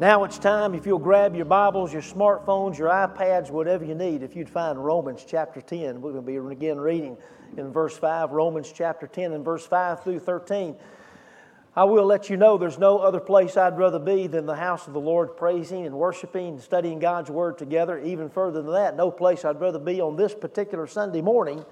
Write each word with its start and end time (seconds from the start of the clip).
Now 0.00 0.24
it's 0.24 0.38
time, 0.38 0.74
if 0.74 0.86
you'll 0.86 0.98
grab 0.98 1.36
your 1.36 1.44
Bibles, 1.44 1.92
your 1.92 2.00
smartphones, 2.00 2.78
your 2.78 2.88
iPads, 2.88 3.50
whatever 3.50 3.84
you 3.84 3.94
need, 3.94 4.22
if 4.22 4.34
you'd 4.34 4.48
find 4.48 4.82
Romans 4.82 5.26
chapter 5.28 5.60
10. 5.60 6.00
We're 6.00 6.12
going 6.12 6.24
to 6.24 6.26
be 6.26 6.36
again 6.36 6.80
reading 6.80 7.18
in 7.58 7.70
verse 7.70 7.98
5, 7.98 8.30
Romans 8.30 8.72
chapter 8.74 9.06
10 9.06 9.34
and 9.34 9.44
verse 9.44 9.66
5 9.66 10.02
through 10.02 10.20
13. 10.20 10.74
I 11.76 11.84
will 11.84 12.06
let 12.06 12.30
you 12.30 12.38
know 12.38 12.56
there's 12.56 12.78
no 12.78 12.96
other 12.96 13.20
place 13.20 13.58
I'd 13.58 13.76
rather 13.76 13.98
be 13.98 14.26
than 14.26 14.46
the 14.46 14.56
house 14.56 14.86
of 14.86 14.94
the 14.94 15.00
Lord, 15.00 15.36
praising 15.36 15.84
and 15.84 15.94
worshiping 15.94 16.48
and 16.48 16.62
studying 16.62 16.98
God's 16.98 17.30
Word 17.30 17.58
together. 17.58 17.98
Even 17.98 18.30
further 18.30 18.62
than 18.62 18.72
that, 18.72 18.96
no 18.96 19.10
place 19.10 19.44
I'd 19.44 19.60
rather 19.60 19.78
be 19.78 20.00
on 20.00 20.16
this 20.16 20.34
particular 20.34 20.86
Sunday 20.86 21.20
morning 21.20 21.62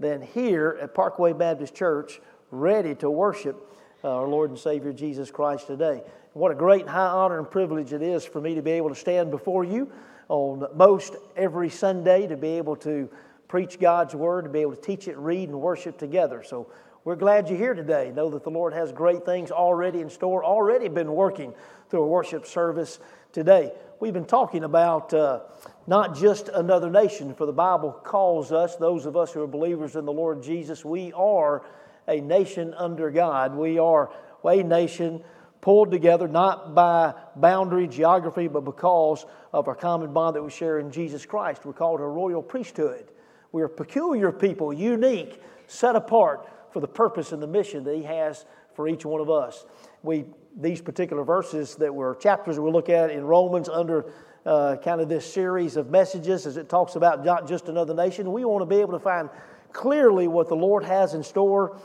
than 0.00 0.22
here 0.22 0.78
at 0.80 0.94
Parkway 0.94 1.34
Baptist 1.34 1.74
Church, 1.74 2.18
ready 2.50 2.94
to 2.94 3.10
worship 3.10 3.62
uh, 4.04 4.08
our 4.08 4.28
Lord 4.28 4.50
and 4.50 4.58
Savior 4.58 4.92
Jesus 4.92 5.30
Christ 5.30 5.66
today. 5.66 6.02
What 6.32 6.52
a 6.52 6.54
great 6.54 6.82
and 6.82 6.90
high 6.90 7.08
honor 7.08 7.38
and 7.38 7.50
privilege 7.50 7.92
it 7.92 8.02
is 8.02 8.24
for 8.24 8.40
me 8.40 8.54
to 8.54 8.62
be 8.62 8.72
able 8.72 8.90
to 8.90 8.94
stand 8.94 9.30
before 9.30 9.64
you 9.64 9.90
on 10.28 10.64
most 10.74 11.16
every 11.36 11.70
Sunday 11.70 12.26
to 12.26 12.36
be 12.36 12.58
able 12.58 12.76
to 12.76 13.08
preach 13.48 13.80
God's 13.80 14.14
Word, 14.14 14.44
to 14.44 14.50
be 14.50 14.60
able 14.60 14.76
to 14.76 14.80
teach 14.80 15.08
it, 15.08 15.16
read, 15.16 15.48
and 15.48 15.60
worship 15.60 15.98
together. 15.98 16.44
So 16.44 16.70
we're 17.02 17.16
glad 17.16 17.48
you're 17.48 17.58
here 17.58 17.74
today. 17.74 18.12
Know 18.14 18.30
that 18.30 18.44
the 18.44 18.50
Lord 18.50 18.72
has 18.74 18.92
great 18.92 19.24
things 19.24 19.50
already 19.50 20.00
in 20.00 20.10
store, 20.10 20.44
already 20.44 20.88
been 20.88 21.12
working 21.12 21.54
through 21.88 22.02
a 22.02 22.06
worship 22.06 22.46
service 22.46 23.00
today. 23.32 23.72
We've 23.98 24.12
been 24.12 24.26
talking 24.26 24.62
about 24.62 25.12
uh, 25.12 25.40
not 25.86 26.16
just 26.16 26.48
another 26.50 26.90
nation, 26.90 27.34
for 27.34 27.46
the 27.46 27.52
Bible 27.52 27.92
calls 27.92 28.52
us, 28.52 28.76
those 28.76 29.06
of 29.06 29.16
us 29.16 29.32
who 29.32 29.42
are 29.42 29.48
believers 29.48 29.96
in 29.96 30.04
the 30.04 30.12
Lord 30.12 30.42
Jesus, 30.42 30.84
we 30.84 31.12
are 31.14 31.64
a 32.08 32.20
nation 32.20 32.74
under 32.74 33.10
God. 33.10 33.54
We 33.54 33.78
are 33.78 34.10
a 34.44 34.62
nation 34.62 35.22
pulled 35.60 35.90
together 35.90 36.28
not 36.28 36.74
by 36.74 37.14
boundary, 37.36 37.86
geography, 37.86 38.48
but 38.48 38.64
because 38.64 39.26
of 39.52 39.68
our 39.68 39.74
common 39.74 40.12
bond 40.12 40.36
that 40.36 40.42
we 40.42 40.50
share 40.50 40.78
in 40.78 40.90
Jesus 40.90 41.26
Christ. 41.26 41.64
We're 41.64 41.72
called 41.72 42.00
a 42.00 42.04
royal 42.04 42.42
priesthood. 42.42 43.10
We're 43.52 43.66
a 43.66 43.70
peculiar 43.70 44.32
people, 44.32 44.72
unique, 44.72 45.42
set 45.66 45.96
apart 45.96 46.48
for 46.72 46.80
the 46.80 46.88
purpose 46.88 47.32
and 47.32 47.42
the 47.42 47.46
mission 47.46 47.84
that 47.84 47.94
He 47.94 48.02
has 48.04 48.44
for 48.74 48.88
each 48.88 49.04
one 49.04 49.20
of 49.20 49.30
us. 49.30 49.66
We 50.02 50.24
these 50.56 50.80
particular 50.80 51.24
verses 51.24 51.76
that 51.76 51.94
were 51.94 52.16
chapters 52.16 52.58
we 52.58 52.70
look 52.70 52.88
at 52.88 53.10
in 53.10 53.24
Romans 53.24 53.68
under 53.68 54.12
uh, 54.44 54.76
kind 54.76 55.00
of 55.00 55.08
this 55.08 55.30
series 55.30 55.76
of 55.76 55.90
messages 55.90 56.46
as 56.46 56.56
it 56.56 56.68
talks 56.68 56.96
about 56.96 57.24
not 57.24 57.46
just 57.46 57.68
another 57.68 57.94
nation. 57.94 58.32
We 58.32 58.44
want 58.44 58.62
to 58.62 58.66
be 58.66 58.80
able 58.80 58.92
to 58.92 58.98
find 58.98 59.28
clearly 59.72 60.26
what 60.26 60.48
the 60.48 60.56
Lord 60.56 60.84
has 60.84 61.14
in 61.14 61.22
store 61.22 61.78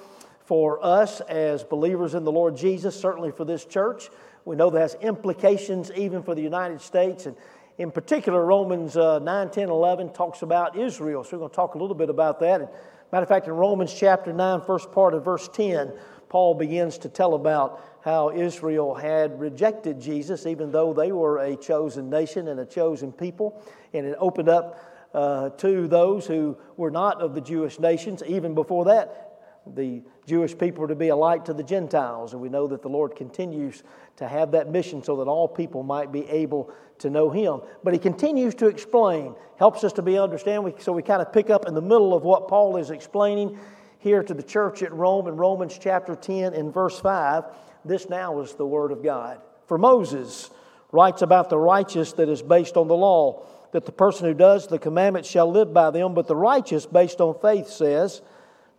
for 0.46 0.84
us 0.84 1.22
as 1.22 1.64
believers 1.64 2.16
in 2.16 2.24
the 2.24 2.32
Lord 2.32 2.58
Jesus, 2.58 3.00
certainly 3.00 3.32
for 3.32 3.46
this 3.46 3.66
church. 3.66 4.10
We 4.46 4.56
know 4.56 4.70
that 4.70 4.80
has 4.80 4.96
implications 4.96 5.92
even 5.96 6.22
for 6.24 6.36
the 6.36 6.42
United 6.42 6.82
States. 6.82 7.26
And 7.26 7.36
in 7.78 7.92
particular, 7.92 8.46
Romans 8.46 8.98
uh, 8.98 9.20
9, 9.20 9.50
10, 9.50 9.70
11 9.70 10.14
talks 10.14 10.42
about 10.42 10.78
Israel. 10.78 11.24
So 11.24 11.38
we're 11.38 11.40
going 11.40 11.50
to 11.50 11.56
talk 11.56 11.76
a 11.76 11.78
little 11.78 11.96
bit 11.96 12.10
about 12.10 12.40
that. 12.42 12.62
And 12.62 12.70
matter 13.12 13.24
of 13.24 13.30
fact, 13.30 13.48
in 13.48 13.54
Romans 13.54 13.94
chapter 13.94 14.34
9, 14.34 14.62
first 14.62 14.92
part 14.92 15.14
of 15.14 15.24
verse 15.24 15.48
10, 15.54 15.94
Paul 16.30 16.56
begins 16.56 16.98
to 17.00 17.10
tell 17.10 17.36
about 17.36 17.82
how 18.04 18.32
Israel 18.32 18.94
had 18.94 19.40
rejected 19.40 20.02
Jesus, 20.02 20.46
even 20.46 20.72
though 20.72 20.94
they 20.94 21.12
were 21.12 21.38
a 21.38 21.56
chosen 21.56 22.10
nation 22.10 22.50
and 22.50 22.60
a 22.60 22.66
chosen 22.66 23.14
people. 23.14 23.62
And 23.94 24.06
it 24.06 24.18
opened 24.20 24.50
up 24.50 25.10
uh, 25.14 25.52
to 25.52 25.88
those 25.88 26.26
who 26.26 26.58
were 26.76 26.92
not 26.92 27.22
of 27.22 27.36
the 27.36 27.42
Jewish 27.42 27.80
nations. 27.80 28.24
Even 28.26 28.56
before 28.56 28.86
that, 28.86 29.23
the 29.66 30.02
Jewish 30.26 30.58
people 30.58 30.88
to 30.88 30.96
be 30.96 31.10
a 31.10 31.16
light 31.16 31.46
to 31.46 31.54
the 31.54 31.64
Gentiles. 31.64 32.34
And 32.34 32.42
we 32.42 32.50
know 32.50 32.68
that 32.68 32.82
the 32.82 32.90
Lord 32.90 33.16
continues 33.16 33.84
to 34.18 34.28
have 34.28 34.52
that 34.52 34.70
mission 34.70 35.04
so 35.04 35.18
that 35.18 35.28
all 35.28 35.48
people 35.48 35.84
might 35.84 36.12
be 36.12 36.28
able 36.30 36.72
to 37.00 37.10
know 37.10 37.30
Him. 37.30 37.62
But 37.84 37.94
He 37.94 38.00
continues 38.00 38.56
to 38.56 38.68
explain, 38.68 39.36
helps 39.58 39.84
us 39.84 39.94
to 39.94 40.02
be 40.02 40.18
understand. 40.18 40.74
So 40.80 40.92
we 40.92 41.02
kind 41.02 41.22
of 41.22 41.32
pick 41.32 41.50
up 41.50 41.68
in 41.68 41.74
the 41.74 41.82
middle 41.82 42.14
of 42.14 42.24
what 42.24 42.48
Paul 42.48 42.78
is 42.78 42.90
explaining 42.90 43.58
here 44.00 44.22
to 44.22 44.34
the 44.34 44.44
church 44.44 44.84
at 44.84 44.94
Rome 44.94 45.28
in 45.28 45.38
Romans 45.38 45.80
chapter 45.82 46.16
10 46.16 46.54
and 46.54 46.74
verse 46.74 47.00
5. 47.00 47.46
This 47.86 48.10
now 48.10 48.42
is 48.42 48.54
the 48.54 48.66
Word 48.66 48.92
of 48.92 49.04
God. 49.04 49.42
For 49.68 49.78
Moses 49.78 50.50
writes 50.92 51.22
about 51.22 51.50
the 51.50 51.58
righteous 51.58 52.14
that 52.14 52.30
is 52.30 52.42
based 52.42 52.78
on 52.78 52.88
the 52.88 52.96
law, 52.96 53.46
that 53.72 53.86
the 53.86 53.92
person 53.92 54.28
who 54.28 54.34
does 54.34 54.68
the 54.68 54.78
commandments 54.78 55.30
shall 55.30 55.50
live 55.50 55.74
by 55.74 55.90
them, 55.90 56.14
but 56.14 56.28
the 56.28 56.36
righteous 56.36 56.86
based 56.86 57.20
on 57.20 57.40
faith 57.40 57.68
says, 57.68 58.22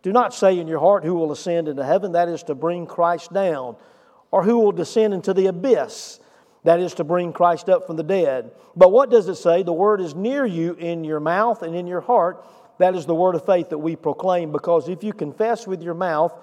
do 0.05 0.13
not 0.13 0.35
say 0.35 0.59
in 0.59 0.67
your 0.67 0.79
heart, 0.79 1.03
Who 1.03 1.15
will 1.15 1.31
ascend 1.31 1.67
into 1.67 1.83
heaven? 1.83 2.11
That 2.11 2.29
is 2.29 2.43
to 2.43 2.53
bring 2.53 2.85
Christ 2.85 3.33
down. 3.33 3.75
Or 4.29 4.43
who 4.43 4.59
will 4.59 4.71
descend 4.71 5.15
into 5.15 5.33
the 5.33 5.47
abyss? 5.47 6.19
That 6.63 6.79
is 6.79 6.93
to 6.95 7.03
bring 7.03 7.33
Christ 7.33 7.69
up 7.69 7.87
from 7.87 7.95
the 7.95 8.03
dead. 8.03 8.51
But 8.75 8.91
what 8.91 9.09
does 9.09 9.27
it 9.29 9.33
say? 9.33 9.63
The 9.63 9.73
word 9.73 10.01
is 10.01 10.13
near 10.13 10.45
you 10.45 10.73
in 10.73 11.03
your 11.03 11.19
mouth 11.19 11.63
and 11.63 11.75
in 11.75 11.87
your 11.87 12.01
heart. 12.01 12.45
That 12.77 12.93
is 12.95 13.07
the 13.07 13.15
word 13.15 13.33
of 13.33 13.47
faith 13.47 13.69
that 13.69 13.79
we 13.79 13.95
proclaim. 13.95 14.51
Because 14.51 14.89
if 14.89 15.03
you 15.03 15.11
confess 15.11 15.65
with 15.65 15.81
your 15.81 15.95
mouth 15.95 16.39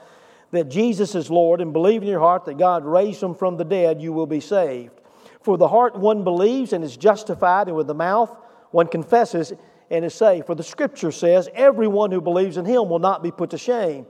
that 0.50 0.68
Jesus 0.68 1.14
is 1.14 1.30
Lord 1.30 1.60
and 1.60 1.72
believe 1.72 2.02
in 2.02 2.08
your 2.08 2.18
heart 2.18 2.46
that 2.46 2.58
God 2.58 2.84
raised 2.84 3.22
him 3.22 3.36
from 3.36 3.58
the 3.58 3.64
dead, 3.64 4.02
you 4.02 4.12
will 4.12 4.26
be 4.26 4.40
saved. 4.40 5.00
For 5.40 5.56
the 5.56 5.68
heart 5.68 5.94
one 5.94 6.24
believes 6.24 6.72
and 6.72 6.82
is 6.82 6.96
justified, 6.96 7.68
and 7.68 7.76
with 7.76 7.86
the 7.86 7.94
mouth 7.94 8.36
one 8.72 8.88
confesses 8.88 9.52
and 9.92 10.06
is 10.06 10.14
saved. 10.14 10.46
For 10.46 10.54
the 10.54 10.62
scripture 10.62 11.12
says, 11.12 11.48
Everyone 11.54 12.10
who 12.10 12.20
believes 12.20 12.56
in 12.56 12.64
him 12.64 12.88
will 12.88 12.98
not 12.98 13.22
be 13.22 13.30
put 13.30 13.50
to 13.50 13.58
shame. 13.58 14.06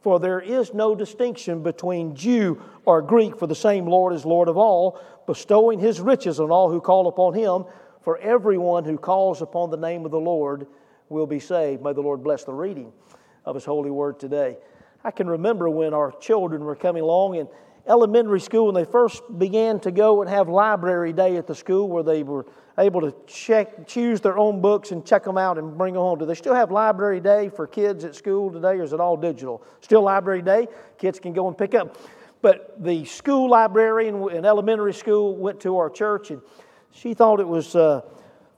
For 0.00 0.18
there 0.18 0.40
is 0.40 0.72
no 0.72 0.94
distinction 0.94 1.62
between 1.62 2.14
Jew 2.14 2.60
or 2.86 3.02
Greek, 3.02 3.38
for 3.38 3.46
the 3.46 3.54
same 3.54 3.86
Lord 3.86 4.14
is 4.14 4.24
Lord 4.24 4.48
of 4.48 4.56
all, 4.56 4.98
bestowing 5.26 5.78
his 5.78 6.00
riches 6.00 6.40
on 6.40 6.50
all 6.50 6.70
who 6.70 6.80
call 6.80 7.06
upon 7.06 7.34
him. 7.34 7.64
For 8.02 8.16
everyone 8.18 8.84
who 8.84 8.96
calls 8.96 9.42
upon 9.42 9.70
the 9.70 9.76
name 9.76 10.04
of 10.06 10.10
the 10.10 10.20
Lord 10.20 10.66
will 11.10 11.26
be 11.26 11.40
saved. 11.40 11.82
May 11.82 11.92
the 11.92 12.00
Lord 12.00 12.22
bless 12.22 12.44
the 12.44 12.54
reading 12.54 12.92
of 13.44 13.54
his 13.54 13.64
holy 13.64 13.90
word 13.90 14.18
today. 14.18 14.56
I 15.04 15.10
can 15.10 15.28
remember 15.28 15.68
when 15.68 15.92
our 15.92 16.12
children 16.12 16.64
were 16.64 16.76
coming 16.76 17.02
along 17.02 17.34
in 17.34 17.48
elementary 17.88 18.40
school 18.40 18.66
when 18.66 18.74
they 18.74 18.84
first 18.84 19.22
began 19.38 19.78
to 19.80 19.90
go 19.90 20.20
and 20.20 20.30
have 20.30 20.48
library 20.48 21.12
day 21.12 21.36
at 21.36 21.46
the 21.46 21.54
school 21.54 21.88
where 21.88 22.02
they 22.02 22.22
were 22.22 22.46
able 22.78 23.00
to 23.00 23.14
check, 23.26 23.86
choose 23.86 24.20
their 24.20 24.36
own 24.38 24.60
books 24.60 24.90
and 24.90 25.06
check 25.06 25.24
them 25.24 25.38
out 25.38 25.56
and 25.56 25.78
bring 25.78 25.94
them 25.94 26.02
home. 26.02 26.18
Do 26.18 26.26
they 26.26 26.34
still 26.34 26.54
have 26.54 26.70
library 26.70 27.20
day 27.20 27.48
for 27.48 27.66
kids 27.66 28.04
at 28.04 28.14
school 28.14 28.50
today, 28.50 28.78
or 28.78 28.82
is 28.82 28.92
it 28.92 29.00
all 29.00 29.16
digital? 29.16 29.62
Still 29.80 30.02
library 30.02 30.42
day, 30.42 30.68
kids 30.98 31.18
can 31.18 31.32
go 31.32 31.48
and 31.48 31.56
pick 31.56 31.74
up. 31.74 31.96
But 32.42 32.82
the 32.82 33.04
school 33.04 33.48
librarian 33.48 34.30
in 34.30 34.44
elementary 34.44 34.92
school 34.92 35.36
went 35.36 35.60
to 35.60 35.78
our 35.78 35.88
church, 35.88 36.30
and 36.30 36.42
she 36.90 37.14
thought 37.14 37.40
it 37.40 37.48
was 37.48 37.74
uh, 37.74 38.02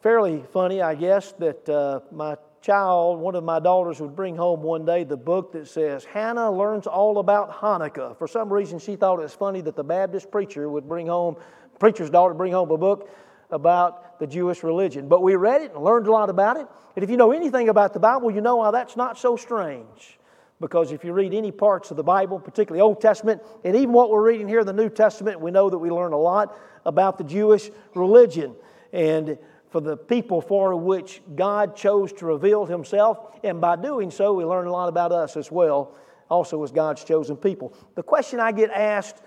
fairly 0.03 0.44
funny, 0.53 0.83
I 0.83 0.94
guess, 0.94 1.33
that 1.38 1.69
uh, 1.69 2.00
my 2.11 2.37
child, 2.60 3.20
one 3.20 3.34
of 3.34 3.44
my 3.44 3.58
daughters, 3.58 4.00
would 4.00 4.16
bring 4.16 4.36
home 4.36 4.62
one 4.62 4.84
day 4.84 5.04
the 5.04 5.16
book 5.16 5.52
that 5.52 5.69
says, 5.69 6.04
Hannah 6.04 6.50
Learns 6.50 6.86
All 6.86 7.19
About 7.19 7.50
Hanukkah. 7.50 8.16
For 8.16 8.26
some 8.26 8.52
reason, 8.52 8.78
she 8.78 8.96
thought 8.96 9.19
it 9.19 9.22
was 9.22 9.34
funny 9.34 9.60
that 9.62 9.76
the 9.76 9.84
Baptist 9.84 10.30
preacher 10.30 10.69
would 10.69 10.88
bring 10.88 11.06
home, 11.06 11.36
preacher's 11.78 12.10
daughter 12.10 12.34
bring 12.34 12.52
home 12.52 12.70
a 12.70 12.76
book 12.76 13.10
about 13.50 14.19
the 14.19 14.26
Jewish 14.26 14.62
religion. 14.62 15.08
But 15.08 15.22
we 15.22 15.36
read 15.36 15.62
it 15.62 15.74
and 15.74 15.82
learned 15.82 16.06
a 16.06 16.12
lot 16.12 16.30
about 16.30 16.56
it. 16.56 16.66
And 16.96 17.02
if 17.02 17.10
you 17.10 17.16
know 17.16 17.32
anything 17.32 17.69
about 17.69 17.92
the 17.92 18.00
Bible, 18.00 18.30
you 18.30 18.41
know 18.41 18.56
why 18.56 18.70
that's 18.70 18.96
not 18.96 19.19
so 19.19 19.36
strange. 19.36 20.19
Because 20.60 20.90
if 20.90 21.04
you 21.04 21.12
read 21.12 21.34
any 21.34 21.52
parts 21.52 21.92
of 21.92 21.96
the 21.96 22.02
Bible, 22.02 22.40
particularly 22.40 22.80
Old 22.80 23.00
Testament, 23.00 23.42
and 23.64 23.76
even 23.76 23.92
what 23.92 24.10
we're 24.10 24.22
reading 24.22 24.48
here 24.48 24.60
in 24.60 24.66
the 24.66 24.72
New 24.72 24.88
Testament, 24.88 25.40
we 25.40 25.52
know 25.52 25.70
that 25.70 25.78
we 25.78 25.90
learn 25.90 26.12
a 26.12 26.19
lot 26.19 26.58
about 26.84 27.16
the 27.16 27.25
Jewish 27.25 27.70
religion 27.94 28.56
and 28.92 29.38
for 29.71 29.81
the 29.81 29.97
people 29.97 30.41
for 30.41 30.75
which 30.77 31.21
God 31.34 31.77
chose 31.77 32.12
to 32.15 32.27
reveal 32.27 32.65
Himself. 32.67 33.19
And 33.45 33.61
by 33.61 33.77
doing 33.77 34.11
so, 34.11 34.33
we 34.33 34.45
learn 34.45 34.67
a 34.67 34.73
lot 34.73 34.89
about 34.89 35.12
us 35.12 35.37
as 35.37 35.51
well, 35.51 35.95
also 36.31 36.62
as 36.62 36.71
God's 36.71 37.05
chosen 37.05 37.37
people. 37.37 37.75
The 37.95 38.03
question 38.03 38.41
I 38.41 38.53
get 38.53 38.71
asked 38.71 39.23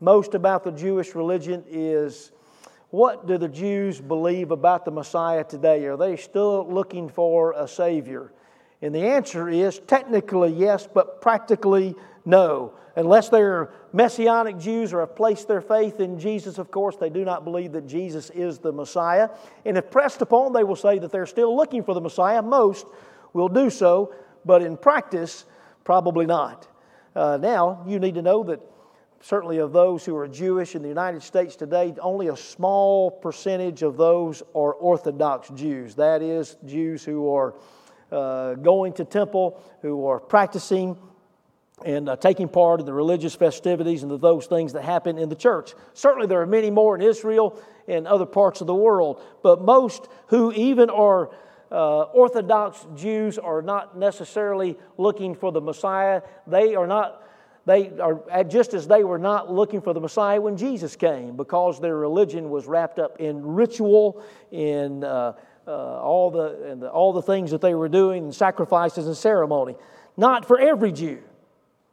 most 0.00 0.34
about 0.34 0.64
the 0.64 0.72
Jewish 0.72 1.14
religion 1.14 1.64
is 1.68 2.32
what 2.90 3.26
do 3.26 3.38
the 3.38 3.48
Jews 3.48 4.00
believe 4.00 4.50
about 4.50 4.84
the 4.84 4.90
Messiah 4.90 5.44
today? 5.44 5.86
Are 5.86 5.96
they 5.96 6.16
still 6.16 6.70
looking 6.70 7.08
for 7.08 7.52
a 7.52 7.66
Savior? 7.66 8.32
And 8.82 8.94
the 8.94 9.06
answer 9.06 9.48
is 9.48 9.78
technically 9.86 10.52
yes, 10.52 10.88
but 10.92 11.22
practically 11.22 11.94
no. 12.24 12.74
Unless 12.94 13.30
they're 13.30 13.70
Messianic 13.92 14.58
Jews 14.58 14.92
or 14.92 15.00
have 15.00 15.16
placed 15.16 15.48
their 15.48 15.60
faith 15.60 16.00
in 16.00 16.18
Jesus, 16.18 16.58
of 16.58 16.70
course, 16.70 16.96
they 16.96 17.08
do 17.08 17.24
not 17.24 17.44
believe 17.44 17.72
that 17.72 17.86
Jesus 17.86 18.30
is 18.30 18.58
the 18.58 18.72
Messiah. 18.72 19.30
And 19.64 19.78
if 19.78 19.90
pressed 19.90 20.20
upon, 20.20 20.52
they 20.52 20.64
will 20.64 20.76
say 20.76 20.98
that 20.98 21.10
they're 21.10 21.26
still 21.26 21.56
looking 21.56 21.82
for 21.82 21.94
the 21.94 22.00
Messiah. 22.00 22.42
Most 22.42 22.86
will 23.32 23.48
do 23.48 23.70
so, 23.70 24.14
but 24.44 24.62
in 24.62 24.76
practice, 24.76 25.46
probably 25.84 26.26
not. 26.26 26.68
Uh, 27.14 27.38
now, 27.40 27.82
you 27.86 27.98
need 27.98 28.14
to 28.14 28.22
know 28.22 28.42
that 28.44 28.60
certainly 29.20 29.58
of 29.58 29.72
those 29.72 30.04
who 30.04 30.16
are 30.16 30.28
Jewish 30.28 30.74
in 30.74 30.82
the 30.82 30.88
United 30.88 31.22
States 31.22 31.56
today, 31.56 31.94
only 32.00 32.28
a 32.28 32.36
small 32.36 33.10
percentage 33.10 33.82
of 33.82 33.96
those 33.96 34.42
are 34.54 34.74
Orthodox 34.74 35.48
Jews. 35.50 35.94
That 35.94 36.22
is, 36.22 36.56
Jews 36.66 37.04
who 37.04 37.32
are 37.32 37.54
uh, 38.10 38.54
going 38.54 38.92
to 38.94 39.04
temple, 39.04 39.62
who 39.80 40.06
are 40.06 40.20
practicing 40.20 40.96
and 41.84 42.08
uh, 42.08 42.16
taking 42.16 42.48
part 42.48 42.80
in 42.80 42.86
the 42.86 42.92
religious 42.92 43.34
festivities 43.34 44.02
and 44.02 44.10
the, 44.10 44.18
those 44.18 44.46
things 44.46 44.72
that 44.72 44.82
happen 44.82 45.18
in 45.18 45.28
the 45.28 45.36
church. 45.36 45.74
Certainly, 45.94 46.28
there 46.28 46.40
are 46.40 46.46
many 46.46 46.70
more 46.70 46.94
in 46.94 47.02
Israel 47.02 47.60
and 47.88 48.06
other 48.06 48.26
parts 48.26 48.60
of 48.60 48.66
the 48.66 48.74
world, 48.74 49.22
but 49.42 49.62
most 49.62 50.08
who 50.28 50.52
even 50.52 50.90
are 50.90 51.30
uh, 51.70 52.02
Orthodox 52.02 52.86
Jews 52.94 53.38
are 53.38 53.62
not 53.62 53.96
necessarily 53.96 54.76
looking 54.98 55.34
for 55.34 55.50
the 55.52 55.60
Messiah. 55.60 56.22
They 56.46 56.74
are 56.74 56.86
not. 56.86 57.20
They 57.64 57.92
are 58.00 58.42
just 58.42 58.74
as 58.74 58.88
they 58.88 59.04
were 59.04 59.20
not 59.20 59.50
looking 59.50 59.80
for 59.80 59.94
the 59.94 60.00
Messiah 60.00 60.40
when 60.40 60.56
Jesus 60.56 60.96
came, 60.96 61.36
because 61.36 61.80
their 61.80 61.96
religion 61.96 62.50
was 62.50 62.66
wrapped 62.66 62.98
up 62.98 63.20
in 63.20 63.40
ritual, 63.54 64.22
in 64.50 65.04
uh, 65.04 65.34
uh, 65.66 65.70
all 65.70 66.30
the 66.30 66.76
the, 66.78 66.90
all 66.90 67.12
the 67.12 67.22
things 67.22 67.52
that 67.52 67.60
they 67.60 67.74
were 67.74 67.88
doing, 67.88 68.24
and 68.24 68.34
sacrifices 68.34 69.06
and 69.06 69.16
ceremony. 69.16 69.76
Not 70.16 70.44
for 70.44 70.58
every 70.58 70.92
Jew. 70.92 71.22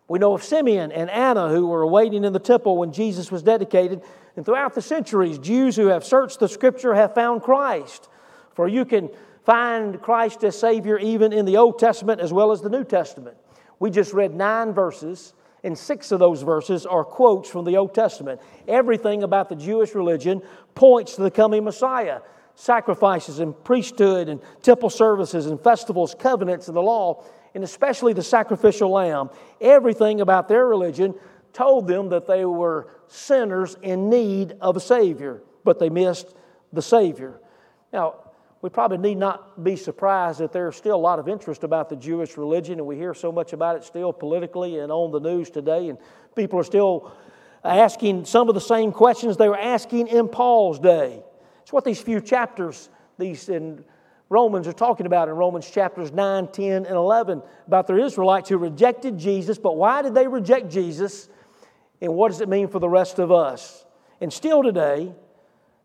We 0.09 0.17
know 0.17 0.33
of 0.33 0.44
Simeon 0.44 0.91
and 0.91 1.09
Anna 1.09 1.50
who 1.50 1.67
were 1.67 1.85
waiting 1.85 2.23
in 2.23 2.33
the 2.33 2.39
temple 2.39 2.77
when 2.77 2.91
Jesus 2.91 3.31
was 3.31 3.44
dedicated. 3.44 4.01
And 4.35 4.44
throughout 4.44 4.73
the 4.73 4.81
centuries, 4.81 5.38
Jews 5.38 5.75
who 5.75 5.88
have 5.88 6.03
searched 6.03 6.39
the 6.39 6.50
scripture 6.50 6.95
have 6.95 7.13
found 7.13 7.44
Christ. 7.44 8.09
For 8.56 8.67
you 8.67 8.85
can 8.85 9.09
find 9.45 10.01
Christ 10.01 10.44
as 10.44 10.57
Savior 10.57 10.97
even 10.97 11.31
in 11.31 11.45
the 11.45 11.57
Old 11.57 11.77
Testament 11.77 12.19
as 12.21 12.33
well 12.33 12.51
as 12.51 12.61
the 12.61 12.69
New 12.69 12.83
Testament. 12.83 13.38
We 13.77 13.91
just 13.91 14.11
read 14.11 14.33
nine 14.33 14.73
verses, 14.73 15.33
and 15.63 15.77
six 15.77 16.11
of 16.11 16.19
those 16.19 16.41
verses 16.41 16.85
are 16.88 17.03
quotes 17.03 17.50
from 17.50 17.65
the 17.65 17.77
Old 17.77 17.94
Testament. 17.94 18.41
Everything 18.67 19.21
about 19.23 19.47
the 19.47 19.56
Jewish 19.56 19.94
religion 19.94 20.41
points 20.73 21.15
to 21.15 21.21
the 21.21 21.31
coming 21.31 21.63
Messiah 21.63 22.21
sacrifices 22.56 23.39
and 23.39 23.56
priesthood 23.63 24.27
and 24.27 24.41
temple 24.61 24.89
services 24.89 25.45
and 25.45 25.61
festivals, 25.61 26.13
covenants, 26.13 26.67
and 26.67 26.75
the 26.75 26.81
law 26.81 27.23
and 27.59 27.65
especially 27.65 28.13
the 28.13 28.23
sacrificial 28.23 28.89
lamb, 28.89 29.29
everything 29.59 30.21
about 30.21 30.47
their 30.47 30.65
religion 30.65 31.13
told 31.51 31.89
them 31.89 32.07
that 32.07 32.25
they 32.25 32.45
were 32.45 32.88
sinners 33.07 33.75
in 33.81 34.09
need 34.09 34.56
of 34.61 34.77
a 34.77 34.79
Savior, 34.79 35.44
but 35.65 35.77
they 35.77 35.89
missed 35.89 36.33
the 36.71 36.81
Savior. 36.81 37.41
Now, 37.91 38.15
we 38.61 38.69
probably 38.69 38.97
need 38.97 39.17
not 39.17 39.61
be 39.61 39.75
surprised 39.75 40.39
that 40.39 40.53
there's 40.53 40.77
still 40.77 40.95
a 40.95 41.03
lot 41.03 41.19
of 41.19 41.27
interest 41.27 41.65
about 41.65 41.89
the 41.89 41.97
Jewish 41.97 42.38
religion, 42.38 42.79
and 42.79 42.88
we 42.88 42.95
hear 42.95 43.13
so 43.13 43.29
much 43.29 43.51
about 43.51 43.75
it 43.75 43.83
still 43.83 44.13
politically 44.13 44.79
and 44.79 44.89
on 44.89 45.11
the 45.11 45.19
news 45.19 45.50
today, 45.50 45.89
and 45.89 45.97
people 46.38 46.57
are 46.61 46.63
still 46.63 47.11
asking 47.65 48.23
some 48.23 48.47
of 48.47 48.56
the 48.56 48.61
same 48.61 48.94
questions 48.94 49.35
they 49.35 49.50
were 49.50 49.59
asking 49.59 50.07
in 50.07 50.29
Paul's 50.29 50.79
day. 50.79 51.21
It's 51.63 51.73
what 51.73 51.83
these 51.83 52.00
few 52.01 52.21
chapters, 52.21 52.88
these 53.17 53.50
in 53.50 53.83
Romans 54.30 54.68
are 54.68 54.74
talking 54.74 55.08
about 55.08 55.28
in 55.28 55.34
Romans 55.34 55.70
chapters 55.70 56.12
9, 56.12 56.50
10, 56.50 56.86
and 56.86 56.96
11 56.96 57.42
about 57.66 57.88
the 57.88 57.98
Israelites 57.98 58.48
who 58.48 58.58
rejected 58.58 59.18
Jesus. 59.18 59.58
But 59.58 59.76
why 59.76 60.04
did 60.04 60.14
they 60.14 60.28
reject 60.28 60.70
Jesus? 60.70 61.30
And 62.00 62.14
what 62.14 62.30
does 62.30 62.40
it 62.40 62.48
mean 62.48 62.68
for 62.68 62.80
the 62.80 62.90
rest 62.90 63.18
of 63.18 63.31
us? 63.31 63.86
And 64.22 64.31
still 64.31 64.62
today, 64.62 65.12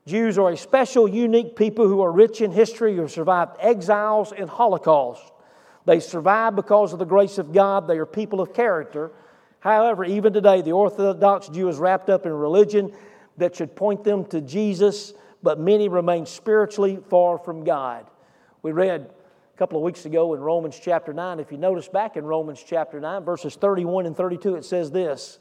Jews 0.06 0.36
are 0.36 0.50
a 0.50 0.56
special, 0.56 1.08
unique 1.08 1.56
people 1.56 1.88
who 1.88 2.02
are 2.02 2.12
rich 2.12 2.42
in 2.42 2.52
history, 2.52 2.94
who 2.96 3.08
survived 3.08 3.56
exiles 3.60 4.32
and 4.32 4.50
Holocaust. 4.50 5.32
They 5.86 6.00
survived 6.00 6.56
because 6.56 6.92
of 6.92 6.98
the 6.98 7.06
grace 7.06 7.38
of 7.38 7.52
God. 7.52 7.88
They 7.88 7.96
are 7.96 8.06
people 8.06 8.42
of 8.42 8.52
character. 8.52 9.12
However, 9.60 10.04
even 10.04 10.34
today, 10.34 10.60
the 10.60 10.72
Orthodox 10.72 11.48
Jew 11.48 11.68
is 11.68 11.78
wrapped 11.78 12.10
up 12.10 12.26
in 12.26 12.32
religion 12.32 12.92
that 13.38 13.56
should 13.56 13.74
point 13.74 14.04
them 14.04 14.26
to 14.26 14.42
Jesus, 14.42 15.14
but 15.42 15.58
many 15.58 15.88
remain 15.88 16.26
spiritually 16.26 16.98
far 17.08 17.38
from 17.38 17.64
God. 17.64 18.06
We 18.64 18.72
read 18.72 19.10
a 19.54 19.58
couple 19.58 19.76
of 19.76 19.84
weeks 19.84 20.06
ago 20.06 20.32
in 20.32 20.40
Romans 20.40 20.80
chapter 20.82 21.12
9. 21.12 21.38
If 21.38 21.52
you 21.52 21.58
notice 21.58 21.86
back 21.86 22.16
in 22.16 22.24
Romans 22.24 22.64
chapter 22.66 22.98
9, 22.98 23.22
verses 23.22 23.56
31 23.56 24.06
and 24.06 24.16
32, 24.16 24.54
it 24.54 24.64
says 24.64 24.90
this 24.90 25.38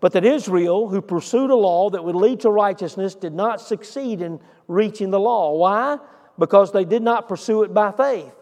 But 0.00 0.12
that 0.12 0.26
Israel, 0.26 0.86
who 0.86 1.00
pursued 1.00 1.48
a 1.48 1.56
law 1.56 1.88
that 1.88 2.04
would 2.04 2.14
lead 2.14 2.40
to 2.40 2.50
righteousness, 2.50 3.14
did 3.14 3.32
not 3.32 3.62
succeed 3.62 4.20
in 4.20 4.38
reaching 4.68 5.10
the 5.10 5.18
law. 5.18 5.54
Why? 5.54 5.96
Because 6.38 6.72
they 6.72 6.84
did 6.84 7.02
not 7.02 7.26
pursue 7.26 7.62
it 7.62 7.72
by 7.72 7.90
faith. 7.90 8.34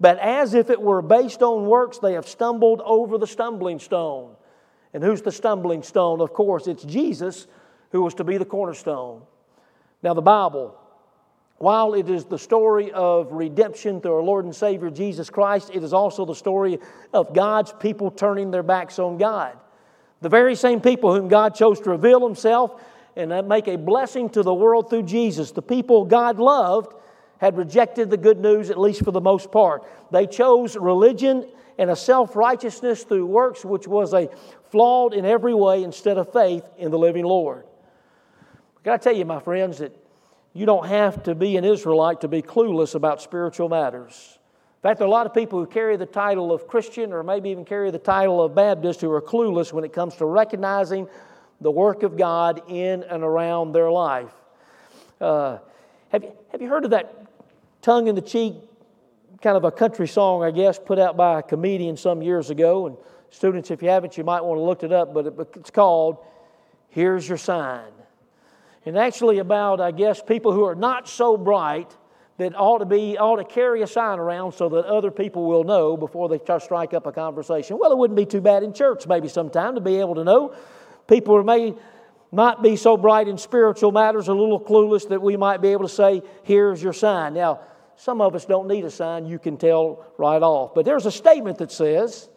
But 0.00 0.18
as 0.18 0.54
if 0.54 0.70
it 0.70 0.80
were 0.80 1.02
based 1.02 1.42
on 1.42 1.66
works, 1.66 1.98
they 1.98 2.14
have 2.14 2.26
stumbled 2.26 2.80
over 2.86 3.18
the 3.18 3.26
stumbling 3.26 3.80
stone. 3.80 4.34
And 4.94 5.04
who's 5.04 5.20
the 5.20 5.30
stumbling 5.30 5.82
stone? 5.82 6.22
Of 6.22 6.32
course, 6.32 6.68
it's 6.68 6.84
Jesus 6.84 7.46
who 7.92 8.00
was 8.00 8.14
to 8.14 8.24
be 8.24 8.38
the 8.38 8.46
cornerstone. 8.46 9.24
Now, 10.02 10.14
the 10.14 10.22
Bible 10.22 10.74
while 11.58 11.94
it 11.94 12.08
is 12.08 12.24
the 12.24 12.38
story 12.38 12.92
of 12.92 13.32
redemption 13.32 14.00
through 14.00 14.14
our 14.14 14.22
Lord 14.22 14.44
and 14.44 14.54
Savior 14.54 14.90
Jesus 14.90 15.28
Christ, 15.28 15.70
it 15.74 15.82
is 15.82 15.92
also 15.92 16.24
the 16.24 16.34
story 16.34 16.78
of 17.12 17.34
God's 17.34 17.72
people 17.80 18.10
turning 18.10 18.50
their 18.50 18.62
backs 18.62 18.98
on 18.98 19.18
God. 19.18 19.58
The 20.20 20.28
very 20.28 20.54
same 20.54 20.80
people 20.80 21.14
whom 21.14 21.28
God 21.28 21.54
chose 21.54 21.80
to 21.80 21.90
reveal 21.90 22.24
Himself 22.26 22.80
and 23.16 23.48
make 23.48 23.66
a 23.66 23.76
blessing 23.76 24.30
to 24.30 24.44
the 24.44 24.54
world 24.54 24.88
through 24.88 25.02
Jesus, 25.02 25.50
the 25.50 25.62
people 25.62 26.04
God 26.04 26.38
loved, 26.38 26.94
had 27.38 27.56
rejected 27.56 28.10
the 28.10 28.16
good 28.16 28.38
news, 28.38 28.70
at 28.70 28.78
least 28.78 29.04
for 29.04 29.10
the 29.10 29.20
most 29.20 29.50
part. 29.50 29.84
They 30.12 30.26
chose 30.26 30.76
religion 30.76 31.46
and 31.78 31.90
a 31.90 31.96
self 31.96 32.36
righteousness 32.36 33.04
through 33.04 33.26
works 33.26 33.64
which 33.64 33.86
was 33.88 34.12
a 34.12 34.28
flawed 34.70 35.14
in 35.14 35.24
every 35.24 35.54
way 35.54 35.82
instead 35.82 36.18
of 36.18 36.32
faith 36.32 36.68
in 36.78 36.90
the 36.90 36.98
living 36.98 37.24
Lord. 37.24 37.64
I 38.42 38.82
got 38.84 39.02
to 39.02 39.08
tell 39.08 39.16
you, 39.16 39.24
my 39.24 39.40
friends, 39.40 39.78
that 39.78 39.92
you 40.52 40.66
don't 40.66 40.86
have 40.86 41.22
to 41.24 41.34
be 41.34 41.56
an 41.56 41.64
Israelite 41.64 42.22
to 42.22 42.28
be 42.28 42.42
clueless 42.42 42.94
about 42.94 43.22
spiritual 43.22 43.68
matters. 43.68 44.38
In 44.78 44.82
fact, 44.82 44.98
there 44.98 45.06
are 45.06 45.08
a 45.08 45.12
lot 45.12 45.26
of 45.26 45.34
people 45.34 45.58
who 45.58 45.66
carry 45.66 45.96
the 45.96 46.06
title 46.06 46.52
of 46.52 46.66
Christian 46.68 47.12
or 47.12 47.22
maybe 47.22 47.50
even 47.50 47.64
carry 47.64 47.90
the 47.90 47.98
title 47.98 48.42
of 48.42 48.54
Baptist 48.54 49.00
who 49.00 49.10
are 49.10 49.20
clueless 49.20 49.72
when 49.72 49.84
it 49.84 49.92
comes 49.92 50.14
to 50.16 50.24
recognizing 50.24 51.08
the 51.60 51.70
work 51.70 52.04
of 52.04 52.16
God 52.16 52.62
in 52.68 53.02
and 53.02 53.24
around 53.24 53.72
their 53.72 53.90
life. 53.90 54.32
Uh, 55.20 55.58
have, 56.10 56.22
you, 56.22 56.32
have 56.52 56.62
you 56.62 56.68
heard 56.68 56.84
of 56.84 56.92
that 56.92 57.26
tongue 57.82 58.06
in 58.06 58.14
the 58.14 58.22
cheek 58.22 58.54
kind 59.42 59.56
of 59.56 59.64
a 59.64 59.72
country 59.72 60.06
song, 60.06 60.44
I 60.44 60.52
guess, 60.52 60.78
put 60.78 60.98
out 60.98 61.16
by 61.16 61.40
a 61.40 61.42
comedian 61.42 61.96
some 61.96 62.22
years 62.22 62.50
ago? 62.50 62.86
And 62.86 62.96
students, 63.30 63.72
if 63.72 63.82
you 63.82 63.88
haven't, 63.88 64.16
you 64.16 64.22
might 64.22 64.42
want 64.42 64.58
to 64.58 64.62
look 64.62 64.84
it 64.84 64.92
up, 64.92 65.12
but 65.12 65.26
it's 65.56 65.70
called 65.70 66.18
Here's 66.88 67.28
Your 67.28 67.38
Sign 67.38 67.92
and 68.88 68.96
actually 68.96 69.38
about, 69.38 69.82
I 69.82 69.90
guess, 69.90 70.22
people 70.22 70.50
who 70.50 70.64
are 70.64 70.74
not 70.74 71.10
so 71.10 71.36
bright 71.36 71.94
that 72.38 72.58
ought 72.58 72.78
to 72.78 72.86
be 72.86 73.18
ought 73.18 73.36
to 73.36 73.44
carry 73.44 73.82
a 73.82 73.86
sign 73.86 74.18
around 74.18 74.52
so 74.52 74.70
that 74.70 74.86
other 74.86 75.10
people 75.10 75.44
will 75.44 75.62
know 75.62 75.94
before 75.94 76.30
they 76.30 76.38
try 76.38 76.56
to 76.56 76.64
strike 76.64 76.94
up 76.94 77.04
a 77.04 77.12
conversation. 77.12 77.76
Well, 77.78 77.92
it 77.92 77.98
wouldn't 77.98 78.16
be 78.16 78.24
too 78.24 78.40
bad 78.40 78.62
in 78.62 78.72
church 78.72 79.06
maybe 79.06 79.28
sometime 79.28 79.74
to 79.74 79.82
be 79.82 79.96
able 79.96 80.14
to 80.14 80.24
know. 80.24 80.54
People 81.06 81.44
may 81.44 81.74
not 82.32 82.62
be 82.62 82.76
so 82.76 82.96
bright 82.96 83.28
in 83.28 83.36
spiritual 83.36 83.92
matters, 83.92 84.28
a 84.28 84.32
little 84.32 84.58
clueless 84.58 85.06
that 85.10 85.20
we 85.20 85.36
might 85.36 85.60
be 85.60 85.68
able 85.68 85.86
to 85.86 85.94
say, 85.94 86.22
"Here's 86.42 86.82
your 86.82 86.94
sign." 86.94 87.34
Now, 87.34 87.60
some 87.96 88.22
of 88.22 88.34
us 88.34 88.46
don't 88.46 88.68
need 88.68 88.86
a 88.86 88.90
sign; 88.90 89.26
you 89.26 89.38
can 89.38 89.58
tell 89.58 90.02
right 90.16 90.42
off. 90.42 90.72
But 90.72 90.86
there's 90.86 91.04
a 91.04 91.12
statement 91.12 91.58
that 91.58 91.70
says, 91.70 92.30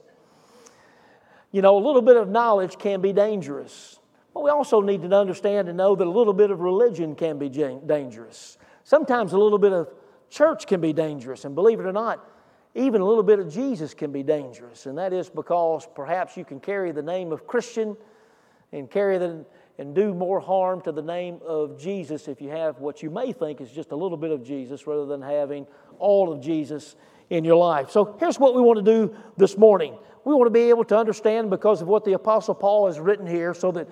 you 1.53 1.61
know, 1.61 1.77
a 1.77 1.83
little 1.87 2.01
bit 2.01 2.17
of 2.17 2.27
knowledge 2.27 2.77
can 2.77 2.99
be 2.99 3.13
dangerous. 3.13 4.00
But 4.33 4.43
we 4.43 4.49
also 4.49 4.81
need 4.81 5.01
to 5.01 5.15
understand 5.15 5.67
and 5.67 5.77
know 5.77 5.95
that 5.95 6.07
a 6.07 6.09
little 6.09 6.33
bit 6.33 6.51
of 6.51 6.61
religion 6.61 7.15
can 7.15 7.37
be 7.37 7.49
dangerous. 7.49 8.57
Sometimes 8.83 9.33
a 9.33 9.37
little 9.37 9.59
bit 9.59 9.73
of 9.73 9.89
church 10.29 10.67
can 10.67 10.79
be 10.81 10.93
dangerous. 10.93 11.45
And 11.45 11.53
believe 11.53 11.79
it 11.79 11.85
or 11.85 11.91
not, 11.91 12.25
even 12.73 13.01
a 13.01 13.05
little 13.05 13.23
bit 13.23 13.39
of 13.39 13.51
Jesus 13.51 13.93
can 13.93 14.11
be 14.11 14.23
dangerous. 14.23 14.85
And 14.85 14.97
that 14.97 15.11
is 15.11 15.29
because 15.29 15.87
perhaps 15.93 16.37
you 16.37 16.45
can 16.45 16.59
carry 16.59 16.91
the 16.91 17.01
name 17.01 17.31
of 17.31 17.45
Christian 17.45 17.97
and 18.71 18.89
carry 18.89 19.17
the 19.17 19.45
and 19.77 19.95
do 19.95 20.13
more 20.13 20.39
harm 20.39 20.79
to 20.81 20.91
the 20.91 21.01
name 21.01 21.39
of 21.45 21.79
Jesus 21.79 22.27
if 22.27 22.39
you 22.39 22.49
have 22.49 22.79
what 22.79 23.01
you 23.01 23.09
may 23.09 23.31
think 23.31 23.61
is 23.61 23.71
just 23.71 23.91
a 23.91 23.95
little 23.95 24.17
bit 24.17 24.29
of 24.29 24.43
Jesus 24.43 24.85
rather 24.85 25.07
than 25.07 25.21
having 25.21 25.65
all 25.97 26.31
of 26.31 26.39
Jesus 26.39 26.95
in 27.31 27.43
your 27.43 27.55
life. 27.55 27.89
So 27.89 28.15
here's 28.19 28.37
what 28.37 28.53
we 28.53 28.61
want 28.61 28.77
to 28.77 28.83
do 28.83 29.15
this 29.37 29.57
morning. 29.57 29.97
We 30.23 30.35
want 30.35 30.45
to 30.45 30.51
be 30.51 30.69
able 30.69 30.83
to 30.85 30.97
understand 30.97 31.49
because 31.49 31.81
of 31.81 31.87
what 31.87 32.05
the 32.05 32.13
Apostle 32.13 32.53
Paul 32.53 32.87
has 32.87 32.99
written 32.99 33.25
here 33.25 33.55
so 33.55 33.71
that 33.71 33.87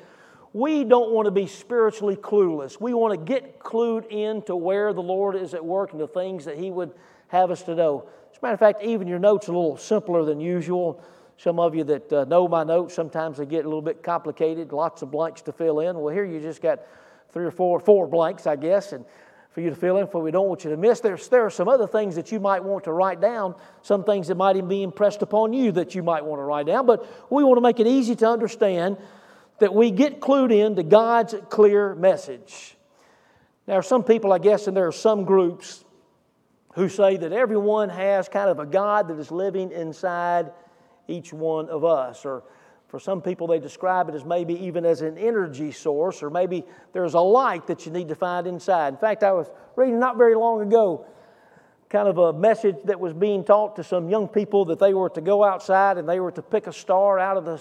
we 0.53 0.83
don't 0.83 1.11
want 1.11 1.25
to 1.25 1.31
be 1.31 1.47
spiritually 1.47 2.15
clueless. 2.15 2.79
We 2.79 2.93
want 2.93 3.13
to 3.13 3.23
get 3.23 3.59
clued 3.59 4.07
into 4.07 4.55
where 4.55 4.93
the 4.93 5.01
Lord 5.01 5.35
is 5.35 5.53
at 5.53 5.63
work 5.63 5.91
and 5.91 6.01
the 6.01 6.07
things 6.07 6.45
that 6.45 6.57
He 6.57 6.71
would 6.71 6.91
have 7.27 7.51
us 7.51 7.61
to 7.63 7.75
know. 7.75 8.09
As 8.31 8.37
a 8.37 8.41
matter 8.41 8.53
of 8.53 8.59
fact, 8.59 8.83
even 8.83 9.07
your 9.07 9.19
notes 9.19 9.47
are 9.47 9.53
a 9.53 9.55
little 9.55 9.77
simpler 9.77 10.23
than 10.25 10.39
usual. 10.39 11.03
Some 11.37 11.59
of 11.59 11.75
you 11.75 11.83
that 11.85 12.11
uh, 12.11 12.25
know 12.25 12.47
my 12.47 12.63
notes, 12.63 12.93
sometimes 12.93 13.37
they 13.37 13.45
get 13.45 13.63
a 13.63 13.67
little 13.67 13.81
bit 13.81 14.03
complicated, 14.03 14.73
lots 14.73 15.01
of 15.01 15.11
blanks 15.11 15.41
to 15.43 15.51
fill 15.51 15.79
in. 15.79 15.97
Well, 15.97 16.13
here 16.13 16.25
you 16.25 16.39
just 16.39 16.61
got 16.61 16.79
three 17.31 17.45
or 17.45 17.51
four, 17.51 17.79
four 17.79 18.07
blanks, 18.07 18.47
I 18.47 18.55
guess, 18.55 18.91
and 18.91 19.05
for 19.51 19.61
you 19.61 19.69
to 19.69 19.75
fill 19.75 19.97
in 19.97 20.07
for 20.07 20.21
we 20.21 20.31
don't 20.31 20.47
want 20.47 20.63
you 20.63 20.69
to 20.71 20.77
miss. 20.77 20.99
There's, 20.99 21.27
there 21.27 21.45
are 21.45 21.49
some 21.49 21.67
other 21.67 21.87
things 21.87 22.15
that 22.15 22.31
you 22.31 22.39
might 22.39 22.63
want 22.63 22.83
to 22.85 22.91
write 22.91 23.21
down, 23.21 23.55
some 23.81 24.03
things 24.03 24.27
that 24.27 24.35
might 24.35 24.55
even 24.55 24.69
be 24.69 24.83
impressed 24.83 25.21
upon 25.21 25.53
you 25.53 25.71
that 25.73 25.95
you 25.95 26.03
might 26.03 26.25
want 26.25 26.39
to 26.39 26.43
write 26.43 26.65
down, 26.65 26.85
but 26.85 27.05
we 27.31 27.43
want 27.43 27.57
to 27.57 27.61
make 27.61 27.79
it 27.79 27.87
easy 27.87 28.15
to 28.15 28.27
understand 28.27 28.97
that 29.59 29.73
we 29.73 29.91
get 29.91 30.19
clued 30.19 30.53
in 30.53 30.75
to 30.75 30.83
God's 30.83 31.35
clear 31.49 31.95
message. 31.95 32.75
Now, 33.67 33.81
some 33.81 34.03
people, 34.03 34.33
I 34.33 34.39
guess, 34.39 34.67
and 34.67 34.75
there 34.75 34.87
are 34.87 34.91
some 34.91 35.25
groups 35.25 35.85
who 36.73 36.89
say 36.89 37.17
that 37.17 37.31
everyone 37.31 37.89
has 37.89 38.29
kind 38.29 38.49
of 38.49 38.59
a 38.59 38.65
God 38.65 39.07
that 39.09 39.19
is 39.19 39.31
living 39.31 39.71
inside 39.71 40.51
each 41.07 41.33
one 41.33 41.69
of 41.69 41.83
us, 41.83 42.25
or 42.25 42.43
For 42.89 42.99
some 42.99 43.21
people, 43.21 43.45
they 43.45 43.59
describe 43.59 44.09
it 44.09 44.15
as 44.15 44.25
maybe 44.25 44.55
even 44.65 44.83
as 44.83 45.01
an 45.01 45.15
energy 45.17 45.71
source, 45.71 46.23
or 46.23 46.31
maybe 46.31 46.65
there's 46.91 47.13
a 47.13 47.19
light 47.19 47.67
that 47.67 47.85
you 47.85 47.91
need 47.91 48.07
to 48.07 48.15
find 48.15 48.47
inside. 48.47 48.93
In 48.95 48.99
fact, 48.99 49.23
I 49.23 49.31
was 49.31 49.47
reading 49.75 49.99
not 49.99 50.17
very 50.17 50.35
long 50.35 50.61
ago 50.61 51.05
kind 51.87 52.07
of 52.07 52.17
a 52.17 52.33
message 52.33 52.75
that 52.85 52.99
was 52.99 53.13
being 53.13 53.43
taught 53.43 53.75
to 53.75 53.83
some 53.83 54.09
young 54.09 54.27
people 54.27 54.65
that 54.65 54.79
they 54.79 54.93
were 54.93 55.09
to 55.09 55.21
go 55.21 55.43
outside 55.43 55.97
and 55.97 56.07
they 56.07 56.19
were 56.19 56.31
to 56.31 56.41
pick 56.41 56.67
a 56.67 56.73
star 56.73 57.17
out 57.17 57.35
of 57.35 57.45
the 57.45 57.59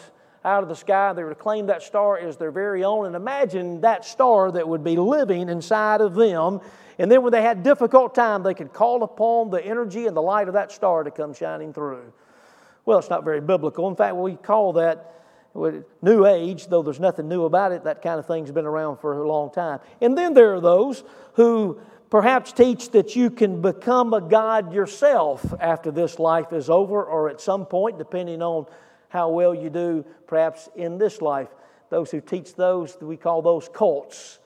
out 0.48 0.62
of 0.62 0.68
the 0.68 0.76
sky. 0.76 1.12
They 1.12 1.22
were 1.22 1.30
to 1.30 1.34
claim 1.34 1.66
that 1.66 1.82
star 1.82 2.18
as 2.18 2.36
their 2.36 2.50
very 2.50 2.84
own. 2.84 3.06
And 3.06 3.14
imagine 3.14 3.82
that 3.82 4.04
star 4.04 4.50
that 4.52 4.66
would 4.66 4.82
be 4.82 4.96
living 4.96 5.48
inside 5.48 6.00
of 6.00 6.14
them. 6.14 6.60
And 6.98 7.10
then 7.10 7.22
when 7.22 7.32
they 7.32 7.42
had 7.42 7.62
difficult 7.62 8.14
time, 8.14 8.42
they 8.42 8.54
could 8.54 8.72
call 8.72 9.02
upon 9.02 9.50
the 9.50 9.64
energy 9.64 10.06
and 10.06 10.16
the 10.16 10.22
light 10.22 10.48
of 10.48 10.54
that 10.54 10.72
star 10.72 11.04
to 11.04 11.10
come 11.10 11.34
shining 11.34 11.72
through. 11.72 12.12
Well, 12.84 12.98
it's 12.98 13.10
not 13.10 13.24
very 13.24 13.40
biblical. 13.40 13.86
In 13.88 13.96
fact, 13.96 14.16
we 14.16 14.34
call 14.34 14.72
that 14.74 15.14
New 16.02 16.26
Age, 16.26 16.66
though 16.68 16.82
there's 16.82 17.00
nothing 17.00 17.28
new 17.28 17.44
about 17.44 17.72
it. 17.72 17.84
That 17.84 18.02
kind 18.02 18.18
of 18.18 18.26
thing's 18.26 18.50
been 18.50 18.66
around 18.66 18.98
for 18.98 19.22
a 19.22 19.28
long 19.28 19.50
time. 19.50 19.80
And 20.00 20.16
then 20.16 20.34
there 20.34 20.54
are 20.54 20.60
those 20.60 21.04
who 21.34 21.80
perhaps 22.10 22.52
teach 22.52 22.90
that 22.90 23.14
you 23.14 23.30
can 23.30 23.60
become 23.60 24.14
a 24.14 24.20
God 24.20 24.72
yourself 24.72 25.44
after 25.60 25.90
this 25.90 26.18
life 26.18 26.52
is 26.52 26.70
over 26.70 27.04
or 27.04 27.28
at 27.28 27.40
some 27.40 27.66
point, 27.66 27.98
depending 27.98 28.42
on 28.42 28.66
how 29.08 29.30
well 29.30 29.54
you 29.54 29.70
do 29.70 30.04
perhaps 30.26 30.68
in 30.76 30.98
this 30.98 31.20
life. 31.20 31.48
Those 31.90 32.10
who 32.10 32.20
teach 32.20 32.54
those, 32.54 32.96
we 33.00 33.16
call 33.16 33.42
those 33.42 33.68
cults. 33.72 34.38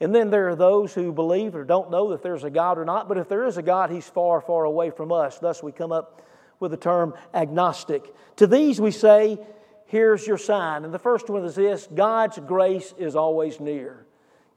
And 0.00 0.14
then 0.14 0.30
there 0.30 0.48
are 0.48 0.56
those 0.56 0.94
who 0.94 1.12
believe 1.12 1.54
or 1.54 1.64
don't 1.64 1.90
know 1.90 2.10
that 2.10 2.22
there's 2.22 2.44
a 2.44 2.50
God 2.50 2.78
or 2.78 2.84
not, 2.84 3.08
but 3.08 3.18
if 3.18 3.28
there 3.28 3.44
is 3.44 3.56
a 3.56 3.62
God, 3.62 3.90
He's 3.90 4.08
far, 4.08 4.40
far 4.40 4.64
away 4.64 4.90
from 4.90 5.12
us. 5.12 5.38
Thus, 5.38 5.62
we 5.62 5.72
come 5.72 5.92
up 5.92 6.22
with 6.60 6.70
the 6.70 6.76
term 6.76 7.14
agnostic. 7.32 8.14
To 8.36 8.46
these, 8.46 8.80
we 8.80 8.90
say, 8.90 9.38
Here's 9.86 10.26
your 10.26 10.38
sign. 10.38 10.84
And 10.84 10.92
the 10.92 10.98
first 10.98 11.28
one 11.28 11.44
is 11.44 11.54
this 11.54 11.88
God's 11.94 12.38
grace 12.40 12.94
is 12.98 13.16
always 13.16 13.60
near. 13.60 14.06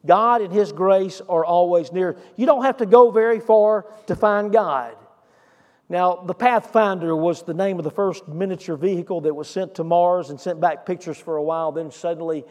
God 0.06 0.42
and 0.42 0.54
His 0.54 0.72
grace 0.72 1.22
are 1.28 1.46
always 1.46 1.92
near. 1.92 2.18
You 2.36 2.46
don't 2.46 2.64
have 2.64 2.78
to 2.78 2.86
go 2.86 3.12
very 3.12 3.40
far 3.40 3.86
to 4.08 4.16
find 4.16 4.52
God. 4.52 4.96
Now, 5.90 6.16
the 6.16 6.34
Pathfinder 6.34 7.16
was 7.16 7.44
the 7.44 7.54
name 7.54 7.78
of 7.78 7.86
the 7.86 7.92
first 7.92 8.28
miniature 8.28 8.76
vehicle 8.76 9.22
that 9.22 9.34
was 9.34 9.48
sent 9.48 9.76
to 9.76 9.86
Mars 9.86 10.30
and 10.30 10.40
sent 10.40 10.60
back 10.60 10.86
pictures 10.86 11.18
for 11.18 11.38
a 11.38 11.44
while, 11.44 11.72
then 11.72 11.92
suddenly 11.92 12.44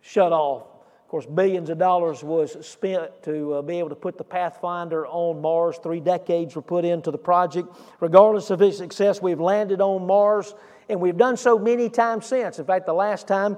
shut 0.00 0.32
off. 0.32 0.62
Of 0.62 1.08
course, 1.08 1.26
billions 1.26 1.70
of 1.70 1.78
dollars 1.78 2.22
was 2.22 2.64
spent 2.64 3.22
to 3.24 3.54
uh, 3.54 3.62
be 3.62 3.78
able 3.80 3.88
to 3.88 3.96
put 3.96 4.16
the 4.16 4.24
Pathfinder 4.24 5.06
on 5.06 5.42
Mars. 5.42 5.78
Three 5.82 6.00
decades 6.00 6.54
were 6.54 6.62
put 6.62 6.84
into 6.84 7.10
the 7.10 7.18
project. 7.18 7.68
Regardless 8.00 8.50
of 8.50 8.62
its 8.62 8.78
success, 8.78 9.20
we've 9.20 9.40
landed 9.40 9.80
on 9.80 10.06
Mars, 10.06 10.54
and 10.88 11.00
we've 11.00 11.16
done 11.16 11.36
so 11.36 11.58
many 11.58 11.88
times 11.88 12.26
since. 12.26 12.60
In 12.60 12.64
fact, 12.64 12.86
the 12.86 12.94
last 12.94 13.26
time 13.26 13.56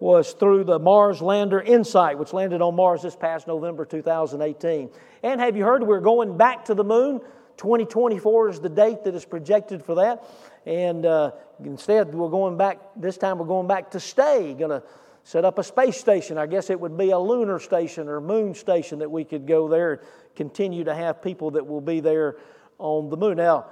was 0.00 0.32
through 0.32 0.64
the 0.64 0.78
Mars 0.78 1.20
Lander 1.20 1.60
InSight, 1.60 2.18
which 2.18 2.32
landed 2.32 2.62
on 2.62 2.74
Mars 2.74 3.02
this 3.02 3.14
past 3.14 3.46
November 3.46 3.84
2018. 3.84 4.90
And 5.22 5.40
have 5.40 5.56
you 5.56 5.64
heard 5.64 5.82
we're 5.82 6.00
going 6.00 6.36
back 6.36 6.64
to 6.66 6.74
the 6.74 6.84
moon? 6.84 7.20
2024 7.58 8.48
is 8.48 8.60
the 8.60 8.68
date 8.68 9.04
that 9.04 9.14
is 9.14 9.24
projected 9.24 9.84
for 9.84 9.96
that. 9.96 10.24
And 10.64 11.04
uh, 11.04 11.32
instead, 11.62 12.14
we're 12.14 12.30
going 12.30 12.56
back, 12.56 12.78
this 12.96 13.18
time 13.18 13.38
we're 13.38 13.46
going 13.46 13.66
back 13.66 13.90
to 13.90 14.00
stay. 14.00 14.54
Going 14.54 14.70
to 14.70 14.82
set 15.24 15.44
up 15.44 15.58
a 15.58 15.64
space 15.64 15.98
station. 15.98 16.38
I 16.38 16.46
guess 16.46 16.70
it 16.70 16.80
would 16.80 16.96
be 16.96 17.10
a 17.10 17.18
lunar 17.18 17.58
station 17.58 18.08
or 18.08 18.20
moon 18.20 18.54
station 18.54 19.00
that 19.00 19.10
we 19.10 19.24
could 19.24 19.46
go 19.46 19.68
there 19.68 19.92
and 19.92 20.00
continue 20.36 20.84
to 20.84 20.94
have 20.94 21.20
people 21.20 21.50
that 21.52 21.66
will 21.66 21.82
be 21.82 22.00
there 22.00 22.36
on 22.78 23.10
the 23.10 23.16
moon. 23.16 23.36
Now, 23.36 23.66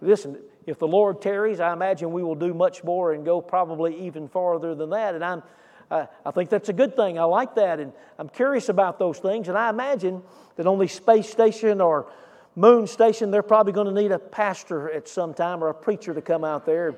listen, 0.00 0.38
if 0.66 0.78
the 0.78 0.88
Lord 0.88 1.22
tarries, 1.22 1.60
I 1.60 1.72
imagine 1.72 2.10
we 2.10 2.24
will 2.24 2.34
do 2.34 2.52
much 2.52 2.82
more 2.82 3.12
and 3.12 3.24
go 3.24 3.40
probably 3.40 4.06
even 4.06 4.28
farther 4.28 4.74
than 4.74 4.90
that. 4.90 5.14
And 5.14 5.24
I'm, 5.24 5.42
I 5.90 6.30
think 6.34 6.50
that's 6.50 6.70
a 6.70 6.72
good 6.72 6.96
thing. 6.96 7.18
I 7.18 7.24
like 7.24 7.54
that. 7.54 7.78
And 7.78 7.92
I'm 8.18 8.28
curious 8.28 8.68
about 8.68 8.98
those 8.98 9.18
things. 9.18 9.48
And 9.48 9.56
I 9.56 9.70
imagine 9.70 10.22
that 10.56 10.66
on 10.66 10.78
the 10.78 10.88
space 10.88 11.30
station 11.30 11.80
or 11.80 12.10
moon 12.56 12.86
station, 12.86 13.30
they're 13.30 13.42
probably 13.42 13.72
going 13.72 13.86
to 13.86 14.02
need 14.02 14.10
a 14.10 14.18
pastor 14.18 14.90
at 14.90 15.06
some 15.06 15.32
time 15.34 15.62
or 15.62 15.68
a 15.68 15.74
preacher 15.74 16.12
to 16.12 16.22
come 16.22 16.42
out 16.42 16.66
there. 16.66 16.96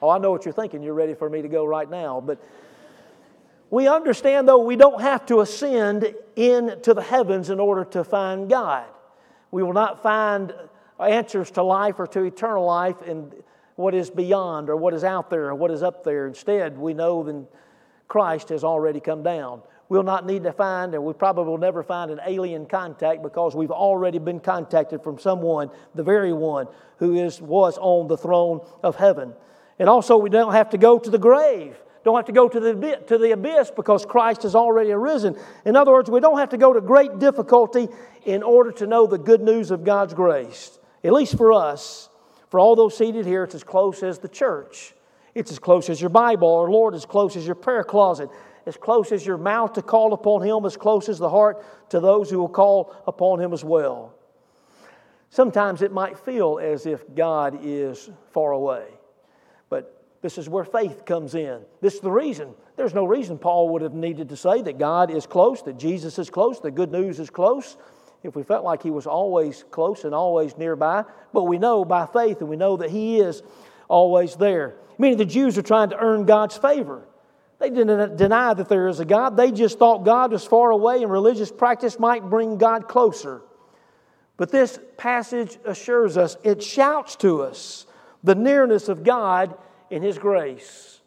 Oh, 0.00 0.10
I 0.10 0.18
know 0.18 0.30
what 0.30 0.44
you're 0.44 0.54
thinking. 0.54 0.82
You're 0.82 0.94
ready 0.94 1.14
for 1.14 1.28
me 1.28 1.42
to 1.42 1.48
go 1.48 1.64
right 1.64 1.90
now. 1.90 2.20
But 2.20 2.38
we 3.70 3.88
understand, 3.88 4.46
though, 4.46 4.58
we 4.58 4.76
don't 4.76 5.00
have 5.00 5.26
to 5.26 5.40
ascend 5.40 6.14
into 6.36 6.94
the 6.94 7.02
heavens 7.02 7.50
in 7.50 7.58
order 7.58 7.84
to 7.86 8.04
find 8.04 8.48
God. 8.48 8.86
We 9.50 9.62
will 9.62 9.72
not 9.72 10.02
find 10.02 10.54
answers 11.00 11.50
to 11.52 11.62
life 11.62 11.98
or 11.98 12.06
to 12.08 12.22
eternal 12.22 12.64
life 12.64 13.02
in 13.02 13.32
what 13.76 13.94
is 13.94 14.10
beyond 14.10 14.68
or 14.68 14.76
what 14.76 14.94
is 14.94 15.04
out 15.04 15.30
there 15.30 15.46
or 15.46 15.54
what 15.54 15.70
is 15.70 15.82
up 15.82 16.04
there. 16.04 16.26
Instead, 16.26 16.76
we 16.78 16.94
know 16.94 17.22
that 17.22 17.46
Christ 18.08 18.50
has 18.50 18.62
already 18.62 19.00
come 19.00 19.22
down 19.22 19.62
we'll 19.88 20.02
not 20.02 20.26
need 20.26 20.42
to 20.44 20.52
find, 20.52 20.94
and 20.94 21.04
we 21.04 21.12
probably 21.12 21.44
will 21.44 21.58
never 21.58 21.82
find 21.82 22.10
an 22.10 22.20
alien 22.26 22.66
contact 22.66 23.22
because 23.22 23.54
we've 23.54 23.70
already 23.70 24.18
been 24.18 24.40
contacted 24.40 25.02
from 25.02 25.18
someone, 25.18 25.70
the 25.94 26.02
very 26.02 26.32
one 26.32 26.66
who 26.98 27.14
is, 27.14 27.40
was 27.40 27.78
on 27.78 28.08
the 28.08 28.16
throne 28.16 28.60
of 28.82 28.96
heaven. 28.96 29.32
And 29.78 29.88
also, 29.88 30.16
we 30.16 30.30
don't 30.30 30.52
have 30.52 30.70
to 30.70 30.78
go 30.78 30.98
to 30.98 31.10
the 31.10 31.18
grave. 31.18 31.76
Don't 32.04 32.16
have 32.16 32.26
to 32.26 32.32
go 32.32 32.48
to 32.48 32.60
the, 32.60 33.02
to 33.08 33.18
the 33.18 33.32
abyss 33.32 33.70
because 33.74 34.06
Christ 34.06 34.42
has 34.42 34.54
already 34.54 34.92
arisen. 34.92 35.36
In 35.64 35.76
other 35.76 35.92
words, 35.92 36.10
we 36.10 36.20
don't 36.20 36.38
have 36.38 36.50
to 36.50 36.56
go 36.56 36.72
to 36.72 36.80
great 36.80 37.18
difficulty 37.18 37.88
in 38.24 38.42
order 38.42 38.72
to 38.72 38.86
know 38.86 39.06
the 39.06 39.18
good 39.18 39.42
news 39.42 39.70
of 39.70 39.84
God's 39.84 40.14
grace. 40.14 40.78
At 41.04 41.12
least 41.12 41.36
for 41.36 41.52
us, 41.52 42.08
for 42.48 42.60
all 42.60 42.76
those 42.76 42.96
seated 42.96 43.26
here, 43.26 43.44
it's 43.44 43.54
as 43.54 43.64
close 43.64 44.02
as 44.02 44.18
the 44.18 44.28
church. 44.28 44.94
It's 45.34 45.52
as 45.52 45.58
close 45.58 45.88
as 45.90 46.00
your 46.00 46.10
Bible, 46.10 46.48
or 46.48 46.70
Lord, 46.70 46.94
as 46.94 47.04
close 47.04 47.36
as 47.36 47.46
your 47.46 47.54
prayer 47.54 47.84
closet 47.84 48.30
as 48.68 48.76
close 48.76 49.10
as 49.12 49.24
your 49.24 49.38
mouth 49.38 49.72
to 49.72 49.82
call 49.82 50.12
upon 50.12 50.42
Him, 50.42 50.66
as 50.66 50.76
close 50.76 51.08
as 51.08 51.18
the 51.18 51.30
heart 51.30 51.64
to 51.90 52.00
those 52.00 52.28
who 52.30 52.38
will 52.38 52.48
call 52.48 52.94
upon 53.06 53.40
Him 53.40 53.54
as 53.54 53.64
well. 53.64 54.14
Sometimes 55.30 55.80
it 55.80 55.90
might 55.90 56.18
feel 56.18 56.58
as 56.62 56.84
if 56.86 57.02
God 57.14 57.60
is 57.62 58.10
far 58.30 58.52
away, 58.52 58.84
but 59.70 60.04
this 60.20 60.36
is 60.36 60.48
where 60.48 60.64
faith 60.64 61.06
comes 61.06 61.34
in. 61.34 61.62
This 61.80 61.94
is 61.94 62.00
the 62.00 62.12
reason. 62.12 62.54
There's 62.76 62.94
no 62.94 63.06
reason 63.06 63.38
Paul 63.38 63.70
would 63.70 63.82
have 63.82 63.94
needed 63.94 64.28
to 64.28 64.36
say 64.36 64.60
that 64.62 64.78
God 64.78 65.10
is 65.10 65.26
close, 65.26 65.62
that 65.62 65.78
Jesus 65.78 66.18
is 66.18 66.28
close, 66.28 66.60
that 66.60 66.72
good 66.72 66.92
news 66.92 67.18
is 67.18 67.30
close, 67.30 67.78
if 68.22 68.36
we 68.36 68.42
felt 68.42 68.64
like 68.64 68.82
He 68.82 68.90
was 68.90 69.06
always 69.06 69.64
close 69.70 70.04
and 70.04 70.14
always 70.14 70.58
nearby. 70.58 71.04
But 71.32 71.44
we 71.44 71.56
know 71.56 71.86
by 71.86 72.04
faith, 72.04 72.40
and 72.40 72.50
we 72.50 72.56
know 72.56 72.76
that 72.76 72.90
He 72.90 73.18
is 73.20 73.42
always 73.88 74.36
there. 74.36 74.76
Meaning 74.98 75.16
the 75.16 75.24
Jews 75.24 75.56
are 75.56 75.62
trying 75.62 75.88
to 75.90 75.96
earn 75.98 76.26
God's 76.26 76.56
favor. 76.56 77.07
They 77.58 77.70
didn't 77.70 78.16
deny 78.16 78.54
that 78.54 78.68
there 78.68 78.86
is 78.88 79.00
a 79.00 79.04
God. 79.04 79.36
They 79.36 79.50
just 79.50 79.78
thought 79.78 80.04
God 80.04 80.32
was 80.32 80.44
far 80.44 80.70
away 80.70 81.02
and 81.02 81.10
religious 81.10 81.50
practice 81.50 81.98
might 81.98 82.30
bring 82.30 82.56
God 82.56 82.86
closer. 82.86 83.42
But 84.36 84.52
this 84.52 84.78
passage 84.96 85.58
assures 85.64 86.16
us, 86.16 86.36
it 86.44 86.62
shouts 86.62 87.16
to 87.16 87.42
us 87.42 87.86
the 88.22 88.36
nearness 88.36 88.88
of 88.88 89.02
God 89.02 89.56
in 89.90 90.02
His 90.02 90.18
grace. 90.18 91.00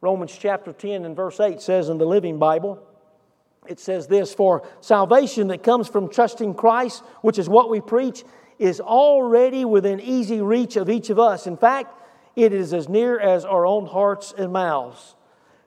Romans 0.00 0.36
chapter 0.38 0.72
10 0.72 1.04
and 1.04 1.16
verse 1.16 1.40
8 1.40 1.60
says 1.60 1.88
in 1.88 1.98
the 1.98 2.04
Living 2.04 2.38
Bible, 2.38 2.80
it 3.66 3.78
says 3.80 4.06
this 4.06 4.32
For 4.34 4.66
salvation 4.80 5.48
that 5.48 5.62
comes 5.62 5.88
from 5.88 6.08
trusting 6.08 6.54
Christ, 6.54 7.02
which 7.22 7.38
is 7.38 7.48
what 7.48 7.70
we 7.70 7.80
preach, 7.80 8.24
is 8.58 8.80
already 8.80 9.64
within 9.64 10.00
easy 10.00 10.40
reach 10.40 10.76
of 10.76 10.88
each 10.88 11.10
of 11.10 11.18
us. 11.18 11.46
In 11.46 11.56
fact, 11.56 12.00
it 12.36 12.52
is 12.52 12.72
as 12.72 12.88
near 12.88 13.18
as 13.18 13.44
our 13.44 13.66
own 13.66 13.86
hearts 13.86 14.32
and 14.36 14.52
mouths. 14.52 15.14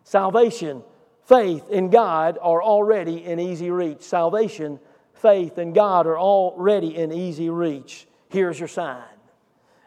Salvation, 0.05 0.83
faith 1.23 1.67
in 1.69 1.89
God 1.89 2.37
are 2.39 2.61
already 2.61 3.25
in 3.25 3.39
easy 3.39 3.71
reach. 3.71 4.03
Salvation, 4.03 4.79
faith 5.15 5.57
in 5.57 5.73
God 5.73 6.05
are 6.05 6.17
already 6.17 6.95
in 6.95 7.11
easy 7.11 7.49
reach. 7.49 8.07
Here's 8.29 8.59
your 8.59 8.67
sign. 8.67 9.01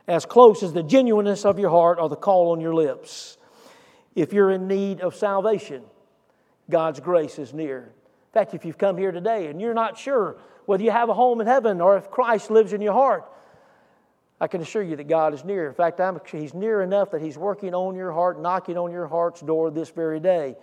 As 0.09 0.27
close 0.27 0.65
as 0.65 0.73
the 0.73 0.83
genuineness 0.83 1.45
of 1.45 1.59
your 1.59 1.71
heart 1.71 1.99
or 2.01 2.09
the 2.09 2.17
call 2.17 2.51
on 2.51 2.61
your 2.61 2.75
lips. 2.75 3.39
If 4.17 4.33
you're 4.33 4.51
in 4.51 4.67
need 4.67 5.01
of 5.01 5.15
salvation, 5.15 5.85
God's 6.69 6.99
grace 6.99 7.39
is 7.39 7.55
near. 7.55 7.79
In 7.79 8.33
fact, 8.33 8.55
if 8.55 8.65
you've 8.65 8.77
come 8.77 8.99
here 8.99 9.13
today 9.13 9.47
and 9.47 9.61
you're 9.61 9.73
not 9.73 9.97
sure 9.97 10.37
whether 10.67 10.83
you 10.83 10.91
have 10.91 11.11
a 11.11 11.15
home 11.15 11.41
in 11.41 11.47
heaven 11.47 11.81
or 11.81 11.97
if 11.97 12.11
Christ 12.11 12.51
lives 12.51 12.73
in 12.73 12.81
your 12.81 12.93
heart, 12.93 13.31
I 14.41 14.47
can 14.47 14.61
assure 14.61 14.83
you 14.83 14.95
that 14.97 15.09
God 15.09 15.35
is 15.35 15.45
near. 15.45 15.67
In 15.67 15.75
fact, 15.75 16.01
I'm, 16.01 16.21
He's 16.31 16.55
near 16.55 16.83
enough 16.83 17.11
that 17.11 17.21
He's 17.21 17.37
working 17.37 17.75
on 17.75 17.97
your 17.97 18.13
heart, 18.13 18.41
knocking 18.41 18.79
on 18.79 18.93
your 18.93 19.09
heart's 19.09 19.41
door 19.41 19.71
this 19.71 19.91
very 19.91 20.21
day. 20.21 20.57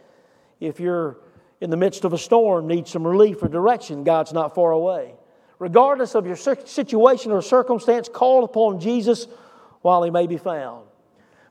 If 0.60 0.80
you're 0.80 1.18
in 1.60 1.70
the 1.70 1.78
midst 1.78 2.06
of 2.06 2.14
a 2.14 2.18
storm, 2.18 2.68
need 2.68 2.88
some 2.88 3.06
relief 3.06 3.44
or 3.44 3.50
direction, 3.50 4.04
God's 4.04 4.32
not 4.32 4.56
far 4.56 4.72
away. 4.72 5.16
Regardless 5.60 6.16
of 6.16 6.26
your 6.26 6.36
situation 6.36 7.32
or 7.32 7.42
circumstance, 7.42 8.10
call 8.10 8.44
upon 8.44 8.80
Jesus 8.80 9.28
while 9.82 10.04
He 10.04 10.12
may 10.12 10.28
be 10.28 10.38
found. 10.38 10.86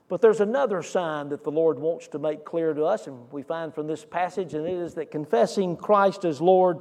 But 0.07 0.21
there's 0.21 0.41
another 0.41 0.83
sign 0.83 1.29
that 1.29 1.43
the 1.43 1.51
Lord 1.51 1.79
wants 1.79 2.07
to 2.09 2.19
make 2.19 2.45
clear 2.45 2.73
to 2.73 2.83
us, 2.85 3.07
and 3.07 3.31
we 3.31 3.41
find 3.41 3.73
from 3.73 3.87
this 3.87 4.05
passage, 4.05 4.53
and 4.53 4.67
it 4.67 4.73
is 4.73 4.93
that 4.95 5.09
confessing 5.09 5.77
Christ 5.77 6.25
as 6.25 6.39
Lord 6.41 6.79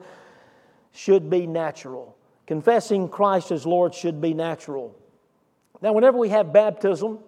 should 0.92 1.30
be 1.30 1.46
natural. 1.46 2.16
Confessing 2.46 3.08
Christ 3.08 3.50
as 3.50 3.64
Lord 3.64 3.94
should 3.94 4.20
be 4.20 4.34
natural. 4.34 4.94
Now, 5.83 5.93
whenever 5.93 6.19
we 6.19 6.28
have 6.31 6.52
baptism, 6.52 7.19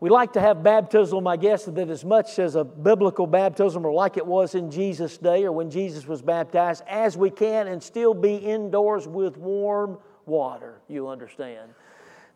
we 0.00 0.08
like 0.08 0.32
to 0.32 0.40
have 0.40 0.62
baptism, 0.62 1.26
I 1.26 1.36
guess, 1.36 1.66
that 1.66 1.90
as 1.90 2.04
much 2.04 2.38
as 2.38 2.54
a 2.54 2.64
biblical 2.64 3.26
baptism 3.26 3.84
or 3.84 3.92
like 3.92 4.16
it 4.16 4.26
was 4.26 4.54
in 4.54 4.70
Jesus' 4.70 5.18
day 5.18 5.44
or 5.44 5.52
when 5.52 5.70
Jesus 5.70 6.06
was 6.06 6.22
baptized, 6.22 6.82
as 6.88 7.16
we 7.16 7.28
can 7.28 7.68
and 7.68 7.82
still 7.82 8.14
be 8.14 8.36
indoors 8.36 9.06
with 9.06 9.36
warm 9.36 9.98
water, 10.24 10.80
you 10.88 11.08
understand. 11.08 11.74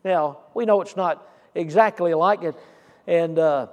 Now, 0.04 0.40
we 0.52 0.66
know 0.66 0.82
it's 0.82 0.96
not 0.96 1.26
exactly 1.54 2.12
like 2.12 2.42
it, 2.42 2.54
and 3.06 3.38
uh, 3.38 3.68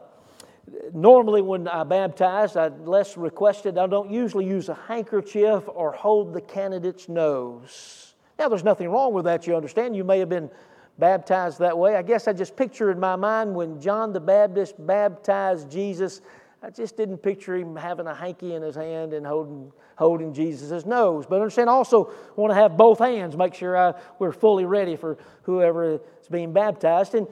normally 0.94 1.42
when 1.42 1.68
I 1.68 1.84
baptize, 1.84 2.56
I 2.56 2.68
less 2.70 3.18
requested, 3.18 3.78
I 3.78 3.88
don't 3.88 4.10
usually 4.10 4.46
use 4.46 4.70
a 4.70 4.76
handkerchief 4.76 5.64
or 5.68 5.92
hold 5.92 6.34
the 6.34 6.42
candidate's 6.42 7.10
nose. 7.10 8.14
Now, 8.40 8.48
there's 8.48 8.64
nothing 8.64 8.90
wrong 8.90 9.14
with 9.14 9.26
that, 9.26 9.46
you 9.48 9.56
understand. 9.56 9.96
You 9.96 10.06
may 10.06 10.20
have 10.20 10.30
been 10.30 10.50
baptized 10.98 11.60
that 11.60 11.78
way. 11.78 11.96
I 11.96 12.02
guess 12.02 12.28
I 12.28 12.34
just 12.34 12.56
picture 12.56 12.92
in 12.92 13.00
my 13.00 13.16
mind 13.16 13.54
when 13.56 13.80
John 13.80 14.14
the 14.14 14.20
Baptist 14.20 14.76
baptized 14.86 15.72
Jesus, 15.72 16.22
I 16.64 16.70
just 16.70 16.96
didn't 16.96 17.18
picture 17.20 17.56
him 17.56 17.76
having 17.76 18.06
a 18.06 18.14
hanky 18.14 18.54
in 18.54 18.62
his 18.62 18.76
hand 18.76 19.14
and 19.14 19.26
holding, 19.26 19.72
holding 19.96 20.34
Jesus' 20.34 20.86
nose. 20.86 21.26
But 21.28 21.38
understand 21.38 21.70
also, 21.70 22.14
want 22.36 22.52
to 22.52 22.56
have 22.56 22.78
both 22.78 23.00
hands, 23.00 23.36
make 23.36 23.56
sure 23.56 23.76
I, 23.76 23.94
we're 24.20 24.32
fully 24.32 24.66
ready 24.66 24.96
for 24.96 25.18
whoever 25.44 25.96
is 25.96 26.28
being 26.30 26.54
baptized. 26.54 27.16
And 27.16 27.28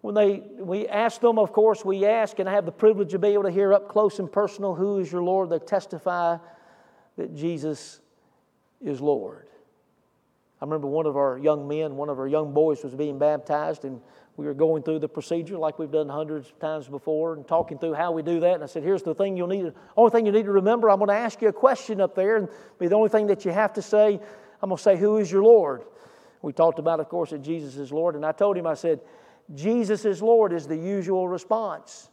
when 0.00 0.14
they, 0.14 0.42
we 0.58 0.88
ask 0.88 1.20
them, 1.20 1.38
of 1.38 1.52
course, 1.52 1.84
we 1.84 2.06
ask, 2.06 2.38
and 2.38 2.48
I 2.48 2.52
have 2.52 2.64
the 2.64 2.72
privilege 2.72 3.14
of 3.14 3.20
being 3.20 3.34
able 3.34 3.44
to 3.44 3.50
hear 3.50 3.72
up 3.72 3.88
close 3.88 4.18
and 4.18 4.30
personal, 4.30 4.74
Who 4.74 4.98
is 4.98 5.12
your 5.12 5.22
Lord? 5.22 5.50
They 5.50 5.58
testify 5.58 6.38
that 7.16 7.36
Jesus 7.36 8.00
is 8.80 9.00
Lord. 9.00 9.49
I 10.60 10.64
remember 10.64 10.88
one 10.88 11.06
of 11.06 11.16
our 11.16 11.38
young 11.38 11.66
men, 11.66 11.96
one 11.96 12.10
of 12.10 12.18
our 12.18 12.28
young 12.28 12.52
boys 12.52 12.84
was 12.84 12.94
being 12.94 13.18
baptized, 13.18 13.86
and 13.86 14.00
we 14.36 14.44
were 14.44 14.52
going 14.52 14.82
through 14.82 14.98
the 14.98 15.08
procedure 15.08 15.56
like 15.56 15.78
we've 15.78 15.90
done 15.90 16.08
hundreds 16.08 16.48
of 16.48 16.58
times 16.58 16.86
before 16.86 17.34
and 17.34 17.48
talking 17.48 17.78
through 17.78 17.94
how 17.94 18.12
we 18.12 18.22
do 18.22 18.40
that. 18.40 18.54
And 18.54 18.62
I 18.62 18.66
said, 18.66 18.82
Here's 18.82 19.02
the 19.02 19.14
thing 19.14 19.38
you'll 19.38 19.48
need, 19.48 19.72
only 19.96 20.10
thing 20.10 20.26
you 20.26 20.32
need 20.32 20.44
to 20.44 20.52
remember. 20.52 20.90
I'm 20.90 20.98
going 20.98 21.08
to 21.08 21.14
ask 21.14 21.40
you 21.40 21.48
a 21.48 21.52
question 21.52 22.00
up 22.00 22.14
there, 22.14 22.36
and 22.36 22.48
be 22.78 22.88
the 22.88 22.94
only 22.94 23.08
thing 23.08 23.26
that 23.28 23.44
you 23.46 23.52
have 23.52 23.72
to 23.74 23.82
say. 23.82 24.20
I'm 24.62 24.68
going 24.68 24.76
to 24.76 24.82
say, 24.82 24.96
Who 24.96 25.16
is 25.16 25.32
your 25.32 25.42
Lord? 25.42 25.82
We 26.42 26.52
talked 26.52 26.78
about, 26.78 27.00
of 27.00 27.08
course, 27.08 27.30
that 27.30 27.42
Jesus 27.42 27.76
is 27.76 27.90
Lord. 27.90 28.14
And 28.14 28.24
I 28.24 28.32
told 28.32 28.56
him, 28.56 28.66
I 28.66 28.74
said, 28.74 29.00
Jesus 29.54 30.04
is 30.04 30.22
Lord 30.22 30.52
is 30.52 30.66
the 30.66 30.76
usual 30.76 31.28
response. 31.28 32.10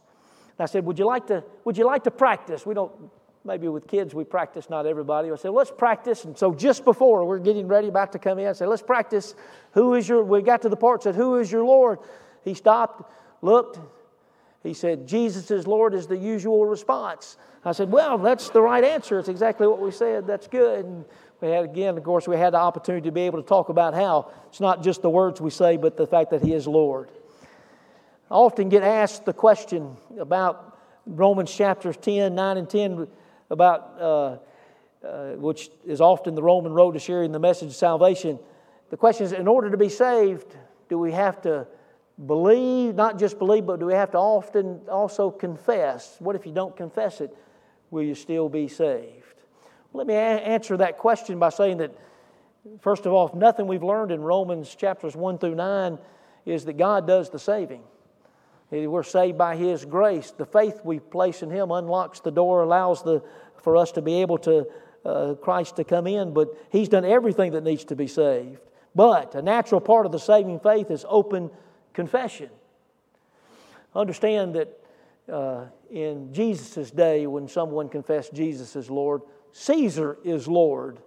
And 0.58 0.64
I 0.64 0.66
said, 0.66 0.86
Would 0.86 0.98
you 0.98 1.04
like 1.04 1.26
to, 1.26 1.44
would 1.64 1.76
you 1.76 1.84
like 1.84 2.04
to 2.04 2.10
practice? 2.10 2.64
We 2.64 2.72
don't 2.72 3.10
maybe 3.48 3.66
with 3.66 3.88
kids 3.88 4.14
we 4.14 4.22
practice, 4.22 4.70
not 4.70 4.86
everybody. 4.86 5.32
I 5.32 5.34
said, 5.34 5.50
let's 5.50 5.72
practice. 5.72 6.24
And 6.24 6.38
so 6.38 6.54
just 6.54 6.84
before 6.84 7.24
we're 7.24 7.40
getting 7.40 7.66
ready, 7.66 7.88
about 7.88 8.12
to 8.12 8.18
come 8.20 8.38
in, 8.38 8.46
I 8.46 8.52
said, 8.52 8.68
let's 8.68 8.82
practice. 8.82 9.34
Who 9.72 9.94
is 9.94 10.08
your, 10.08 10.22
we 10.22 10.42
got 10.42 10.62
to 10.62 10.68
the 10.68 10.76
part, 10.76 11.02
said, 11.02 11.16
who 11.16 11.36
is 11.36 11.50
your 11.50 11.64
Lord? 11.64 11.98
He 12.44 12.54
stopped, 12.54 13.10
looked. 13.42 13.80
He 14.62 14.74
said, 14.74 15.08
Jesus 15.08 15.50
is 15.50 15.66
Lord 15.66 15.94
is 15.94 16.06
the 16.06 16.16
usual 16.16 16.66
response. 16.66 17.36
I 17.64 17.72
said, 17.72 17.90
well, 17.90 18.18
that's 18.18 18.50
the 18.50 18.62
right 18.62 18.84
answer. 18.84 19.18
It's 19.18 19.28
exactly 19.28 19.66
what 19.66 19.80
we 19.80 19.90
said. 19.90 20.26
That's 20.26 20.46
good. 20.46 20.84
And 20.84 21.04
we 21.40 21.48
had, 21.48 21.64
again, 21.64 21.96
of 21.96 22.04
course, 22.04 22.28
we 22.28 22.36
had 22.36 22.52
the 22.52 22.58
opportunity 22.58 23.08
to 23.08 23.12
be 23.12 23.22
able 23.22 23.42
to 23.42 23.48
talk 23.48 23.68
about 23.68 23.94
how 23.94 24.30
it's 24.48 24.60
not 24.60 24.82
just 24.82 25.02
the 25.02 25.10
words 25.10 25.40
we 25.40 25.50
say, 25.50 25.76
but 25.76 25.96
the 25.96 26.06
fact 26.06 26.30
that 26.30 26.42
He 26.42 26.52
is 26.52 26.66
Lord. 26.66 27.10
I 28.30 28.34
often 28.34 28.68
get 28.68 28.82
asked 28.82 29.24
the 29.24 29.32
question 29.32 29.96
about 30.18 30.78
Romans 31.06 31.54
chapters 31.54 31.96
10, 31.96 32.34
9, 32.34 32.56
and 32.56 32.68
10 32.68 33.08
about, 33.50 34.00
uh, 34.00 34.36
uh, 35.06 35.32
which 35.36 35.70
is 35.86 36.00
often 36.00 36.34
the 36.34 36.42
Roman 36.42 36.72
road 36.72 36.92
to 36.92 36.98
sharing 36.98 37.32
the 37.32 37.38
message 37.38 37.68
of 37.68 37.74
salvation. 37.74 38.38
The 38.90 38.96
question 38.96 39.24
is 39.26 39.32
in 39.32 39.48
order 39.48 39.70
to 39.70 39.76
be 39.76 39.88
saved, 39.88 40.56
do 40.88 40.98
we 40.98 41.12
have 41.12 41.40
to 41.42 41.66
believe, 42.26 42.94
not 42.94 43.18
just 43.18 43.38
believe, 43.38 43.66
but 43.66 43.78
do 43.80 43.86
we 43.86 43.94
have 43.94 44.10
to 44.12 44.18
often 44.18 44.80
also 44.90 45.30
confess? 45.30 46.16
What 46.18 46.36
if 46.36 46.46
you 46.46 46.52
don't 46.52 46.76
confess 46.76 47.20
it? 47.20 47.36
Will 47.90 48.02
you 48.02 48.14
still 48.14 48.48
be 48.48 48.68
saved? 48.68 49.42
Well, 49.92 50.04
let 50.04 50.06
me 50.06 50.14
a- 50.14 50.18
answer 50.18 50.76
that 50.78 50.98
question 50.98 51.38
by 51.38 51.50
saying 51.50 51.78
that, 51.78 51.92
first 52.80 53.06
of 53.06 53.12
all, 53.12 53.28
if 53.28 53.34
nothing 53.34 53.66
we've 53.66 53.82
learned 53.82 54.10
in 54.10 54.20
Romans 54.20 54.74
chapters 54.74 55.14
1 55.16 55.38
through 55.38 55.54
9 55.54 55.98
is 56.44 56.64
that 56.64 56.76
God 56.76 57.06
does 57.06 57.30
the 57.30 57.38
saving. 57.38 57.82
We're 58.70 59.02
saved 59.02 59.38
by 59.38 59.56
His 59.56 59.84
grace. 59.84 60.30
The 60.30 60.44
faith 60.46 60.80
we 60.84 60.98
place 60.98 61.42
in 61.42 61.50
Him 61.50 61.70
unlocks 61.70 62.20
the 62.20 62.30
door, 62.30 62.62
allows 62.62 63.02
the, 63.02 63.22
for 63.62 63.76
us 63.76 63.92
to 63.92 64.02
be 64.02 64.20
able 64.20 64.38
to, 64.38 64.66
uh, 65.04 65.34
Christ 65.34 65.76
to 65.76 65.84
come 65.84 66.06
in, 66.06 66.34
but 66.34 66.48
He's 66.70 66.88
done 66.88 67.04
everything 67.04 67.52
that 67.52 67.64
needs 67.64 67.84
to 67.86 67.96
be 67.96 68.06
saved. 68.06 68.60
But 68.94 69.34
a 69.34 69.42
natural 69.42 69.80
part 69.80 70.06
of 70.06 70.12
the 70.12 70.18
saving 70.18 70.60
faith 70.60 70.90
is 70.90 71.06
open 71.08 71.50
confession. 71.94 72.50
Understand 73.94 74.54
that 74.54 74.80
uh, 75.32 75.66
in 75.90 76.32
Jesus' 76.32 76.90
day, 76.90 77.26
when 77.26 77.48
someone 77.48 77.88
confessed 77.88 78.34
Jesus 78.34 78.76
as 78.76 78.90
Lord, 78.90 79.22
Caesar 79.52 80.18
is 80.24 80.46
Lord 80.46 81.00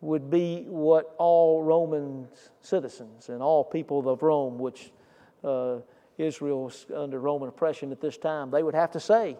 would 0.00 0.30
be 0.30 0.64
what 0.68 1.14
all 1.18 1.62
Roman 1.62 2.28
citizens 2.60 3.28
and 3.28 3.42
all 3.42 3.64
people 3.64 4.08
of 4.08 4.22
Rome, 4.22 4.58
which 4.58 4.92
uh, 5.42 5.78
Israel 6.18 6.64
was 6.64 6.86
under 6.94 7.18
Roman 7.18 7.48
oppression 7.48 7.92
at 7.92 8.00
this 8.00 8.16
time, 8.16 8.50
they 8.50 8.62
would 8.62 8.74
have 8.74 8.92
to 8.92 9.00
say 9.00 9.36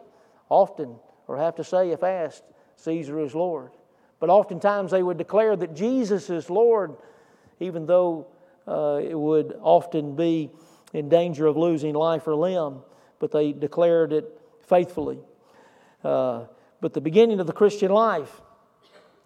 often, 0.49 0.97
or 1.27 1.37
have 1.39 1.57
to 1.57 1.65
say 1.65 1.91
if 1.91 2.03
asked, 2.03 2.45
Caesar 2.77 3.21
is 3.21 3.35
Lord. 3.35 3.71
But 4.21 4.31
oftentimes 4.31 4.91
they 4.91 5.03
would 5.03 5.19
declare 5.19 5.57
that 5.57 5.75
Jesus 5.75 6.31
is 6.31 6.49
Lord, 6.49 6.97
even 7.61 7.87
though 7.87 8.27
uh, 8.67 9.01
it 9.03 9.19
would 9.19 9.59
often 9.61 10.15
be 10.17 10.51
in 10.93 11.09
danger 11.09 11.47
of 11.47 11.57
losing 11.57 11.95
life 11.95 12.27
or 12.27 12.35
limb, 12.35 12.81
but 13.19 13.31
they 13.31 13.53
declared 13.53 14.13
it 14.13 14.41
faithfully. 14.67 15.19
Uh, 16.05 16.45
but 16.81 16.95
the 16.95 17.01
beginning 17.01 17.41
of 17.41 17.47
the 17.47 17.53
Christian 17.53 17.91
life, 17.91 18.41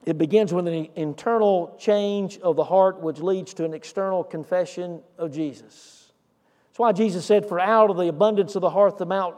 it 0.06 0.16
begins 0.16 0.52
with 0.52 0.66
an 0.66 0.88
internal 0.96 1.76
change 1.78 2.38
of 2.38 2.56
the 2.56 2.64
heart, 2.64 3.00
which 3.00 3.18
leads 3.18 3.52
to 3.54 3.64
an 3.64 3.74
external 3.74 4.24
confession 4.24 5.02
of 5.18 5.32
Jesus. 5.32 6.09
That's 6.70 6.78
why 6.78 6.92
Jesus 6.92 7.26
said, 7.26 7.46
For 7.46 7.59
out 7.59 7.90
of 7.90 7.96
the 7.96 8.09
abundance 8.09 8.54
of 8.54 8.62
the 8.62 8.70
heart 8.70 8.96
the 8.96 9.06
mouth 9.06 9.35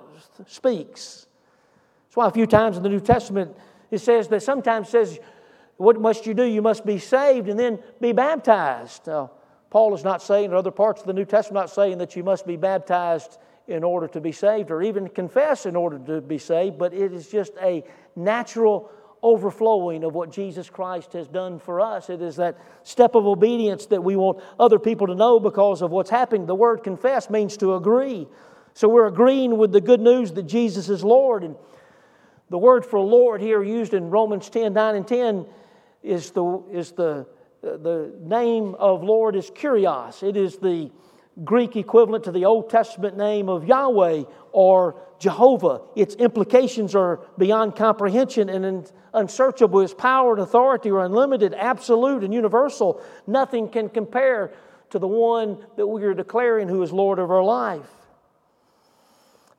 speaks. 0.47 1.27
That's 2.07 2.16
why 2.16 2.29
a 2.29 2.31
few 2.31 2.47
times 2.47 2.77
in 2.77 2.83
the 2.83 2.90
New 2.90 3.01
Testament 3.01 3.57
it 3.90 3.99
says 3.99 4.29
that 4.29 4.42
sometimes 4.42 4.90
says, 4.90 5.18
What 5.79 6.01
must 6.01 6.27
you 6.27 6.35
do? 6.35 6.45
You 6.45 6.61
must 6.61 6.85
be 6.85 6.99
saved 6.99 7.49
and 7.49 7.59
then 7.59 7.79
be 8.01 8.12
baptized. 8.12 9.07
Now, 9.07 9.31
Paul 9.71 9.95
is 9.95 10.05
not 10.05 10.23
saying, 10.23 10.53
or 10.53 10.57
other 10.57 10.71
parts 10.71 11.01
of 11.01 11.07
the 11.07 11.14
New 11.14 11.25
Testament 11.25 11.62
not 11.62 11.71
saying 11.71 11.97
that 11.99 12.14
you 12.14 12.23
must 12.23 12.47
be 12.47 12.57
baptized 12.57 13.38
in 13.66 13.83
order 13.83 14.07
to 14.09 14.21
be 14.21 14.33
saved 14.33 14.71
or 14.71 14.83
even 14.83 15.09
confess 15.09 15.64
in 15.64 15.75
order 15.75 15.99
to 15.99 16.21
be 16.21 16.37
saved, 16.37 16.77
but 16.77 16.92
it 16.92 17.12
is 17.12 17.29
just 17.29 17.53
a 17.62 17.83
natural 18.14 18.90
overflowing 19.22 20.02
of 20.04 20.14
what 20.14 20.32
Jesus 20.32 20.68
Christ 20.68 21.12
has 21.12 21.28
done 21.28 21.58
for 21.58 21.80
us. 21.80 22.11
It 22.11 22.20
is 22.20 22.37
that 22.37 22.58
step 22.82 23.14
of 23.14 23.26
obedience 23.26 23.87
that 23.87 24.02
we 24.02 24.16
want 24.16 24.42
other 24.58 24.78
people 24.78 25.06
to 25.06 25.14
know 25.14 25.38
because 25.38 25.80
of 25.80 25.90
what's 25.90 26.11
happening. 26.11 26.46
The 26.46 26.54
word 26.54 26.82
confess 26.82 27.30
means 27.30 27.56
to 27.58 27.74
agree. 27.74 28.26
So 28.74 28.88
we're 28.88 29.06
agreeing 29.06 29.58
with 29.58 29.72
the 29.72 29.80
good 29.80 30.00
news 30.00 30.32
that 30.32 30.44
Jesus 30.44 30.88
is 30.88 31.04
Lord. 31.04 31.44
And 31.44 31.56
the 32.50 32.58
word 32.58 32.85
for 32.85 32.98
Lord 32.98 33.40
here 33.40 33.62
used 33.62 33.94
in 33.94 34.11
Romans 34.11 34.50
10 34.50 34.72
9 34.72 34.94
and 34.96 35.06
10 35.06 35.46
is 36.02 36.32
the, 36.32 36.64
is 36.72 36.92
the, 36.92 37.26
the 37.62 38.12
name 38.20 38.74
of 38.74 39.04
Lord 39.04 39.37
is 39.37 39.50
Kyrios. 39.50 40.22
It 40.22 40.37
is 40.37 40.56
the 40.56 40.90
Greek 41.44 41.76
equivalent 41.76 42.24
to 42.24 42.32
the 42.32 42.44
Old 42.44 42.70
Testament 42.70 43.16
name 43.16 43.48
of 43.48 43.66
Yahweh 43.66 44.24
or 44.52 44.96
Jehovah. 45.22 45.82
Its 45.94 46.16
implications 46.16 46.96
are 46.96 47.20
beyond 47.38 47.76
comprehension 47.76 48.48
and 48.48 48.90
unsearchable. 49.14 49.78
His 49.78 49.94
power 49.94 50.32
and 50.32 50.42
authority 50.42 50.90
are 50.90 51.04
unlimited, 51.04 51.54
absolute, 51.54 52.24
and 52.24 52.35
universal. 52.35 53.00
Nothing 53.24 53.68
can 53.68 53.88
compare 53.88 54.52
to 54.90 54.98
the 54.98 55.06
one 55.06 55.64
that 55.76 55.87
we 55.87 56.02
are 56.02 56.12
declaring 56.12 56.66
who 56.66 56.82
is 56.82 56.90
Lord 56.90 57.20
of 57.20 57.30
our 57.30 57.44
life. 57.44 57.88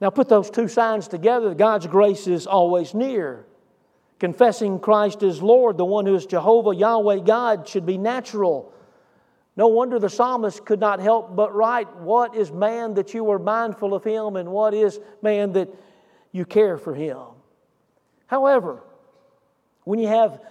Now, 0.01 0.09
put 0.09 0.27
those 0.27 0.49
two 0.49 0.67
signs 0.67 1.07
together 1.07 1.53
God's 1.53 1.87
grace 1.87 2.27
is 2.27 2.45
always 2.45 2.93
near. 2.93 3.45
Confessing 4.19 4.81
Christ 4.81 5.23
as 5.23 5.41
Lord, 5.41 5.77
the 5.77 5.85
one 5.85 6.05
who 6.05 6.15
is 6.15 6.25
Jehovah, 6.25 6.75
Yahweh, 6.75 7.19
God, 7.19 7.69
should 7.69 7.85
be 7.85 7.97
natural. 7.97 8.73
No 9.55 9.67
wonder 9.67 9.99
the 9.99 10.09
psalmist 10.09 10.65
could 10.65 10.79
not 10.79 10.99
help 10.99 11.35
but 11.35 11.53
write, 11.53 11.95
What 11.97 12.35
is 12.35 12.51
man 12.51 12.95
that 12.95 13.13
you 13.13 13.29
are 13.31 13.39
mindful 13.39 13.93
of 13.93 14.03
him, 14.03 14.35
and 14.35 14.49
what 14.49 14.73
is 14.73 14.99
man 15.21 15.53
that 15.53 15.69
you 16.31 16.45
care 16.45 16.77
for 16.77 16.95
him? 16.95 17.19
However, 18.27 18.81
when 19.83 19.99
you 19.99 20.07
have 20.07 20.41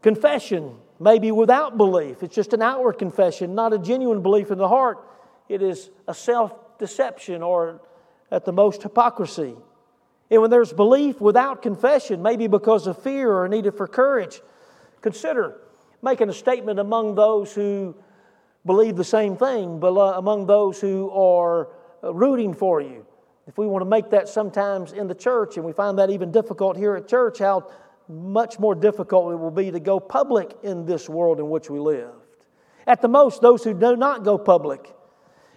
confession, 0.00 0.76
maybe 0.98 1.30
without 1.30 1.76
belief, 1.76 2.22
it's 2.22 2.34
just 2.34 2.54
an 2.54 2.62
outward 2.62 2.94
confession, 2.94 3.54
not 3.54 3.72
a 3.72 3.78
genuine 3.78 4.22
belief 4.22 4.50
in 4.50 4.58
the 4.58 4.68
heart, 4.68 4.98
it 5.48 5.60
is 5.60 5.90
a 6.08 6.14
self 6.14 6.78
deception 6.78 7.42
or 7.42 7.82
at 8.30 8.44
the 8.44 8.52
most 8.52 8.82
hypocrisy. 8.82 9.54
And 10.30 10.40
when 10.40 10.50
there's 10.50 10.72
belief 10.72 11.20
without 11.20 11.60
confession, 11.60 12.22
maybe 12.22 12.46
because 12.46 12.86
of 12.86 13.02
fear 13.02 13.32
or 13.32 13.48
needed 13.48 13.72
for 13.72 13.88
courage, 13.88 14.40
consider 15.00 15.58
making 16.02 16.28
a 16.28 16.32
statement 16.32 16.78
among 16.78 17.16
those 17.16 17.52
who 17.52 17.96
believe 18.66 18.96
the 18.96 19.04
same 19.04 19.36
thing, 19.36 19.80
uh, 19.82 19.88
among 19.88 20.46
those 20.46 20.80
who 20.80 21.10
are 21.10 21.68
uh, 22.02 22.12
rooting 22.12 22.54
for 22.54 22.80
you. 22.80 23.06
If 23.46 23.58
we 23.58 23.66
want 23.66 23.82
to 23.82 23.88
make 23.88 24.10
that 24.10 24.28
sometimes 24.28 24.92
in 24.92 25.08
the 25.08 25.14
church, 25.14 25.56
and 25.56 25.64
we 25.64 25.72
find 25.72 25.98
that 25.98 26.10
even 26.10 26.30
difficult 26.30 26.76
here 26.76 26.94
at 26.94 27.08
church, 27.08 27.38
how 27.38 27.68
much 28.08 28.58
more 28.58 28.74
difficult 28.74 29.32
it 29.32 29.36
will 29.36 29.50
be 29.50 29.70
to 29.70 29.80
go 29.80 29.98
public 29.98 30.56
in 30.62 30.84
this 30.84 31.08
world 31.08 31.38
in 31.38 31.48
which 31.48 31.70
we 31.70 31.78
live. 31.78 32.12
At 32.86 33.02
the 33.02 33.08
most, 33.08 33.40
those 33.40 33.64
who 33.64 33.74
do 33.74 33.96
not 33.96 34.24
go 34.24 34.36
public, 34.36 34.94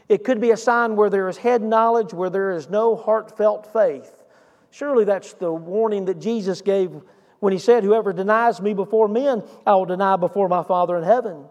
it 0.10 0.24
could 0.24 0.39
be 0.39 0.52
a 0.52 0.58
sign 0.58 0.96
where 0.96 1.10
there 1.10 1.30
is 1.30 1.38
head 1.38 1.62
knowledge, 1.62 2.13
where 2.13 2.30
there 2.30 2.52
is 2.52 2.70
no 2.70 2.96
heartfelt 2.96 3.72
faith. 3.72 4.24
Surely 4.72 5.06
that's 5.06 5.34
the 5.34 5.52
warning 5.52 6.06
that 6.06 6.20
Jesus 6.20 6.62
gave 6.62 6.92
when 7.39 7.54
he 7.54 7.60
said, 7.60 7.84
Whoever 7.84 8.13
denies 8.13 8.62
me 8.62 8.74
before 8.74 9.08
men, 9.08 9.44
I 9.66 9.76
will 9.76 9.86
deny 9.86 10.16
before 10.16 10.48
my 10.48 10.63
Father 10.63 10.98
in 10.98 11.04
heaven. 11.04 11.46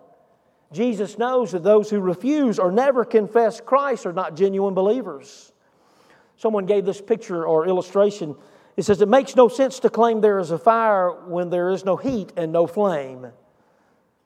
Jesus 0.73 1.19
knows 1.19 1.53
that 1.53 1.63
those 1.63 1.91
who 1.91 2.01
refuse 2.01 2.59
or 2.59 2.73
never 2.73 3.05
confess 3.05 3.61
Christ 3.61 4.07
are 4.07 4.13
not 4.13 4.37
genuine 4.37 4.75
believers. 4.75 5.53
Someone 6.37 6.67
gave 6.67 6.85
this 6.85 7.01
picture 7.01 7.47
or 7.47 7.67
illustration. 7.67 8.35
It 8.77 8.83
says, 8.83 9.01
It 9.01 9.09
makes 9.09 9.37
no 9.37 9.49
sense 9.49 9.81
to 9.81 9.91
claim 9.91 10.21
there 10.21 10.39
is 10.39 10.51
a 10.51 10.59
fire 10.59 11.11
when 11.27 11.51
there 11.51 11.71
is 11.71 11.85
no 11.85 11.97
heat 11.97 12.33
and 12.37 12.53
no 12.53 12.67
flame. 12.67 13.29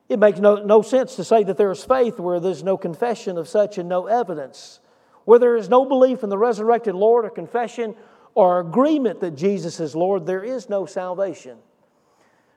It 0.09 0.19
makes 0.19 0.39
no, 0.39 0.57
no 0.57 0.83
sense 0.83 1.17
to 1.17 1.25
say 1.25 1.43
that 1.43 1.57
there 1.57 1.71
is 1.73 1.85
faith 1.85 2.21
where 2.21 2.39
there's 2.39 2.63
no 2.63 2.77
confession 2.77 3.39
of 3.39 3.49
such 3.49 3.77
and 3.77 3.89
no 3.89 4.07
evidence. 4.07 4.81
Where 5.25 5.41
there 5.41 5.57
is 5.57 5.69
no 5.69 5.85
belief 5.85 6.23
in 6.23 6.31
the 6.31 6.39
resurrected 6.39 6.95
Lord 6.95 7.25
or 7.25 7.31
confession 7.31 7.97
or 8.35 8.61
agreement 8.61 9.21
that 9.21 9.33
Jesus 9.33 9.81
is 9.81 9.97
Lord, 9.97 10.27
there 10.27 10.45
is 10.45 10.69
no 10.69 10.87
salvation. 10.87 11.59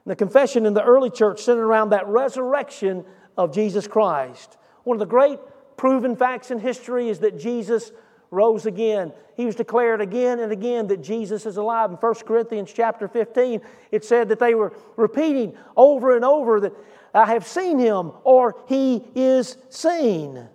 The 0.06 0.14
confession 0.14 0.66
in 0.66 0.74
the 0.74 0.82
early 0.82 1.10
church 1.10 1.42
centered 1.42 1.66
around 1.66 1.90
that 1.90 2.06
resurrection 2.06 3.04
of 3.36 3.54
Jesus 3.54 3.86
Christ. 3.86 4.56
One 4.84 4.96
of 4.96 5.00
the 5.00 5.06
great 5.06 5.38
proven 5.76 6.16
facts 6.16 6.50
in 6.50 6.58
history 6.58 7.08
is 7.08 7.20
that 7.20 7.38
Jesus 7.38 7.92
rose 8.30 8.66
again. 8.66 9.12
He 9.36 9.46
was 9.46 9.56
declared 9.56 10.00
again 10.00 10.40
and 10.40 10.52
again 10.52 10.86
that 10.88 11.02
Jesus 11.02 11.46
is 11.46 11.56
alive. 11.56 11.90
In 11.90 11.96
1 11.96 12.14
Corinthians 12.26 12.72
chapter 12.72 13.08
15, 13.08 13.60
it 13.90 14.04
said 14.04 14.28
that 14.28 14.38
they 14.38 14.54
were 14.54 14.72
repeating 14.96 15.56
over 15.76 16.14
and 16.14 16.24
over 16.24 16.60
that 16.60 16.72
I 17.12 17.26
have 17.26 17.46
seen 17.46 17.78
him 17.78 18.12
or 18.24 18.56
he 18.68 19.04
is 19.14 19.56
seen. 19.68 20.48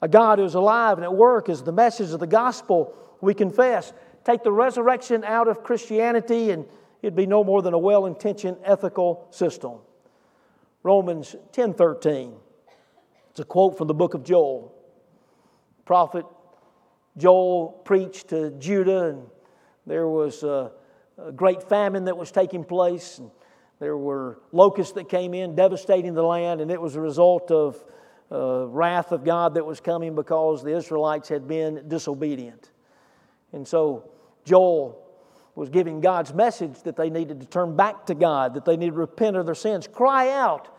A 0.00 0.08
God 0.08 0.38
who 0.38 0.44
is 0.44 0.54
alive 0.54 0.98
and 0.98 1.04
at 1.04 1.14
work 1.14 1.48
is 1.48 1.62
the 1.62 1.72
message 1.72 2.10
of 2.10 2.20
the 2.20 2.26
gospel 2.26 2.94
we 3.20 3.34
confess. 3.34 3.92
Take 4.24 4.42
the 4.42 4.52
resurrection 4.52 5.24
out 5.24 5.48
of 5.48 5.62
Christianity 5.62 6.50
and 6.50 6.64
it'd 7.02 7.16
be 7.16 7.26
no 7.26 7.44
more 7.44 7.62
than 7.62 7.74
a 7.74 7.78
well-intentioned 7.78 8.58
ethical 8.64 9.26
system. 9.30 9.78
Romans 10.88 11.36
10:13. 11.52 12.32
It's 13.28 13.40
a 13.40 13.44
quote 13.44 13.76
from 13.76 13.88
the 13.88 13.94
book 13.94 14.14
of 14.14 14.24
Joel. 14.24 14.72
Prophet 15.84 16.24
Joel 17.18 17.82
preached 17.84 18.28
to 18.28 18.52
Judah, 18.52 19.08
and 19.08 19.26
there 19.84 20.08
was 20.08 20.42
a, 20.44 20.72
a 21.18 21.30
great 21.30 21.62
famine 21.62 22.06
that 22.06 22.16
was 22.16 22.32
taking 22.32 22.64
place. 22.64 23.18
And 23.18 23.30
there 23.80 23.98
were 23.98 24.40
locusts 24.50 24.94
that 24.94 25.10
came 25.10 25.34
in, 25.34 25.54
devastating 25.54 26.14
the 26.14 26.22
land, 26.22 26.62
and 26.62 26.70
it 26.70 26.80
was 26.80 26.96
a 26.96 27.02
result 27.02 27.50
of 27.50 27.84
uh, 28.32 28.66
wrath 28.68 29.12
of 29.12 29.24
God 29.24 29.56
that 29.56 29.66
was 29.66 29.80
coming 29.80 30.14
because 30.14 30.62
the 30.62 30.74
Israelites 30.74 31.28
had 31.28 31.46
been 31.46 31.86
disobedient. 31.86 32.70
And 33.52 33.68
so 33.68 34.10
Joel 34.46 35.04
was 35.54 35.68
giving 35.68 36.00
God's 36.00 36.32
message 36.32 36.80
that 36.84 36.96
they 36.96 37.10
needed 37.10 37.40
to 37.40 37.46
turn 37.46 37.76
back 37.76 38.06
to 38.06 38.14
God, 38.14 38.54
that 38.54 38.64
they 38.64 38.78
needed 38.78 38.92
to 38.92 39.00
repent 39.00 39.36
of 39.36 39.44
their 39.44 39.54
sins, 39.54 39.86
cry 39.86 40.30
out 40.30 40.76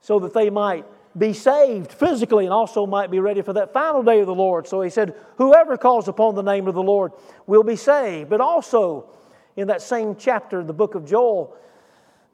so 0.00 0.18
that 0.20 0.34
they 0.34 0.50
might 0.50 0.84
be 1.16 1.32
saved 1.32 1.92
physically 1.92 2.44
and 2.44 2.52
also 2.52 2.86
might 2.86 3.10
be 3.10 3.18
ready 3.18 3.42
for 3.42 3.52
that 3.52 3.72
final 3.72 4.02
day 4.02 4.20
of 4.20 4.26
the 4.26 4.34
Lord. 4.34 4.66
So 4.66 4.80
he 4.80 4.90
said, 4.90 5.14
Whoever 5.36 5.76
calls 5.76 6.08
upon 6.08 6.34
the 6.34 6.42
name 6.42 6.68
of 6.68 6.74
the 6.74 6.82
Lord 6.82 7.12
will 7.46 7.64
be 7.64 7.76
saved. 7.76 8.30
But 8.30 8.40
also, 8.40 9.10
in 9.56 9.68
that 9.68 9.82
same 9.82 10.14
chapter, 10.16 10.62
the 10.62 10.72
book 10.72 10.94
of 10.94 11.04
Joel, 11.04 11.56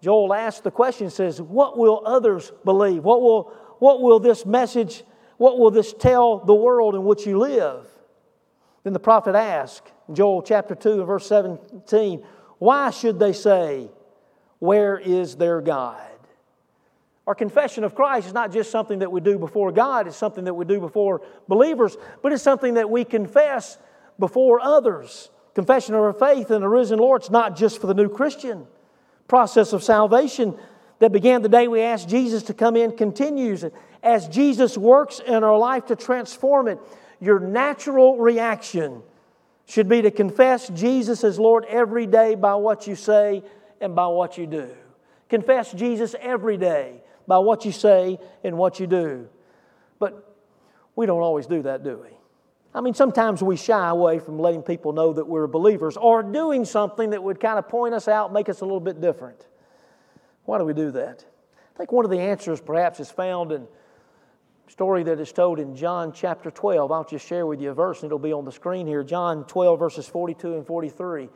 Joel 0.02 0.34
asked 0.34 0.62
the 0.62 0.70
question, 0.70 1.10
says, 1.10 1.40
What 1.40 1.78
will 1.78 2.02
others 2.04 2.52
believe? 2.64 3.02
What 3.02 3.22
will, 3.22 3.44
what 3.78 4.02
will 4.02 4.20
this 4.20 4.44
message, 4.44 5.04
what 5.38 5.58
will 5.58 5.70
this 5.70 5.94
tell 5.94 6.38
the 6.38 6.54
world 6.54 6.94
in 6.94 7.04
which 7.04 7.26
you 7.26 7.38
live? 7.38 7.86
Then 8.84 8.92
the 8.92 9.00
prophet 9.00 9.34
asked, 9.34 9.90
Joel 10.12 10.42
chapter 10.42 10.74
2 10.74 10.98
and 10.98 11.06
verse 11.06 11.26
17, 11.26 12.24
Why 12.58 12.90
should 12.90 13.18
they 13.18 13.32
say, 13.32 13.88
Where 14.58 14.98
is 14.98 15.36
their 15.36 15.62
God? 15.62 16.15
Our 17.26 17.34
confession 17.34 17.82
of 17.82 17.94
Christ 17.94 18.28
is 18.28 18.32
not 18.32 18.52
just 18.52 18.70
something 18.70 19.00
that 19.00 19.10
we 19.10 19.20
do 19.20 19.38
before 19.38 19.72
God, 19.72 20.06
it's 20.06 20.16
something 20.16 20.44
that 20.44 20.54
we 20.54 20.64
do 20.64 20.78
before 20.78 21.22
believers, 21.48 21.96
but 22.22 22.32
it's 22.32 22.42
something 22.42 22.74
that 22.74 22.88
we 22.88 23.04
confess 23.04 23.78
before 24.18 24.60
others. 24.60 25.30
Confession 25.54 25.94
of 25.94 26.02
our 26.02 26.12
faith 26.12 26.50
in 26.50 26.60
the 26.60 26.68
risen 26.68 26.98
Lord, 26.98 27.22
it's 27.22 27.30
not 27.30 27.56
just 27.56 27.80
for 27.80 27.88
the 27.88 27.94
new 27.94 28.08
Christian. 28.08 28.66
Process 29.26 29.72
of 29.72 29.82
salvation 29.82 30.56
that 31.00 31.10
began 31.10 31.42
the 31.42 31.48
day 31.48 31.66
we 31.66 31.82
asked 31.82 32.08
Jesus 32.08 32.44
to 32.44 32.54
come 32.54 32.76
in 32.76 32.96
continues. 32.96 33.64
As 34.02 34.28
Jesus 34.28 34.78
works 34.78 35.18
in 35.18 35.42
our 35.42 35.58
life 35.58 35.86
to 35.86 35.96
transform 35.96 36.68
it, 36.68 36.78
your 37.20 37.40
natural 37.40 38.18
reaction 38.18 39.02
should 39.66 39.88
be 39.88 40.02
to 40.02 40.12
confess 40.12 40.68
Jesus 40.68 41.24
as 41.24 41.40
Lord 41.40 41.64
every 41.64 42.06
day 42.06 42.36
by 42.36 42.54
what 42.54 42.86
you 42.86 42.94
say 42.94 43.42
and 43.80 43.96
by 43.96 44.06
what 44.06 44.38
you 44.38 44.46
do. 44.46 44.70
Confess 45.28 45.72
Jesus 45.72 46.14
every 46.20 46.56
day 46.56 47.02
by 47.26 47.38
what 47.38 47.64
you 47.64 47.72
say 47.72 48.18
and 48.44 48.56
what 48.56 48.80
you 48.80 48.86
do. 48.86 49.28
But 49.98 50.36
we 50.94 51.06
don't 51.06 51.22
always 51.22 51.46
do 51.46 51.62
that, 51.62 51.82
do 51.82 51.98
we? 52.02 52.16
I 52.74 52.82
mean, 52.82 52.92
sometimes 52.92 53.42
we 53.42 53.56
shy 53.56 53.88
away 53.88 54.18
from 54.18 54.38
letting 54.38 54.62
people 54.62 54.92
know 54.92 55.14
that 55.14 55.26
we're 55.26 55.46
believers 55.46 55.96
or 55.96 56.22
doing 56.22 56.66
something 56.66 57.10
that 57.10 57.22
would 57.22 57.40
kind 57.40 57.58
of 57.58 57.68
point 57.68 57.94
us 57.94 58.06
out, 58.06 58.34
make 58.34 58.50
us 58.50 58.60
a 58.60 58.64
little 58.64 58.80
bit 58.80 59.00
different. 59.00 59.46
Why 60.44 60.58
do 60.58 60.64
we 60.64 60.74
do 60.74 60.90
that? 60.90 61.24
I 61.74 61.78
think 61.78 61.90
one 61.90 62.04
of 62.04 62.10
the 62.10 62.20
answers 62.20 62.60
perhaps 62.60 63.00
is 63.00 63.10
found 63.10 63.50
in 63.50 63.62
a 63.62 64.70
story 64.70 65.02
that 65.04 65.18
is 65.20 65.32
told 65.32 65.58
in 65.58 65.74
John 65.74 66.12
chapter 66.12 66.50
12. 66.50 66.92
I'll 66.92 67.04
just 67.04 67.26
share 67.26 67.46
with 67.46 67.62
you 67.62 67.70
a 67.70 67.74
verse 67.74 68.02
and 68.02 68.08
it'll 68.08 68.18
be 68.18 68.32
on 68.32 68.44
the 68.44 68.52
screen 68.52 68.86
here. 68.86 69.02
John 69.02 69.44
12, 69.46 69.78
verses 69.78 70.06
42 70.06 70.54
and 70.54 70.66
43. 70.66 71.30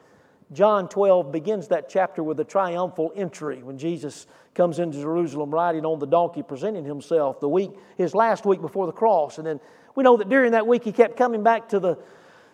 John 0.53 0.89
12 0.89 1.31
begins 1.31 1.69
that 1.69 1.89
chapter 1.89 2.23
with 2.23 2.41
a 2.41 2.45
triumphal 2.45 3.13
entry 3.15 3.63
when 3.63 3.79
Jesus 3.79 4.27
comes 4.55 4.81
into 4.81 5.01
Jerusalem 5.01 5.51
riding 5.51 5.85
on 5.85 6.01
the 6.01 6.07
donkey, 6.07 6.43
presenting 6.43 6.85
himself 6.85 7.39
the 7.39 7.49
week, 7.49 7.71
his 7.97 8.15
last 8.15 8.45
week 8.45 8.61
before 8.61 8.87
the 8.87 8.93
cross. 8.93 9.39
And 9.39 9.47
then 9.47 9.61
we 9.95 10.03
know 10.03 10.17
that 10.17 10.29
during 10.29 10.53
that 10.53 10.67
week 10.67 10.83
he 10.83 10.93
kept 10.93 11.17
coming 11.17 11.45
back 11.45 11.69
to 11.69 11.79
the 11.79 11.99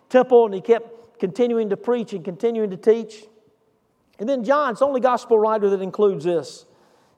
temple 0.09 0.45
and 0.45 0.53
he 0.53 0.61
kept 0.61 1.19
continuing 1.19 1.69
to 1.69 1.77
preach 1.77 2.13
and 2.13 2.23
continuing 2.23 2.69
to 2.69 2.77
teach. 2.77 3.25
And 4.19 4.29
then 4.29 4.43
John's 4.43 4.79
the 4.79 4.85
only 4.85 5.01
gospel 5.01 5.39
writer 5.39 5.69
that 5.71 5.81
includes 5.81 6.25
this. 6.25 6.65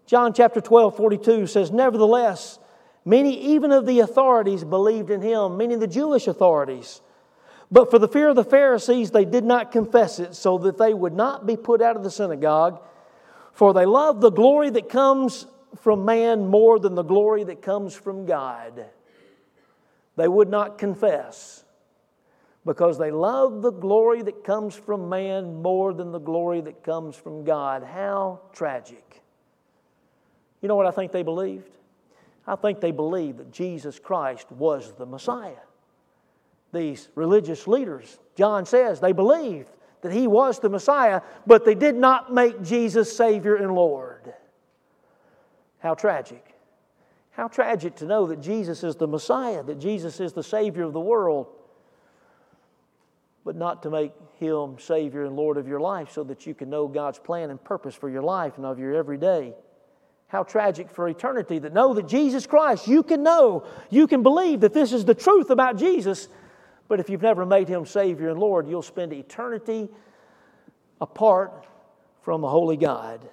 John 0.06 0.34
chapter 0.34 0.62
12, 0.62 0.96
42 0.96 1.48
says, 1.48 1.72
Nevertheless, 1.72 2.58
many 3.06 3.38
even 3.54 3.72
of 3.72 3.86
the 3.86 4.00
authorities 4.00 4.64
believed 4.64 5.10
in 5.10 5.22
him, 5.22 5.58
meaning 5.58 5.80
the 5.80 5.88
Jewish 5.88 6.28
authorities. 6.28 7.02
But 7.72 7.92
for 7.92 8.00
the 8.00 8.08
fear 8.08 8.30
of 8.30 8.36
the 8.36 8.44
Pharisees, 8.44 9.12
they 9.12 9.26
did 9.26 9.44
not 9.44 9.72
confess 9.72 10.20
it, 10.20 10.34
so 10.34 10.58
that 10.60 10.78
they 10.78 10.94
would 10.94 11.14
not 11.14 11.46
be 11.46 11.56
put 11.56 11.82
out 11.82 11.96
of 11.96 12.04
the 12.04 12.12
synagogue. 12.12 12.82
For 13.54 13.74
they 13.74 13.86
love 13.86 14.22
the 14.22 14.32
glory 14.32 14.70
that 14.72 14.90
comes 14.90 15.46
from 15.82 16.06
man 16.06 16.48
more 16.48 16.80
than 16.80 16.96
the 16.96 17.04
glory 17.04 17.44
that 17.44 17.62
comes 17.62 17.94
from 17.94 18.26
God. 18.26 18.86
They 20.16 20.28
would 20.28 20.50
not 20.50 20.78
confess 20.78 21.64
because 22.66 22.98
they 22.98 23.12
love 23.12 23.62
the 23.62 23.72
glory 23.72 24.24
that 24.24 24.44
comes 24.44 24.76
from 24.76 25.08
man 25.08 25.62
more 25.62 25.94
than 25.94 26.12
the 26.12 26.20
glory 26.20 26.62
that 26.62 26.84
comes 26.84 27.16
from 27.16 27.44
God. 27.44 27.84
How 27.84 28.42
tragic. 28.52 29.22
You 30.62 30.68
know 30.68 30.76
what 30.76 30.88
I 30.88 30.92
think 30.92 31.12
they 31.12 31.24
believed? 31.24 31.70
I 32.48 32.56
think 32.56 32.82
they 32.82 32.92
believed 32.92 33.38
that 33.38 33.52
Jesus 33.52 34.00
Christ 34.00 34.52
was 34.52 34.94
the 34.94 35.06
Messiah 35.06 35.54
these 36.72 37.10
religious 37.16 37.68
leaders. 37.68 38.20
John 38.36 38.66
says 38.66 39.00
they 39.00 39.12
believed 39.12 39.70
that 40.02 40.12
he 40.12 40.28
was 40.28 40.60
the 40.60 40.70
Messiah, 40.70 41.22
but 41.46 41.66
they 41.66 41.76
did 41.76 41.96
not 41.96 42.34
make 42.34 42.62
Jesus 42.64 43.16
Savior 43.16 43.56
and 43.56 43.74
Lord. 43.74 44.34
How 45.80 45.94
tragic. 45.94 46.46
How 47.32 47.48
tragic 47.48 47.96
to 47.98 48.06
know 48.06 48.28
that 48.28 48.42
Jesus 48.42 48.84
is 48.84 48.96
the 48.96 49.08
Messiah, 49.08 49.64
that 49.64 49.80
Jesus 49.80 50.20
is 50.20 50.34
the 50.34 50.44
Savior 50.44 50.84
of 50.84 50.94
the 50.94 51.00
world, 51.00 51.48
but 53.46 53.56
not 53.56 53.84
to 53.84 53.90
make 53.90 54.12
him 54.40 54.78
Savior 54.80 55.26
and 55.26 55.36
Lord 55.36 55.58
of 55.58 55.68
your 55.68 55.80
life 55.80 56.12
so 56.12 56.24
that 56.26 56.46
you 56.46 56.54
can 56.54 56.70
know 56.70 56.88
God's 56.88 57.20
plan 57.20 57.50
and 57.50 57.64
purpose 57.64 57.96
for 57.96 58.10
your 58.10 58.24
life 58.24 58.58
and 58.58 58.66
of 58.66 58.78
your 58.78 58.94
everyday. 58.94 59.54
How 60.28 60.44
tragic 60.44 60.92
for 60.92 61.08
eternity 61.08 61.60
that 61.60 61.74
know 61.74 61.94
that 61.94 62.08
Jesus 62.08 62.46
Christ, 62.46 62.88
you 62.88 63.02
can 63.02 63.24
know, 63.24 63.66
you 63.90 64.06
can 64.06 64.22
believe 64.22 64.60
that 64.62 64.74
this 64.74 64.94
is 64.94 65.04
the 65.06 65.16
truth 65.16 65.50
about 65.50 65.78
Jesus, 65.78 66.28
but 66.90 67.00
if 67.00 67.10
you've 67.10 67.22
never 67.22 67.46
made 67.46 67.70
him 67.70 67.86
Savior 67.86 68.30
and 68.30 68.40
Lord, 68.40 68.68
you'll 68.68 68.82
spend 68.82 69.14
eternity 69.14 69.88
apart 71.00 71.68
from 72.24 72.44
a 72.44 72.50
holy 72.50 72.76
God. 72.76 73.30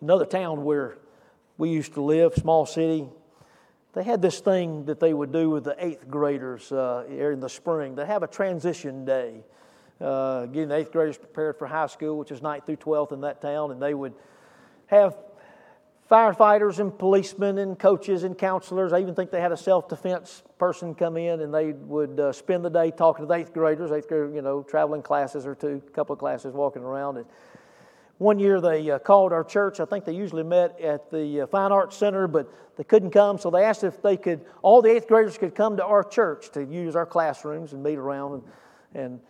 Another 0.00 0.24
town 0.24 0.64
where 0.64 0.96
we 1.58 1.68
used 1.70 1.94
to 1.94 2.00
live, 2.00 2.34
small 2.34 2.64
city, 2.64 3.08
they 3.92 4.04
had 4.04 4.22
this 4.22 4.40
thing 4.40 4.86
that 4.86 5.00
they 5.00 5.12
would 5.12 5.32
do 5.32 5.50
with 5.50 5.64
the 5.64 5.76
eighth 5.84 6.08
graders 6.08 6.72
uh, 6.72 7.04
in 7.08 7.40
the 7.40 7.48
spring. 7.48 7.94
They 7.96 8.06
have 8.06 8.22
a 8.22 8.28
transition 8.28 9.04
day, 9.04 9.44
uh, 10.00 10.46
getting 10.46 10.68
the 10.68 10.76
eighth 10.76 10.92
graders 10.92 11.18
prepared 11.18 11.58
for 11.58 11.66
high 11.66 11.88
school, 11.88 12.16
which 12.16 12.30
is 12.30 12.40
ninth 12.40 12.66
through 12.66 12.76
12th 12.76 13.12
in 13.12 13.20
that 13.22 13.42
town, 13.42 13.72
and 13.72 13.82
they 13.82 13.94
would 13.94 14.14
have 14.86 15.16
firefighters 16.12 16.78
and 16.78 16.96
policemen 16.98 17.56
and 17.56 17.78
coaches 17.78 18.22
and 18.22 18.36
counselors. 18.36 18.92
I 18.92 19.00
even 19.00 19.14
think 19.14 19.30
they 19.30 19.40
had 19.40 19.50
a 19.50 19.56
self 19.56 19.88
defense 19.88 20.42
person 20.58 20.94
come 20.94 21.16
in 21.16 21.40
and 21.40 21.54
they 21.54 21.72
would 21.72 22.20
uh, 22.20 22.32
spend 22.32 22.66
the 22.66 22.68
day 22.68 22.90
talking 22.90 23.22
to 23.22 23.26
the 23.26 23.32
eighth 23.32 23.54
graders, 23.54 23.90
eighth 23.90 24.08
grade, 24.08 24.34
you 24.34 24.42
know, 24.42 24.62
traveling 24.62 25.00
classes 25.00 25.46
or 25.46 25.54
two, 25.54 25.80
a 25.86 25.90
couple 25.92 26.12
of 26.12 26.18
classes 26.18 26.52
walking 26.52 26.82
around. 26.82 27.16
And 27.16 27.24
one 28.18 28.38
year 28.38 28.60
they 28.60 28.90
uh, 28.90 28.98
called 28.98 29.32
our 29.32 29.42
church. 29.42 29.80
I 29.80 29.86
think 29.86 30.04
they 30.04 30.12
usually 30.12 30.42
met 30.42 30.78
at 30.82 31.10
the 31.10 31.40
uh, 31.40 31.46
Fine 31.46 31.72
Arts 31.72 31.96
Center, 31.96 32.28
but 32.28 32.46
they 32.76 32.84
couldn't 32.84 33.12
come. 33.12 33.38
So 33.38 33.48
they 33.48 33.64
asked 33.64 33.82
if 33.82 34.02
they 34.02 34.18
could, 34.18 34.44
all 34.60 34.82
the 34.82 34.90
eighth 34.90 35.08
graders 35.08 35.38
could 35.38 35.54
come 35.54 35.78
to 35.78 35.84
our 35.84 36.04
church 36.04 36.50
to 36.50 36.62
use 36.62 36.94
our 36.94 37.06
classrooms 37.06 37.72
and 37.72 37.82
meet 37.82 37.96
around. 37.96 38.34
And, 38.34 38.42
and 38.94 39.20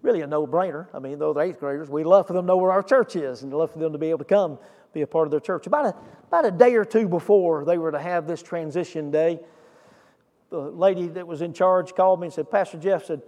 really 0.00 0.22
a 0.22 0.26
no 0.26 0.46
brainer. 0.46 0.86
I 0.94 1.00
mean, 1.00 1.18
though 1.18 1.34
they're 1.34 1.44
eighth 1.44 1.60
graders, 1.60 1.90
we'd 1.90 2.04
love 2.04 2.26
for 2.26 2.32
them 2.32 2.44
to 2.44 2.46
know 2.46 2.56
where 2.56 2.72
our 2.72 2.82
church 2.82 3.16
is 3.16 3.42
and 3.42 3.52
love 3.52 3.72
for 3.72 3.78
them 3.78 3.92
to 3.92 3.98
be 3.98 4.08
able 4.08 4.20
to 4.20 4.24
come 4.24 4.58
be 4.92 5.02
a 5.02 5.06
part 5.06 5.26
of 5.26 5.30
their 5.30 5.40
church. 5.40 5.66
About 5.66 5.86
a, 5.86 5.94
about 6.28 6.46
a 6.46 6.50
day 6.50 6.74
or 6.74 6.84
two 6.84 7.08
before 7.08 7.64
they 7.64 7.78
were 7.78 7.92
to 7.92 7.98
have 7.98 8.26
this 8.26 8.42
transition 8.42 9.10
day, 9.10 9.40
the 10.50 10.58
lady 10.58 11.06
that 11.08 11.26
was 11.26 11.42
in 11.42 11.52
charge 11.52 11.94
called 11.94 12.20
me 12.20 12.26
and 12.26 12.34
said, 12.34 12.50
Pastor 12.50 12.78
Jeff 12.78 13.04
said, 13.04 13.22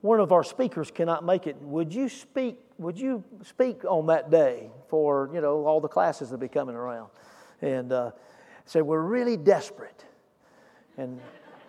one 0.00 0.20
of 0.20 0.32
our 0.32 0.44
speakers 0.44 0.90
cannot 0.90 1.24
make 1.24 1.46
it. 1.46 1.56
Would 1.62 1.94
you 1.94 2.08
speak, 2.08 2.58
would 2.78 2.98
you 2.98 3.24
speak 3.42 3.84
on 3.84 4.06
that 4.06 4.30
day 4.30 4.70
for, 4.88 5.30
you 5.32 5.40
know, 5.40 5.64
all 5.64 5.80
the 5.80 5.88
classes 5.88 6.30
that 6.30 6.38
be 6.38 6.48
coming 6.48 6.74
around? 6.74 7.08
And 7.62 7.92
uh, 7.92 8.10
said, 8.66 8.82
we're 8.82 9.00
really 9.00 9.36
desperate. 9.36 10.04
And 10.98 11.20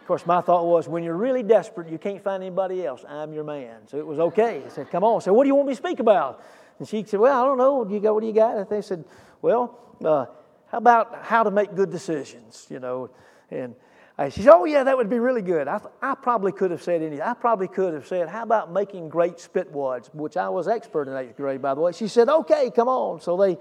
of 0.01 0.08
course, 0.08 0.25
my 0.25 0.41
thought 0.41 0.65
was, 0.65 0.88
when 0.88 1.03
you're 1.03 1.15
really 1.15 1.43
desperate, 1.43 1.89
you 1.89 1.97
can't 1.97 2.21
find 2.21 2.43
anybody 2.43 2.86
else. 2.86 3.05
I'm 3.08 3.34
your 3.34 3.43
man. 3.43 3.88
So 3.88 3.97
it 3.97 4.05
was 4.05 4.19
okay. 4.19 4.62
I 4.65 4.69
said, 4.69 4.91
come 4.91 5.03
on. 5.03 5.21
I 5.21 5.23
said, 5.23 5.31
what 5.31 5.43
do 5.43 5.47
you 5.47 5.55
want 5.55 5.67
me 5.67 5.73
to 5.73 5.77
speak 5.77 5.99
about? 5.99 6.43
And 6.79 6.88
she 6.88 7.03
said, 7.03 7.19
well, 7.19 7.41
I 7.41 7.45
don't 7.45 7.57
know. 7.57 7.88
You 7.88 7.99
got, 7.99 8.13
what 8.13 8.21
do 8.21 8.27
you 8.27 8.33
got? 8.33 8.57
And 8.57 8.69
they 8.69 8.81
said, 8.81 9.05
well, 9.41 9.79
uh, 10.03 10.25
how 10.67 10.77
about 10.77 11.23
how 11.23 11.43
to 11.43 11.51
make 11.51 11.75
good 11.75 11.91
decisions, 11.91 12.67
you 12.69 12.79
know? 12.79 13.09
And 13.49 13.75
I, 14.17 14.29
she 14.29 14.41
said, 14.41 14.53
Oh, 14.53 14.65
yeah, 14.65 14.83
that 14.83 14.95
would 14.95 15.09
be 15.09 15.19
really 15.19 15.41
good. 15.41 15.67
I, 15.67 15.79
I 16.01 16.15
probably 16.15 16.51
could 16.51 16.71
have 16.71 16.81
said 16.81 17.01
anything. 17.01 17.21
I 17.21 17.33
probably 17.33 17.67
could 17.67 17.93
have 17.93 18.07
said, 18.07 18.29
How 18.29 18.43
about 18.43 18.71
making 18.71 19.09
great 19.09 19.35
spitwads, 19.35 20.13
which 20.13 20.38
I 20.38 20.49
was 20.49 20.67
expert 20.67 21.07
in 21.07 21.15
eighth 21.15 21.35
grade, 21.35 21.61
by 21.61 21.73
the 21.73 21.81
way. 21.81 21.91
She 21.91 22.07
said, 22.07 22.29
Okay, 22.29 22.71
come 22.71 22.88
on. 22.88 23.19
So 23.21 23.35
they 23.38 23.57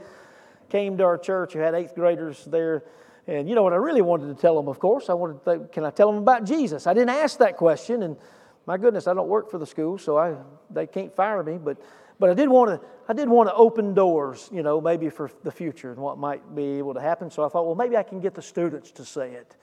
came 0.70 0.96
to 0.98 1.04
our 1.04 1.18
church. 1.18 1.54
We 1.54 1.60
had 1.60 1.74
eighth 1.74 1.94
graders 1.94 2.44
there. 2.44 2.84
And 3.26 3.48
you 3.48 3.54
know 3.54 3.62
what 3.62 3.72
I 3.72 3.76
really 3.76 4.02
wanted 4.02 4.34
to 4.34 4.40
tell 4.40 4.54
them, 4.54 4.68
of 4.68 4.78
course? 4.78 5.08
I 5.08 5.14
wanted 5.14 5.44
to, 5.44 5.66
can 5.72 5.84
I 5.84 5.90
tell 5.90 6.12
them 6.12 6.20
about 6.20 6.44
Jesus? 6.44 6.86
I 6.86 6.94
didn't 6.94 7.10
ask 7.10 7.38
that 7.38 7.56
question. 7.56 8.02
And 8.02 8.16
my 8.66 8.76
goodness, 8.76 9.06
I 9.06 9.14
don't 9.14 9.28
work 9.28 9.50
for 9.50 9.58
the 9.58 9.66
school, 9.66 9.98
so 9.98 10.18
I, 10.18 10.34
they 10.70 10.86
can't 10.86 11.14
fire 11.16 11.42
me. 11.42 11.58
But 11.58 11.78
but 12.18 12.30
I 12.30 12.34
did 12.34 12.48
want 12.48 12.70
to, 12.70 12.86
I 13.08 13.12
did 13.12 13.28
want 13.28 13.48
to 13.48 13.54
open 13.54 13.94
doors, 13.94 14.48
you 14.52 14.62
know, 14.62 14.80
maybe 14.80 15.10
for 15.10 15.30
the 15.42 15.50
future 15.50 15.90
and 15.90 16.00
what 16.00 16.18
might 16.18 16.54
be 16.54 16.78
able 16.78 16.94
to 16.94 17.00
happen. 17.00 17.30
So 17.30 17.44
I 17.44 17.48
thought, 17.48 17.66
well, 17.66 17.74
maybe 17.74 17.96
I 17.96 18.02
can 18.02 18.20
get 18.20 18.34
the 18.34 18.42
students 18.42 18.90
to 18.92 19.04
say 19.04 19.32
it. 19.32 19.56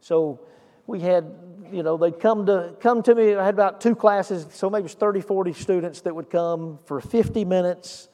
So 0.00 0.40
we 0.86 1.00
had, 1.00 1.32
you 1.72 1.82
know, 1.82 1.96
they'd 1.96 2.20
come 2.20 2.46
to 2.46 2.74
come 2.80 3.02
to 3.04 3.14
me. 3.14 3.34
I 3.34 3.44
had 3.44 3.54
about 3.54 3.80
two 3.80 3.94
classes, 3.94 4.46
so 4.50 4.70
maybe 4.70 4.80
it 4.80 4.84
was 4.84 4.94
30, 4.94 5.20
40 5.20 5.52
students 5.52 6.00
that 6.02 6.14
would 6.14 6.30
come 6.30 6.78
for 6.84 7.00
50 7.00 7.44
minutes 7.44 8.08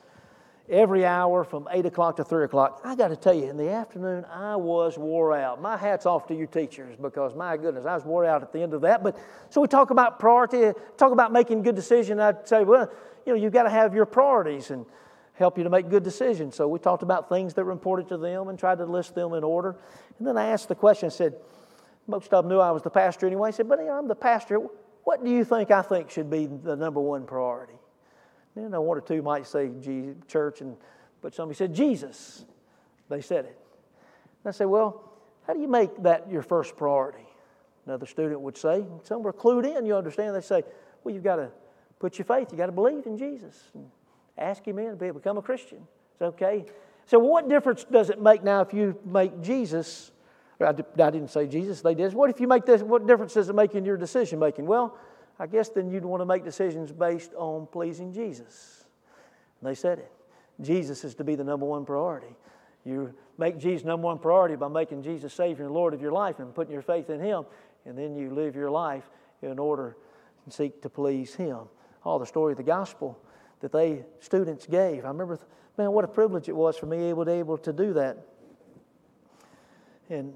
every 0.68 1.04
hour 1.04 1.44
from 1.44 1.68
8 1.70 1.85
o'clock 1.87 2.16
to 2.16 2.24
3 2.24 2.44
o'clock. 2.44 2.80
I 2.85 2.94
got 2.94 3.08
to 3.08 3.16
tell 3.16 3.35
you, 3.35 3.50
in 3.50 3.56
the 3.56 3.70
afternoon, 3.70 4.24
I 4.24 4.56
was 4.56 4.96
wore 4.96 5.37
out. 5.37 5.61
My 5.61 5.76
hat's 5.76 6.06
off 6.06 6.26
to 6.28 6.35
you 6.35 6.46
teachers 6.46 6.96
because, 6.96 7.35
my 7.35 7.56
goodness, 7.56 7.85
I 7.85 7.94
was 7.94 8.04
wore 8.04 8.24
out 8.24 8.42
at 8.42 8.52
the 8.52 8.61
end 8.61 8.72
of 8.72 8.80
that. 8.82 9.02
But 9.02 9.18
so 9.50 9.61
we 9.61 9.68
talk 9.68 9.90
about 9.90 10.18
priority, 10.18 10.72
talk 10.96 11.12
about 11.12 11.32
making 11.32 11.62
good 11.62 11.74
decisions. 11.74 12.20
I'd 12.20 12.48
say, 12.48 12.64
well, 12.64 12.90
you 13.26 13.32
know, 13.35 13.40
you've 13.40 13.52
got 13.52 13.64
to 13.64 13.70
have 13.70 13.94
your 13.94 14.06
priorities 14.06 14.70
and 14.70 14.87
help 15.35 15.58
you 15.58 15.64
to 15.64 15.70
make 15.70 15.88
good 15.88 16.02
decisions. 16.02 16.54
So 16.54 16.68
we 16.68 16.78
talked 16.78 17.02
about 17.02 17.28
things 17.28 17.54
that 17.54 17.64
were 17.64 17.72
important 17.72 18.08
to 18.11 18.16
them 18.16 18.48
and 18.48 18.58
tried 18.58 18.78
to 18.78 18.85
list 18.85 19.14
them 19.14 19.32
in 19.35 19.44
order. 19.44 19.76
And 20.18 20.26
then 20.26 20.37
I 20.37 20.46
asked 20.48 20.68
the 20.68 20.74
question, 20.74 21.06
I 21.06 21.11
said, 21.11 21.35
most 22.06 22.32
of 22.32 22.44
them 22.44 22.50
knew 22.50 22.58
I 22.58 22.70
was 22.70 22.82
the 22.82 22.90
pastor 22.90 23.26
anyway. 23.26 23.48
I 23.48 23.52
said, 23.52 23.68
but 23.68 23.80
I'm 23.80 24.08
the 24.08 24.14
pastor. 24.14 24.58
What 25.04 25.24
do 25.24 25.30
you 25.30 25.44
think 25.44 25.70
I 25.70 25.82
think 25.82 26.11
should 26.11 26.30
be 26.30 26.46
the 26.46 26.76
number 26.76 27.00
one 27.00 27.24
priority? 27.24 27.74
You 28.54 28.68
know, 28.68 28.82
one 28.82 28.98
or 28.98 29.00
two 29.00 29.22
might 29.22 29.46
say 29.46 29.70
church, 30.28 30.61
and 30.61 30.76
but 31.22 31.35
somebody 31.35 31.56
said 31.56 31.74
Jesus. 31.74 32.44
They 33.08 33.20
said 33.20 33.46
it. 33.46 33.58
And 34.44 34.48
I 34.48 34.50
said, 34.50 34.66
well, 34.66 35.12
how 35.46 35.54
do 35.54 35.61
you 35.61 35.68
make 35.68 36.02
that 36.02 36.30
your 36.30 36.42
first 36.42 36.76
priority? 36.76 37.26
Another 37.87 38.06
student 38.06 38.40
would 38.40 38.56
say, 38.56 38.85
some 39.04 39.22
were 39.22 39.32
clued 39.32 39.64
in, 39.64 39.87
you 39.87 39.96
understand. 39.96 40.37
They 40.37 40.40
say, 40.40 40.62
well, 41.02 41.14
you've 41.14 41.24
got 41.24 41.37
to 41.37 41.50
put 42.02 42.18
your 42.18 42.26
faith, 42.26 42.48
you 42.50 42.58
got 42.58 42.66
to 42.66 42.72
believe 42.72 43.06
in 43.06 43.16
Jesus. 43.16 43.70
And 43.74 43.88
ask 44.36 44.66
Him 44.66 44.78
in 44.78 44.98
to 44.98 45.14
become 45.14 45.38
a 45.38 45.42
Christian. 45.42 45.86
It's 46.14 46.22
okay. 46.22 46.66
So, 47.06 47.18
what 47.18 47.48
difference 47.48 47.84
does 47.84 48.10
it 48.10 48.20
make 48.20 48.42
now 48.42 48.60
if 48.60 48.74
you 48.74 48.98
make 49.06 49.40
Jesus? 49.40 50.10
I 50.60 50.72
didn't 50.72 51.28
say 51.28 51.46
Jesus, 51.46 51.80
they 51.80 51.94
did. 51.94 52.12
What 52.12 52.30
if 52.30 52.40
you 52.40 52.46
make 52.46 52.66
this? 52.66 52.82
What 52.82 53.06
difference 53.06 53.34
does 53.34 53.48
it 53.48 53.54
make 53.54 53.74
in 53.74 53.84
your 53.84 53.96
decision 53.96 54.38
making? 54.38 54.66
Well, 54.66 54.96
I 55.38 55.46
guess 55.46 55.70
then 55.70 55.90
you'd 55.90 56.04
want 56.04 56.20
to 56.20 56.26
make 56.26 56.44
decisions 56.44 56.92
based 56.92 57.32
on 57.34 57.66
pleasing 57.66 58.12
Jesus. 58.12 58.84
And 59.60 59.70
they 59.70 59.74
said 59.74 59.98
it. 59.98 60.12
Jesus 60.60 61.04
is 61.04 61.14
to 61.16 61.24
be 61.24 61.34
the 61.34 61.42
number 61.42 61.66
one 61.66 61.84
priority. 61.84 62.36
You 62.84 63.14
make 63.38 63.58
Jesus 63.58 63.84
number 63.84 64.06
one 64.06 64.18
priority 64.18 64.54
by 64.54 64.68
making 64.68 65.02
Jesus 65.02 65.32
Savior 65.32 65.64
and 65.64 65.74
Lord 65.74 65.94
of 65.94 66.02
your 66.02 66.12
life 66.12 66.38
and 66.38 66.54
putting 66.54 66.72
your 66.72 66.82
faith 66.82 67.10
in 67.10 67.20
Him, 67.20 67.44
and 67.86 67.96
then 67.96 68.14
you 68.14 68.30
live 68.30 68.54
your 68.54 68.70
life 68.70 69.08
in 69.40 69.58
order 69.58 69.96
to 70.44 70.50
seek 70.52 70.82
to 70.82 70.88
please 70.88 71.34
Him. 71.34 71.58
All 72.04 72.18
the 72.18 72.26
story 72.26 72.52
of 72.52 72.56
the 72.56 72.64
gospel 72.64 73.18
that 73.60 73.72
they 73.72 74.04
students 74.20 74.66
gave. 74.66 75.04
I 75.04 75.08
remember, 75.08 75.38
man, 75.78 75.92
what 75.92 76.04
a 76.04 76.08
privilege 76.08 76.48
it 76.48 76.56
was 76.56 76.76
for 76.76 76.86
me 76.86 77.04
able 77.04 77.24
to 77.24 77.30
able 77.30 77.58
to 77.58 77.72
do 77.72 77.92
that. 77.94 78.18
And 80.10 80.34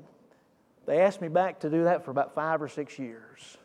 they 0.86 1.00
asked 1.00 1.20
me 1.20 1.28
back 1.28 1.60
to 1.60 1.70
do 1.70 1.84
that 1.84 2.04
for 2.04 2.12
about 2.12 2.34
five 2.34 2.62
or 2.62 2.68
six 2.68 2.98
years. 2.98 3.58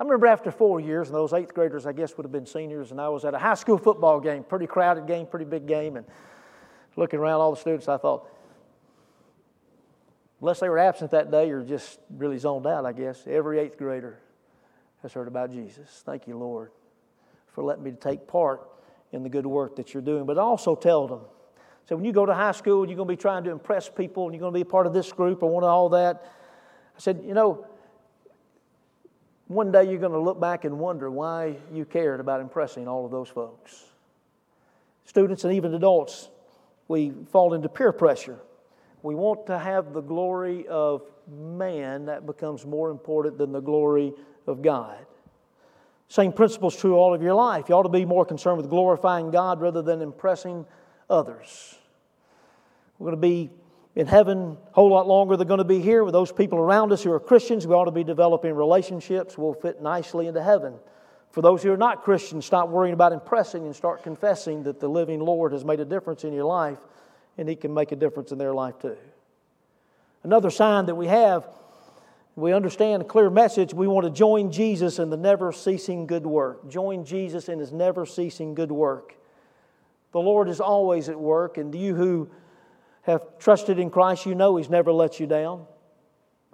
I 0.00 0.02
remember 0.02 0.26
after 0.26 0.50
four 0.50 0.80
years, 0.80 1.08
and 1.08 1.14
those 1.14 1.32
eighth 1.32 1.54
graders, 1.54 1.86
I 1.86 1.92
guess, 1.92 2.16
would 2.16 2.24
have 2.24 2.32
been 2.32 2.46
seniors, 2.46 2.90
and 2.90 3.00
I 3.00 3.08
was 3.10 3.24
at 3.24 3.32
a 3.32 3.38
high 3.38 3.54
school 3.54 3.78
football 3.78 4.18
game, 4.18 4.42
pretty 4.42 4.66
crowded 4.66 5.06
game, 5.06 5.26
pretty 5.26 5.44
big 5.44 5.66
game, 5.66 5.96
and 5.96 6.04
looking 6.96 7.20
around 7.20 7.40
all 7.40 7.54
the 7.54 7.60
students, 7.60 7.86
I 7.88 7.96
thought, 7.96 8.28
unless 10.40 10.60
they 10.60 10.68
were 10.68 10.78
absent 10.78 11.12
that 11.12 11.30
day 11.30 11.50
or 11.50 11.62
just 11.62 12.00
really 12.10 12.38
zoned 12.38 12.66
out, 12.66 12.84
I 12.84 12.92
guess, 12.92 13.22
every 13.26 13.60
eighth 13.60 13.78
grader 13.78 14.18
has 15.02 15.12
heard 15.12 15.28
about 15.28 15.52
Jesus. 15.52 16.02
Thank 16.04 16.26
you, 16.26 16.36
Lord, 16.36 16.70
for 17.54 17.64
letting 17.64 17.84
me 17.84 17.92
take 17.92 18.26
part 18.26 18.68
in 19.12 19.22
the 19.22 19.28
good 19.28 19.46
work 19.46 19.76
that 19.76 19.94
you're 19.94 20.02
doing. 20.02 20.26
But 20.26 20.38
I 20.38 20.42
also 20.42 20.74
tell 20.74 21.06
them, 21.06 21.20
so 21.86 21.96
when 21.96 22.04
you 22.04 22.12
go 22.12 22.26
to 22.26 22.34
high 22.34 22.52
school, 22.52 22.82
and 22.82 22.90
you're 22.90 22.96
going 22.96 23.08
to 23.08 23.12
be 23.12 23.20
trying 23.20 23.44
to 23.44 23.50
impress 23.50 23.88
people, 23.88 24.24
and 24.24 24.34
you're 24.34 24.40
going 24.40 24.52
to 24.52 24.56
be 24.56 24.62
a 24.62 24.70
part 24.70 24.86
of 24.86 24.92
this 24.92 25.12
group 25.12 25.42
or 25.42 25.50
one 25.50 25.62
of 25.62 25.70
all 25.70 25.88
that. 25.90 26.24
I 26.96 26.98
said, 26.98 27.22
you 27.24 27.34
know, 27.34 27.66
one 29.46 29.70
day 29.70 29.84
you're 29.84 30.00
going 30.00 30.12
to 30.12 30.18
look 30.18 30.40
back 30.40 30.64
and 30.64 30.78
wonder 30.78 31.10
why 31.10 31.56
you 31.72 31.84
cared 31.84 32.20
about 32.20 32.40
impressing 32.40 32.88
all 32.88 33.04
of 33.04 33.10
those 33.10 33.28
folks. 33.28 33.84
Students 35.04 35.44
and 35.44 35.52
even 35.52 35.74
adults, 35.74 36.30
we 36.88 37.12
fall 37.30 37.52
into 37.52 37.68
peer 37.68 37.92
pressure. 37.92 38.38
We 39.02 39.14
want 39.14 39.46
to 39.46 39.58
have 39.58 39.92
the 39.92 40.00
glory 40.00 40.66
of 40.66 41.02
man, 41.30 42.06
that 42.06 42.26
becomes 42.26 42.64
more 42.64 42.90
important 42.90 43.38
than 43.38 43.52
the 43.52 43.60
glory 43.60 44.14
of 44.46 44.62
God. 44.62 45.06
Same 46.08 46.32
principle 46.32 46.68
is 46.68 46.76
true 46.76 46.96
all 46.96 47.14
of 47.14 47.22
your 47.22 47.34
life. 47.34 47.68
You 47.68 47.74
ought 47.74 47.84
to 47.84 47.88
be 47.88 48.04
more 48.04 48.24
concerned 48.24 48.58
with 48.58 48.68
glorifying 48.68 49.30
God 49.30 49.60
rather 49.60 49.82
than 49.82 50.02
impressing 50.02 50.66
others. 51.08 51.76
We're 52.98 53.06
going 53.10 53.20
to 53.20 53.26
be 53.26 53.50
in 53.94 54.06
heaven 54.06 54.56
a 54.70 54.74
whole 54.74 54.90
lot 54.90 55.06
longer 55.06 55.36
than 55.36 55.48
going 55.48 55.58
to 55.58 55.64
be 55.64 55.80
here 55.80 56.04
with 56.04 56.12
those 56.12 56.32
people 56.32 56.58
around 56.58 56.92
us 56.92 57.02
who 57.02 57.12
are 57.12 57.20
Christians. 57.20 57.66
We 57.66 57.74
ought 57.74 57.84
to 57.84 57.90
be 57.90 58.04
developing 58.04 58.54
relationships. 58.54 59.38
We'll 59.38 59.54
fit 59.54 59.82
nicely 59.82 60.26
into 60.26 60.42
heaven. 60.42 60.74
For 61.30 61.42
those 61.42 61.62
who 61.62 61.72
are 61.72 61.76
not 61.76 62.04
Christians, 62.04 62.46
stop 62.46 62.68
worrying 62.68 62.94
about 62.94 63.12
impressing 63.12 63.64
and 63.64 63.74
start 63.74 64.04
confessing 64.04 64.62
that 64.64 64.78
the 64.78 64.88
living 64.88 65.20
Lord 65.20 65.52
has 65.52 65.64
made 65.64 65.80
a 65.80 65.84
difference 65.84 66.22
in 66.22 66.32
your 66.32 66.44
life 66.44 66.78
and 67.36 67.48
He 67.48 67.56
can 67.56 67.74
make 67.74 67.90
a 67.90 67.96
difference 67.96 68.30
in 68.30 68.38
their 68.38 68.54
life 68.54 68.78
too. 68.78 68.96
Another 70.22 70.50
sign 70.50 70.86
that 70.86 70.94
we 70.94 71.08
have, 71.08 71.46
we 72.36 72.52
understand 72.52 73.02
a 73.02 73.04
clear 73.04 73.30
message, 73.30 73.72
we 73.72 73.86
want 73.86 74.04
to 74.04 74.10
join 74.10 74.50
Jesus 74.50 74.98
in 74.98 75.08
the 75.08 75.16
never 75.16 75.52
ceasing 75.52 76.06
good 76.06 76.26
work. 76.26 76.68
Join 76.68 77.04
Jesus 77.04 77.48
in 77.48 77.60
His 77.60 77.72
never 77.72 78.04
ceasing 78.06 78.54
good 78.54 78.72
work. 78.72 79.14
The 80.12 80.18
Lord 80.18 80.48
is 80.48 80.60
always 80.60 81.08
at 81.08 81.18
work, 81.18 81.58
and 81.58 81.74
you 81.74 81.94
who 81.94 82.28
have 83.02 83.38
trusted 83.38 83.78
in 83.78 83.90
Christ, 83.90 84.26
you 84.26 84.34
know 84.34 84.56
He's 84.56 84.70
never 84.70 84.92
let 84.92 85.20
you 85.20 85.26
down. 85.26 85.66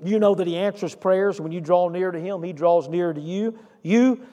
You 0.05 0.19
know 0.19 0.35
that 0.35 0.47
He 0.47 0.57
answers 0.57 0.95
prayers. 0.95 1.41
When 1.41 1.53
you 1.53 1.63
draw 1.63 1.89
near 1.89 2.11
to 2.11 2.21
Him, 2.21 2.43
He 2.43 2.53
draws 2.53 2.89
near 2.89 3.13
to 3.15 3.21
you. 3.21 3.59
You, 3.83 4.27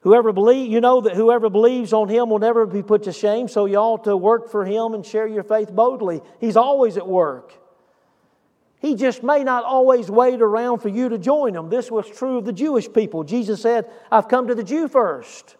whoever 0.00 0.32
believe, 0.32 0.72
you 0.72 0.80
know 0.80 1.02
that 1.02 1.14
whoever 1.14 1.50
believes 1.50 1.92
on 1.92 2.08
Him 2.08 2.30
will 2.30 2.38
never 2.40 2.66
be 2.66 2.82
put 2.82 3.04
to 3.04 3.12
shame, 3.12 3.46
so 3.46 3.66
you 3.66 3.76
ought 3.76 4.04
to 4.04 4.16
work 4.16 4.50
for 4.50 4.64
Him 4.64 4.94
and 4.94 5.06
share 5.06 5.28
your 5.28 5.44
faith 5.44 5.72
boldly. 5.72 6.20
He's 6.40 6.56
always 6.56 6.96
at 6.96 7.06
work. 7.06 7.52
He 8.80 8.94
just 8.94 9.22
may 9.22 9.44
not 9.44 9.64
always 9.64 10.10
wait 10.10 10.40
around 10.40 10.78
for 10.78 10.88
you 10.88 11.10
to 11.10 11.18
join 11.18 11.54
him. 11.54 11.68
This 11.68 11.90
was 11.90 12.08
true 12.08 12.38
of 12.38 12.46
the 12.46 12.52
Jewish 12.52 12.90
people. 12.90 13.24
Jesus 13.24 13.60
said, 13.60 13.90
I've 14.10 14.26
come 14.26 14.48
to 14.48 14.54
the 14.54 14.64
Jew 14.64 14.88
first. 14.88 15.56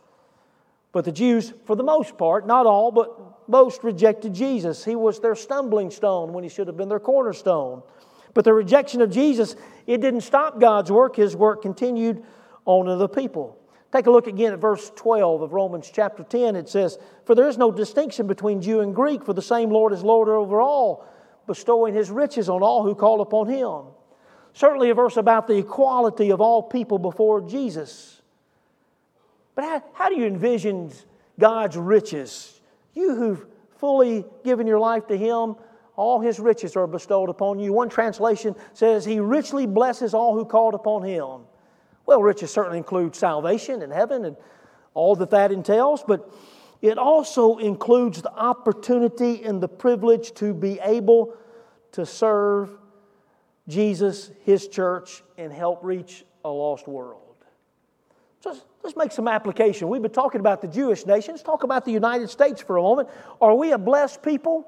But 0.93 1.05
the 1.05 1.13
Jews, 1.13 1.53
for 1.67 1.77
the 1.77 1.85
most 1.85 2.17
part, 2.17 2.47
not 2.47 2.67
all, 2.67 2.91
but 2.91 3.49
most 3.49 3.85
rejected 3.85 4.33
Jesus. 4.33 4.85
He 4.85 4.97
was 4.97 5.21
their 5.21 5.35
stumbling 5.35 5.91
stone 5.91 6.33
when 6.33 6.43
he 6.43 6.51
should 6.51 6.67
have 6.67 6.79
been 6.79 6.89
their 6.89 6.99
cornerstone. 6.99 7.83
But 8.33 8.45
the 8.45 8.55
rejection 8.55 9.03
of 9.03 9.11
Jesus, 9.11 9.55
it 9.87 10.01
didn't 10.01 10.23
stop 10.23 10.59
God's 10.59 10.91
work. 10.91 11.17
His 11.17 11.37
work 11.37 11.63
continued 11.63 12.25
on 12.65 12.99
the 12.99 13.09
people. 13.09 13.59
Take 13.93 14.07
a 14.07 14.11
look 14.11 14.29
again 14.29 14.53
at 14.53 14.61
verse 14.61 14.91
12 14.95 15.43
of 15.43 15.53
Romans 15.53 15.91
chapter 15.93 16.23
10. 16.23 16.57
It 16.57 16.69
says, 16.69 16.99
For 17.25 17.35
there 17.35 17.49
is 17.49 17.59
no 17.59 17.71
distinction 17.73 18.27
between 18.27 18.63
Jew 18.63 18.81
and 18.81 18.95
Greek, 18.95 19.25
for 19.25 19.33
the 19.33 19.43
same 19.43 19.71
Lord 19.71 19.93
is 19.93 20.03
Lord 20.03 20.29
over 20.29 20.61
all, 20.61 21.05
bestowing 21.51 21.95
his 21.95 22.13
riches 22.13 22.49
on 22.49 22.63
all 22.63 22.85
who 22.85 22.95
call 22.95 23.21
upon 23.21 23.49
him. 23.49 23.93
Certainly 24.53 24.91
a 24.91 24.95
verse 24.95 25.17
about 25.17 25.49
the 25.49 25.57
equality 25.57 26.31
of 26.31 26.41
all 26.41 26.63
people 26.63 26.97
before 26.97 27.41
Jesus. 27.41 28.23
But 29.57 29.65
how, 29.65 29.83
how 29.95 30.09
do 30.09 30.15
you 30.15 30.27
envision 30.27 30.93
God's 31.41 31.77
riches? 31.77 32.61
You 32.95 33.17
who've 33.17 33.45
fully 33.79 34.25
given 34.45 34.69
your 34.69 34.79
life 34.79 35.09
to 35.09 35.19
him, 35.19 35.57
all 35.97 36.21
his 36.21 36.39
riches 36.39 36.77
are 36.77 36.87
bestowed 36.87 37.29
upon 37.29 37.59
you. 37.59 37.73
One 37.73 37.89
translation 37.89 38.55
says, 38.73 39.05
He 39.05 39.19
richly 39.19 39.67
blesses 39.67 40.15
all 40.15 40.35
who 40.35 40.45
called 40.45 40.75
upon 40.75 41.03
him. 41.03 41.41
Well, 42.07 42.23
riches 42.23 42.53
certainly 42.53 42.79
include 42.79 43.17
salvation 43.17 43.83
and 43.83 43.93
heaven 43.93 44.25
and 44.25 44.37
all 44.95 45.17
that 45.17 45.31
that 45.31 45.51
entails, 45.51 46.05
but 46.07 46.33
it 46.83 46.99
also 46.99 47.59
includes 47.59 48.23
the 48.23 48.33
opportunity 48.33 49.43
and 49.43 49.63
the 49.63 49.69
privilege 49.69 50.33
to 50.35 50.55
be 50.55 50.79
able 50.81 51.35
to 51.93 52.07
serve 52.07 52.71
Jesus, 53.69 54.31
His 54.45 54.67
church, 54.69 55.23
and 55.37 55.53
help 55.53 55.81
reach 55.83 56.25
a 56.45 56.49
lost 56.49 56.89
world. 56.89 57.31
Just, 58.43 58.65
let's 58.83 58.97
make 58.97 59.13
some 59.13 59.29
application. 59.29 59.89
We've 59.89 60.01
been 60.01 60.11
talking 60.11 60.41
about 60.41 60.63
the 60.63 60.69
Jewish 60.69 61.05
nation. 61.05 61.35
Let's 61.35 61.43
talk 61.43 61.63
about 61.63 61.85
the 61.85 61.93
United 61.93 62.31
States 62.31 62.63
for 62.63 62.79
a 62.79 62.83
moment. 62.83 63.11
Are 63.41 63.55
we 63.55 63.73
a 63.73 63.79
blessed 63.79 64.23
people? 64.23 64.67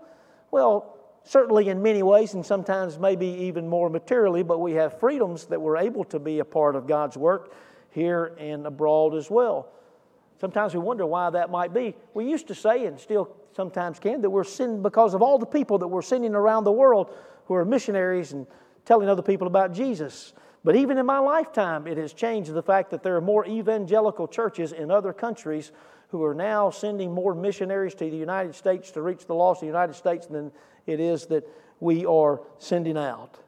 Well, 0.50 0.98
certainly 1.24 1.70
in 1.70 1.82
many 1.82 2.02
ways, 2.02 2.34
and 2.34 2.44
sometimes 2.44 2.98
maybe 2.98 3.26
even 3.26 3.66
more 3.66 3.88
materially, 3.88 4.42
but 4.42 4.58
we 4.58 4.72
have 4.72 5.00
freedoms 5.00 5.46
that 5.46 5.60
we're 5.60 5.78
able 5.78 6.04
to 6.04 6.18
be 6.18 6.40
a 6.40 6.44
part 6.44 6.76
of 6.76 6.86
God's 6.86 7.16
work 7.16 7.54
here 7.90 8.34
and 8.38 8.66
abroad 8.66 9.14
as 9.14 9.30
well. 9.30 9.72
Sometimes 10.42 10.74
we 10.74 10.80
wonder 10.80 11.06
why 11.06 11.30
that 11.30 11.52
might 11.52 11.72
be. 11.72 11.94
We 12.14 12.28
used 12.28 12.48
to 12.48 12.54
say, 12.56 12.86
and 12.86 12.98
still 12.98 13.32
sometimes 13.54 14.00
can, 14.00 14.22
that 14.22 14.30
we're 14.30 14.42
sinning 14.42 14.82
because 14.82 15.14
of 15.14 15.22
all 15.22 15.38
the 15.38 15.46
people 15.46 15.78
that 15.78 15.86
we're 15.86 16.02
sending 16.02 16.34
around 16.34 16.64
the 16.64 16.72
world 16.72 17.14
who 17.46 17.54
are 17.54 17.64
missionaries 17.64 18.32
and 18.32 18.48
telling 18.84 19.08
other 19.08 19.22
people 19.22 19.46
about 19.46 19.72
Jesus. 19.72 20.32
But 20.64 20.74
even 20.74 20.98
in 20.98 21.06
my 21.06 21.20
lifetime, 21.20 21.86
it 21.86 21.96
has 21.96 22.12
changed 22.12 22.52
the 22.52 22.62
fact 22.62 22.90
that 22.90 23.04
there 23.04 23.14
are 23.14 23.20
more 23.20 23.46
evangelical 23.46 24.26
churches 24.26 24.72
in 24.72 24.90
other 24.90 25.12
countries 25.12 25.70
who 26.08 26.24
are 26.24 26.34
now 26.34 26.70
sending 26.70 27.12
more 27.12 27.36
missionaries 27.36 27.94
to 27.94 28.10
the 28.10 28.16
United 28.16 28.56
States 28.56 28.90
to 28.90 29.00
reach 29.00 29.26
the 29.26 29.34
lost 29.36 29.58
of 29.58 29.60
the 29.60 29.66
United 29.66 29.94
States 29.94 30.26
than 30.26 30.50
it 30.86 30.98
is 30.98 31.26
that 31.26 31.48
we 31.78 32.04
are 32.04 32.40
sending 32.58 32.98
out. 32.98 33.38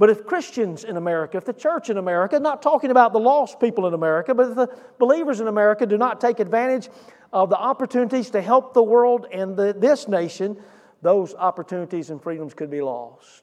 But 0.00 0.08
if 0.08 0.24
Christians 0.24 0.84
in 0.84 0.96
America, 0.96 1.36
if 1.36 1.44
the 1.44 1.52
church 1.52 1.90
in 1.90 1.98
America, 1.98 2.40
not 2.40 2.62
talking 2.62 2.90
about 2.90 3.12
the 3.12 3.20
lost 3.20 3.60
people 3.60 3.86
in 3.86 3.92
America, 3.92 4.34
but 4.34 4.48
if 4.48 4.56
the 4.56 4.74
believers 4.98 5.40
in 5.40 5.46
America 5.46 5.84
do 5.84 5.98
not 5.98 6.22
take 6.22 6.40
advantage 6.40 6.88
of 7.34 7.50
the 7.50 7.58
opportunities 7.58 8.30
to 8.30 8.40
help 8.40 8.72
the 8.72 8.82
world 8.82 9.26
and 9.30 9.54
the, 9.58 9.74
this 9.76 10.08
nation, 10.08 10.56
those 11.02 11.34
opportunities 11.34 12.08
and 12.08 12.22
freedoms 12.22 12.54
could 12.54 12.70
be 12.70 12.80
lost. 12.80 13.42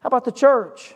How 0.00 0.08
about 0.08 0.26
the 0.26 0.32
church? 0.32 0.94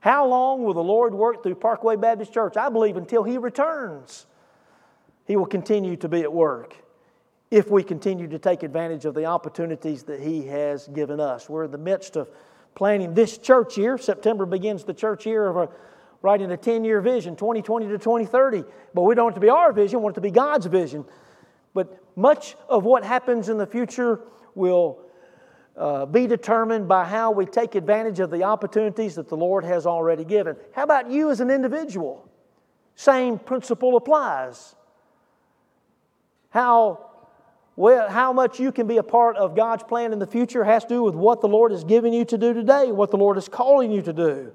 How 0.00 0.26
long 0.26 0.64
will 0.64 0.72
the 0.72 0.82
Lord 0.82 1.12
work 1.12 1.42
through 1.42 1.56
Parkway 1.56 1.96
Baptist 1.96 2.32
Church? 2.32 2.56
I 2.56 2.70
believe 2.70 2.96
until 2.96 3.24
He 3.24 3.36
returns, 3.36 4.24
He 5.26 5.36
will 5.36 5.44
continue 5.44 5.96
to 5.96 6.08
be 6.08 6.22
at 6.22 6.32
work 6.32 6.74
if 7.50 7.70
we 7.70 7.82
continue 7.82 8.28
to 8.28 8.38
take 8.38 8.62
advantage 8.62 9.04
of 9.04 9.12
the 9.12 9.26
opportunities 9.26 10.04
that 10.04 10.20
He 10.20 10.46
has 10.46 10.88
given 10.88 11.20
us. 11.20 11.50
We're 11.50 11.64
in 11.64 11.72
the 11.72 11.76
midst 11.76 12.16
of 12.16 12.30
planning 12.74 13.14
this 13.14 13.38
church 13.38 13.76
year. 13.78 13.98
September 13.98 14.46
begins 14.46 14.84
the 14.84 14.94
church 14.94 15.26
year 15.26 15.46
of 15.46 15.56
a, 15.56 15.68
writing 16.22 16.50
a 16.52 16.56
10 16.56 16.84
year 16.84 17.00
vision, 17.00 17.36
2020 17.36 17.86
to 17.86 17.98
2030. 17.98 18.64
But 18.92 19.02
we 19.02 19.14
don't 19.14 19.24
want 19.24 19.34
it 19.34 19.40
to 19.40 19.40
be 19.40 19.50
our 19.50 19.72
vision, 19.72 19.98
we 20.00 20.04
want 20.04 20.14
it 20.14 20.16
to 20.16 20.20
be 20.20 20.30
God's 20.30 20.66
vision. 20.66 21.04
But 21.72 21.98
much 22.16 22.56
of 22.68 22.84
what 22.84 23.04
happens 23.04 23.48
in 23.48 23.58
the 23.58 23.66
future 23.66 24.20
will 24.54 25.00
uh, 25.76 26.06
be 26.06 26.26
determined 26.26 26.86
by 26.86 27.04
how 27.04 27.32
we 27.32 27.46
take 27.46 27.74
advantage 27.74 28.20
of 28.20 28.30
the 28.30 28.44
opportunities 28.44 29.16
that 29.16 29.28
the 29.28 29.36
Lord 29.36 29.64
has 29.64 29.86
already 29.86 30.24
given. 30.24 30.56
How 30.72 30.84
about 30.84 31.10
you 31.10 31.30
as 31.30 31.40
an 31.40 31.50
individual? 31.50 32.28
Same 32.94 33.38
principle 33.38 33.96
applies. 33.96 34.76
How 36.50 37.10
well, 37.76 38.08
how 38.08 38.32
much 38.32 38.60
you 38.60 38.70
can 38.70 38.86
be 38.86 38.98
a 38.98 39.02
part 39.02 39.36
of 39.36 39.56
God's 39.56 39.82
plan 39.82 40.12
in 40.12 40.18
the 40.18 40.26
future 40.26 40.62
has 40.62 40.84
to 40.84 40.88
do 40.88 41.02
with 41.02 41.14
what 41.14 41.40
the 41.40 41.48
Lord 41.48 41.72
is 41.72 41.82
giving 41.82 42.12
you 42.12 42.24
to 42.26 42.38
do 42.38 42.54
today, 42.54 42.92
what 42.92 43.10
the 43.10 43.16
Lord 43.16 43.36
is 43.36 43.48
calling 43.48 43.90
you 43.90 44.00
to 44.02 44.12
do. 44.12 44.52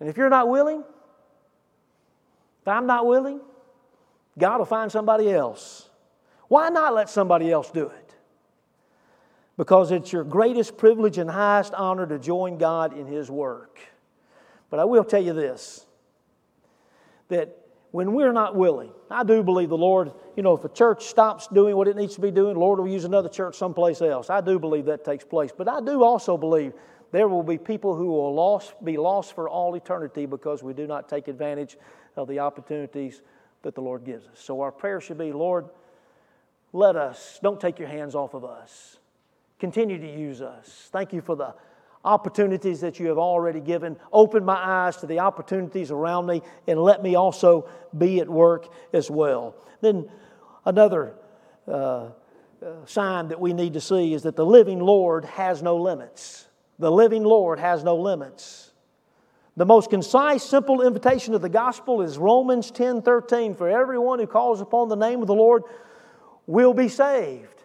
And 0.00 0.08
if 0.08 0.16
you're 0.16 0.28
not 0.28 0.48
willing, 0.48 0.82
if 2.62 2.68
I'm 2.68 2.86
not 2.86 3.06
willing, 3.06 3.40
God 4.38 4.58
will 4.58 4.64
find 4.64 4.90
somebody 4.90 5.30
else. 5.30 5.88
Why 6.48 6.68
not 6.68 6.94
let 6.94 7.08
somebody 7.08 7.50
else 7.50 7.70
do 7.70 7.86
it? 7.86 8.14
Because 9.56 9.92
it's 9.92 10.12
your 10.12 10.24
greatest 10.24 10.76
privilege 10.76 11.18
and 11.18 11.30
highest 11.30 11.74
honor 11.74 12.06
to 12.06 12.18
join 12.18 12.58
God 12.58 12.96
in 12.96 13.06
His 13.06 13.30
work. 13.30 13.78
But 14.70 14.80
I 14.80 14.84
will 14.84 15.04
tell 15.04 15.22
you 15.22 15.32
this 15.32 15.86
that 17.28 17.61
when 17.92 18.14
we're 18.14 18.32
not 18.32 18.56
willing, 18.56 18.90
I 19.10 19.22
do 19.22 19.42
believe 19.42 19.68
the 19.68 19.76
Lord, 19.76 20.12
you 20.34 20.42
know, 20.42 20.54
if 20.54 20.64
a 20.64 20.68
church 20.70 21.04
stops 21.04 21.46
doing 21.48 21.76
what 21.76 21.88
it 21.88 21.94
needs 21.94 22.14
to 22.14 22.22
be 22.22 22.30
doing, 22.30 22.54
the 22.54 22.60
Lord 22.60 22.78
will 22.78 22.88
use 22.88 23.04
another 23.04 23.28
church 23.28 23.56
someplace 23.56 24.00
else. 24.00 24.30
I 24.30 24.40
do 24.40 24.58
believe 24.58 24.86
that 24.86 25.04
takes 25.04 25.24
place. 25.24 25.50
But 25.56 25.68
I 25.68 25.80
do 25.80 26.02
also 26.02 26.38
believe 26.38 26.72
there 27.12 27.28
will 27.28 27.42
be 27.42 27.58
people 27.58 27.94
who 27.94 28.06
will 28.06 28.34
lost, 28.34 28.74
be 28.82 28.96
lost 28.96 29.34
for 29.34 29.46
all 29.46 29.74
eternity 29.74 30.24
because 30.24 30.62
we 30.62 30.72
do 30.72 30.86
not 30.86 31.06
take 31.06 31.28
advantage 31.28 31.76
of 32.16 32.28
the 32.28 32.38
opportunities 32.38 33.20
that 33.60 33.74
the 33.74 33.82
Lord 33.82 34.04
gives 34.04 34.26
us. 34.26 34.40
So 34.40 34.62
our 34.62 34.72
prayer 34.72 34.98
should 34.98 35.18
be, 35.18 35.30
Lord, 35.30 35.66
let 36.72 36.96
us, 36.96 37.38
don't 37.42 37.60
take 37.60 37.78
your 37.78 37.88
hands 37.88 38.14
off 38.14 38.32
of 38.32 38.42
us. 38.42 38.98
Continue 39.58 39.98
to 39.98 40.10
use 40.10 40.40
us. 40.40 40.88
Thank 40.90 41.12
you 41.12 41.20
for 41.20 41.36
the 41.36 41.54
opportunities 42.04 42.80
that 42.80 42.98
you 42.98 43.08
have 43.08 43.18
already 43.18 43.60
given. 43.60 43.96
Open 44.12 44.44
my 44.44 44.56
eyes 44.56 44.96
to 44.98 45.06
the 45.06 45.20
opportunities 45.20 45.90
around 45.90 46.26
me 46.26 46.42
and 46.66 46.80
let 46.80 47.02
me 47.02 47.14
also 47.14 47.68
be 47.96 48.20
at 48.20 48.28
work 48.28 48.68
as 48.92 49.10
well. 49.10 49.54
Then, 49.80 50.10
another 50.64 51.14
uh, 51.68 51.72
uh, 51.72 52.10
sign 52.86 53.28
that 53.28 53.40
we 53.40 53.52
need 53.52 53.74
to 53.74 53.80
see 53.80 54.14
is 54.14 54.22
that 54.22 54.36
the 54.36 54.46
living 54.46 54.80
Lord 54.80 55.24
has 55.24 55.62
no 55.62 55.76
limits. 55.76 56.46
The 56.78 56.90
living 56.90 57.22
Lord 57.22 57.58
has 57.60 57.84
no 57.84 57.96
limits. 57.96 58.72
The 59.56 59.66
most 59.66 59.90
concise, 59.90 60.42
simple 60.42 60.80
invitation 60.80 61.34
of 61.34 61.42
the 61.42 61.48
gospel 61.48 62.00
is 62.00 62.16
Romans 62.18 62.70
10 62.70 63.02
13. 63.02 63.54
For 63.54 63.68
everyone 63.68 64.18
who 64.18 64.26
calls 64.26 64.60
upon 64.60 64.88
the 64.88 64.96
name 64.96 65.20
of 65.20 65.26
the 65.26 65.34
Lord 65.34 65.62
will 66.46 66.72
be 66.72 66.88
saved 66.88 67.61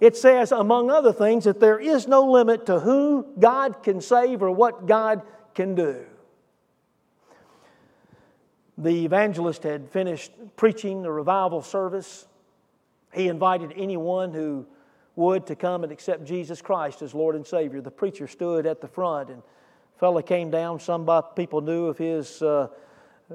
it 0.00 0.16
says, 0.16 0.52
among 0.52 0.90
other 0.90 1.12
things, 1.12 1.44
that 1.44 1.60
there 1.60 1.78
is 1.78 2.06
no 2.06 2.30
limit 2.30 2.66
to 2.66 2.80
who 2.80 3.26
God 3.38 3.82
can 3.82 4.00
save 4.00 4.42
or 4.42 4.50
what 4.50 4.86
God 4.86 5.22
can 5.54 5.74
do. 5.74 6.04
The 8.76 9.04
evangelist 9.04 9.64
had 9.64 9.90
finished 9.90 10.30
preaching 10.56 11.02
the 11.02 11.10
revival 11.10 11.62
service. 11.62 12.26
He 13.12 13.26
invited 13.26 13.72
anyone 13.74 14.32
who 14.32 14.66
would 15.16 15.46
to 15.46 15.56
come 15.56 15.82
and 15.82 15.90
accept 15.90 16.24
Jesus 16.24 16.62
Christ 16.62 17.02
as 17.02 17.12
Lord 17.12 17.34
and 17.34 17.44
Savior. 17.44 17.80
The 17.80 17.90
preacher 17.90 18.28
stood 18.28 18.66
at 18.66 18.80
the 18.80 18.86
front, 18.86 19.30
and 19.30 19.42
a 19.42 19.98
fellow 19.98 20.22
came 20.22 20.48
down. 20.48 20.78
Some 20.78 21.10
people 21.34 21.60
knew 21.60 21.86
of 21.86 21.98
his 21.98 22.40
uh, 22.40 22.68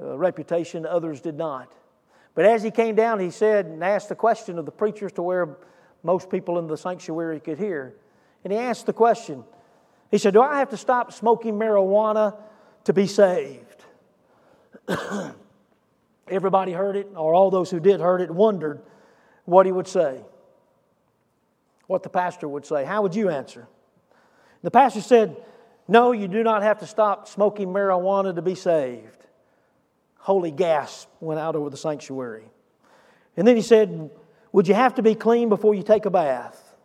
uh, 0.00 0.16
reputation, 0.16 0.86
others 0.86 1.20
did 1.20 1.36
not. 1.36 1.74
But 2.34 2.46
as 2.46 2.62
he 2.62 2.70
came 2.70 2.94
down, 2.94 3.20
he 3.20 3.30
said 3.30 3.66
and 3.66 3.84
asked 3.84 4.08
the 4.08 4.14
question 4.14 4.58
of 4.58 4.64
the 4.64 4.72
preachers 4.72 5.12
to 5.12 5.22
where 5.22 5.58
most 6.04 6.30
people 6.30 6.58
in 6.58 6.68
the 6.68 6.76
sanctuary 6.76 7.40
could 7.40 7.58
hear. 7.58 7.94
And 8.44 8.52
he 8.52 8.58
asked 8.58 8.86
the 8.86 8.92
question 8.92 9.42
He 10.10 10.18
said, 10.18 10.34
Do 10.34 10.42
I 10.42 10.58
have 10.58 10.70
to 10.70 10.76
stop 10.76 11.12
smoking 11.12 11.54
marijuana 11.54 12.36
to 12.84 12.92
be 12.92 13.08
saved? 13.08 13.84
Everybody 16.28 16.72
heard 16.72 16.96
it, 16.96 17.08
or 17.16 17.34
all 17.34 17.50
those 17.50 17.70
who 17.70 17.80
did 17.80 18.00
heard 18.00 18.20
it, 18.20 18.30
wondered 18.30 18.80
what 19.46 19.66
he 19.66 19.72
would 19.72 19.88
say, 19.88 20.20
what 21.86 22.02
the 22.02 22.08
pastor 22.08 22.48
would 22.48 22.64
say. 22.64 22.84
How 22.84 23.02
would 23.02 23.14
you 23.14 23.28
answer? 23.28 23.66
The 24.62 24.70
pastor 24.70 25.00
said, 25.00 25.36
No, 25.88 26.12
you 26.12 26.28
do 26.28 26.42
not 26.42 26.62
have 26.62 26.78
to 26.80 26.86
stop 26.86 27.28
smoking 27.28 27.68
marijuana 27.68 28.34
to 28.34 28.42
be 28.42 28.54
saved. 28.54 29.26
Holy 30.18 30.50
gasp 30.50 31.08
went 31.20 31.40
out 31.40 31.56
over 31.56 31.68
the 31.68 31.76
sanctuary. 31.76 32.44
And 33.36 33.46
then 33.46 33.56
he 33.56 33.62
said, 33.62 34.10
would 34.54 34.68
you 34.68 34.74
have 34.74 34.94
to 34.94 35.02
be 35.02 35.16
clean 35.16 35.48
before 35.48 35.74
you 35.74 35.82
take 35.82 36.06
a 36.06 36.10
bath? 36.10 36.76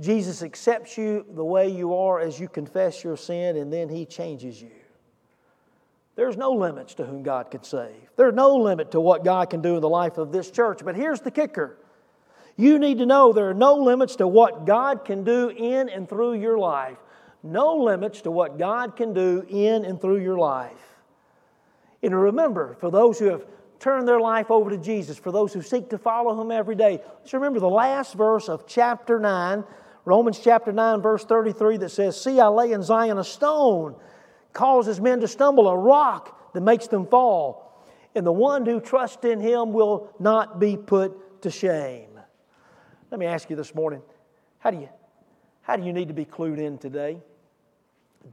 Jesus 0.00 0.42
accepts 0.42 0.96
you 0.96 1.26
the 1.34 1.44
way 1.44 1.68
you 1.68 1.94
are 1.94 2.18
as 2.20 2.40
you 2.40 2.48
confess 2.48 3.04
your 3.04 3.18
sin, 3.18 3.58
and 3.58 3.70
then 3.70 3.90
He 3.90 4.06
changes 4.06 4.62
you. 4.62 4.70
There's 6.14 6.38
no 6.38 6.52
limits 6.52 6.94
to 6.94 7.04
whom 7.04 7.22
God 7.22 7.50
can 7.50 7.62
save. 7.64 8.08
There's 8.16 8.32
no 8.32 8.56
limit 8.56 8.92
to 8.92 9.00
what 9.00 9.24
God 9.24 9.50
can 9.50 9.60
do 9.60 9.74
in 9.74 9.82
the 9.82 9.90
life 9.90 10.16
of 10.16 10.32
this 10.32 10.50
church. 10.50 10.80
But 10.82 10.96
here's 10.96 11.20
the 11.20 11.30
kicker 11.30 11.76
you 12.56 12.78
need 12.78 12.96
to 12.96 13.04
know 13.04 13.30
there 13.34 13.50
are 13.50 13.54
no 13.54 13.74
limits 13.74 14.16
to 14.16 14.26
what 14.26 14.64
God 14.64 15.04
can 15.04 15.22
do 15.22 15.50
in 15.50 15.90
and 15.90 16.08
through 16.08 16.40
your 16.40 16.56
life. 16.56 16.96
No 17.42 17.76
limits 17.76 18.22
to 18.22 18.30
what 18.30 18.58
God 18.58 18.96
can 18.96 19.12
do 19.12 19.44
in 19.46 19.84
and 19.84 20.00
through 20.00 20.22
your 20.22 20.38
life. 20.38 20.72
And 22.02 22.18
remember, 22.18 22.74
for 22.80 22.90
those 22.90 23.18
who 23.18 23.26
have 23.26 23.44
turned 23.78 24.06
their 24.06 24.20
life 24.20 24.50
over 24.50 24.70
to 24.70 24.78
Jesus, 24.78 25.18
for 25.18 25.32
those 25.32 25.52
who 25.52 25.62
seek 25.62 25.90
to 25.90 25.98
follow 25.98 26.40
Him 26.40 26.50
every 26.50 26.74
day, 26.74 27.00
let's 27.18 27.32
remember 27.32 27.60
the 27.60 27.68
last 27.68 28.14
verse 28.14 28.48
of 28.48 28.66
chapter 28.66 29.18
9, 29.18 29.64
Romans 30.04 30.38
chapter 30.38 30.72
9, 30.72 31.02
verse 31.02 31.24
33, 31.24 31.78
that 31.78 31.90
says, 31.90 32.20
See, 32.20 32.38
I 32.40 32.48
lay 32.48 32.72
in 32.72 32.82
Zion 32.82 33.18
a 33.18 33.24
stone, 33.24 33.96
causes 34.52 35.00
men 35.00 35.20
to 35.20 35.28
stumble, 35.28 35.68
a 35.68 35.76
rock 35.76 36.52
that 36.54 36.60
makes 36.60 36.86
them 36.86 37.06
fall. 37.06 37.84
And 38.14 38.26
the 38.26 38.32
one 38.32 38.64
who 38.64 38.80
trusts 38.80 39.24
in 39.24 39.40
Him 39.40 39.72
will 39.72 40.12
not 40.18 40.58
be 40.58 40.76
put 40.76 41.42
to 41.42 41.50
shame. 41.50 42.18
Let 43.10 43.20
me 43.20 43.26
ask 43.26 43.50
you 43.50 43.56
this 43.56 43.74
morning 43.74 44.02
how 44.58 44.70
do 44.70 44.78
you, 44.78 44.88
how 45.62 45.76
do 45.76 45.84
you 45.84 45.92
need 45.92 46.08
to 46.08 46.14
be 46.14 46.24
clued 46.24 46.58
in 46.58 46.78
today? 46.78 47.18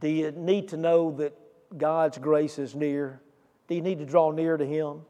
Do 0.00 0.08
you 0.08 0.32
need 0.32 0.68
to 0.68 0.76
know 0.76 1.12
that 1.18 1.36
God's 1.76 2.18
grace 2.18 2.58
is 2.58 2.74
near? 2.74 3.20
Do 3.68 3.74
you 3.74 3.82
need 3.82 3.98
to 3.98 4.06
draw 4.06 4.30
near 4.30 4.56
to 4.56 4.66
Him? 4.66 5.02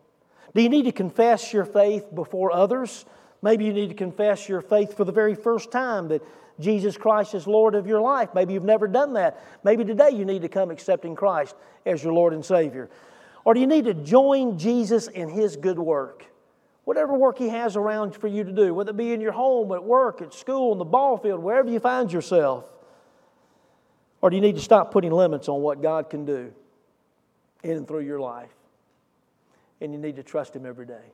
Do 0.55 0.63
you 0.63 0.69
need 0.69 0.85
to 0.85 0.93
confess 0.93 1.53
your 1.53 1.65
faith 1.65 2.15
before 2.15 2.53
others? 2.53 3.05
Maybe 3.43 3.65
you 3.65 3.73
need 3.73 3.89
to 3.89 3.95
confess 3.95 4.49
your 4.49 4.61
faith 4.63 4.97
for 4.97 5.05
the 5.05 5.13
very 5.13 5.35
first 5.35 5.71
time 5.71 6.09
that 6.09 6.23
Jesus 6.61 6.97
Christ 6.97 7.35
is 7.35 7.47
Lord 7.47 7.75
of 7.75 7.87
your 7.87 8.01
life. 8.01 8.31
Maybe 8.35 8.55
you've 8.55 8.65
never 8.65 8.87
done 8.87 9.15
that. 9.15 9.43
Maybe 9.65 9.85
today 9.85 10.11
you 10.11 10.25
need 10.25 10.43
to 10.43 10.49
come 10.49 10.71
accepting 10.71 11.17
Christ 11.17 11.57
as 11.85 12.03
your 12.03 12.13
Lord 12.13 12.33
and 12.33 12.45
Savior. 12.45 12.89
Or 13.45 13.53
do 13.53 13.61
you 13.61 13.67
need 13.67 13.85
to 13.87 13.95
join 13.95 14.59
Jesus 14.59 15.09
in 15.09 15.29
His 15.29 15.57
good 15.57 15.79
work? 15.79 16.25
Whatever 16.85 17.15
work 17.15 17.39
He 17.39 17.49
has 17.49 17.77
around 17.77 18.15
for 18.15 18.29
you 18.29 18.45
to 18.45 18.53
do, 18.53 18.73
whether 18.73 18.91
it 18.91 18.97
be 18.97 19.13
in 19.13 19.21
your 19.21 19.33
home, 19.33 19.73
at 19.73 19.83
work, 19.83 20.23
at 20.23 20.33
school, 20.33 20.73
in 20.73 20.79
the 20.79 20.85
ball 20.85 21.19
field, 21.19 21.43
wherever 21.43 21.69
you 21.69 21.81
find 21.81 22.13
yourself. 22.13 22.65
Or 24.23 24.31
do 24.31 24.37
you 24.37 24.43
need 24.43 24.57
to 24.57 24.63
stop 24.63 24.93
putting 24.93 25.13
limits 25.13 25.49
on 25.49 25.61
what 25.61 25.83
God 25.83 26.09
can 26.09 26.25
do 26.25 26.53
in 27.63 27.73
and 27.73 27.89
through 27.89 28.01
your 28.01 28.21
life? 28.21 28.55
And 29.81 29.93
you 29.93 29.99
need 29.99 30.17
to 30.17 30.23
trust 30.23 30.55
Him 30.55 30.67
every 30.67 30.87
day. 30.87 31.13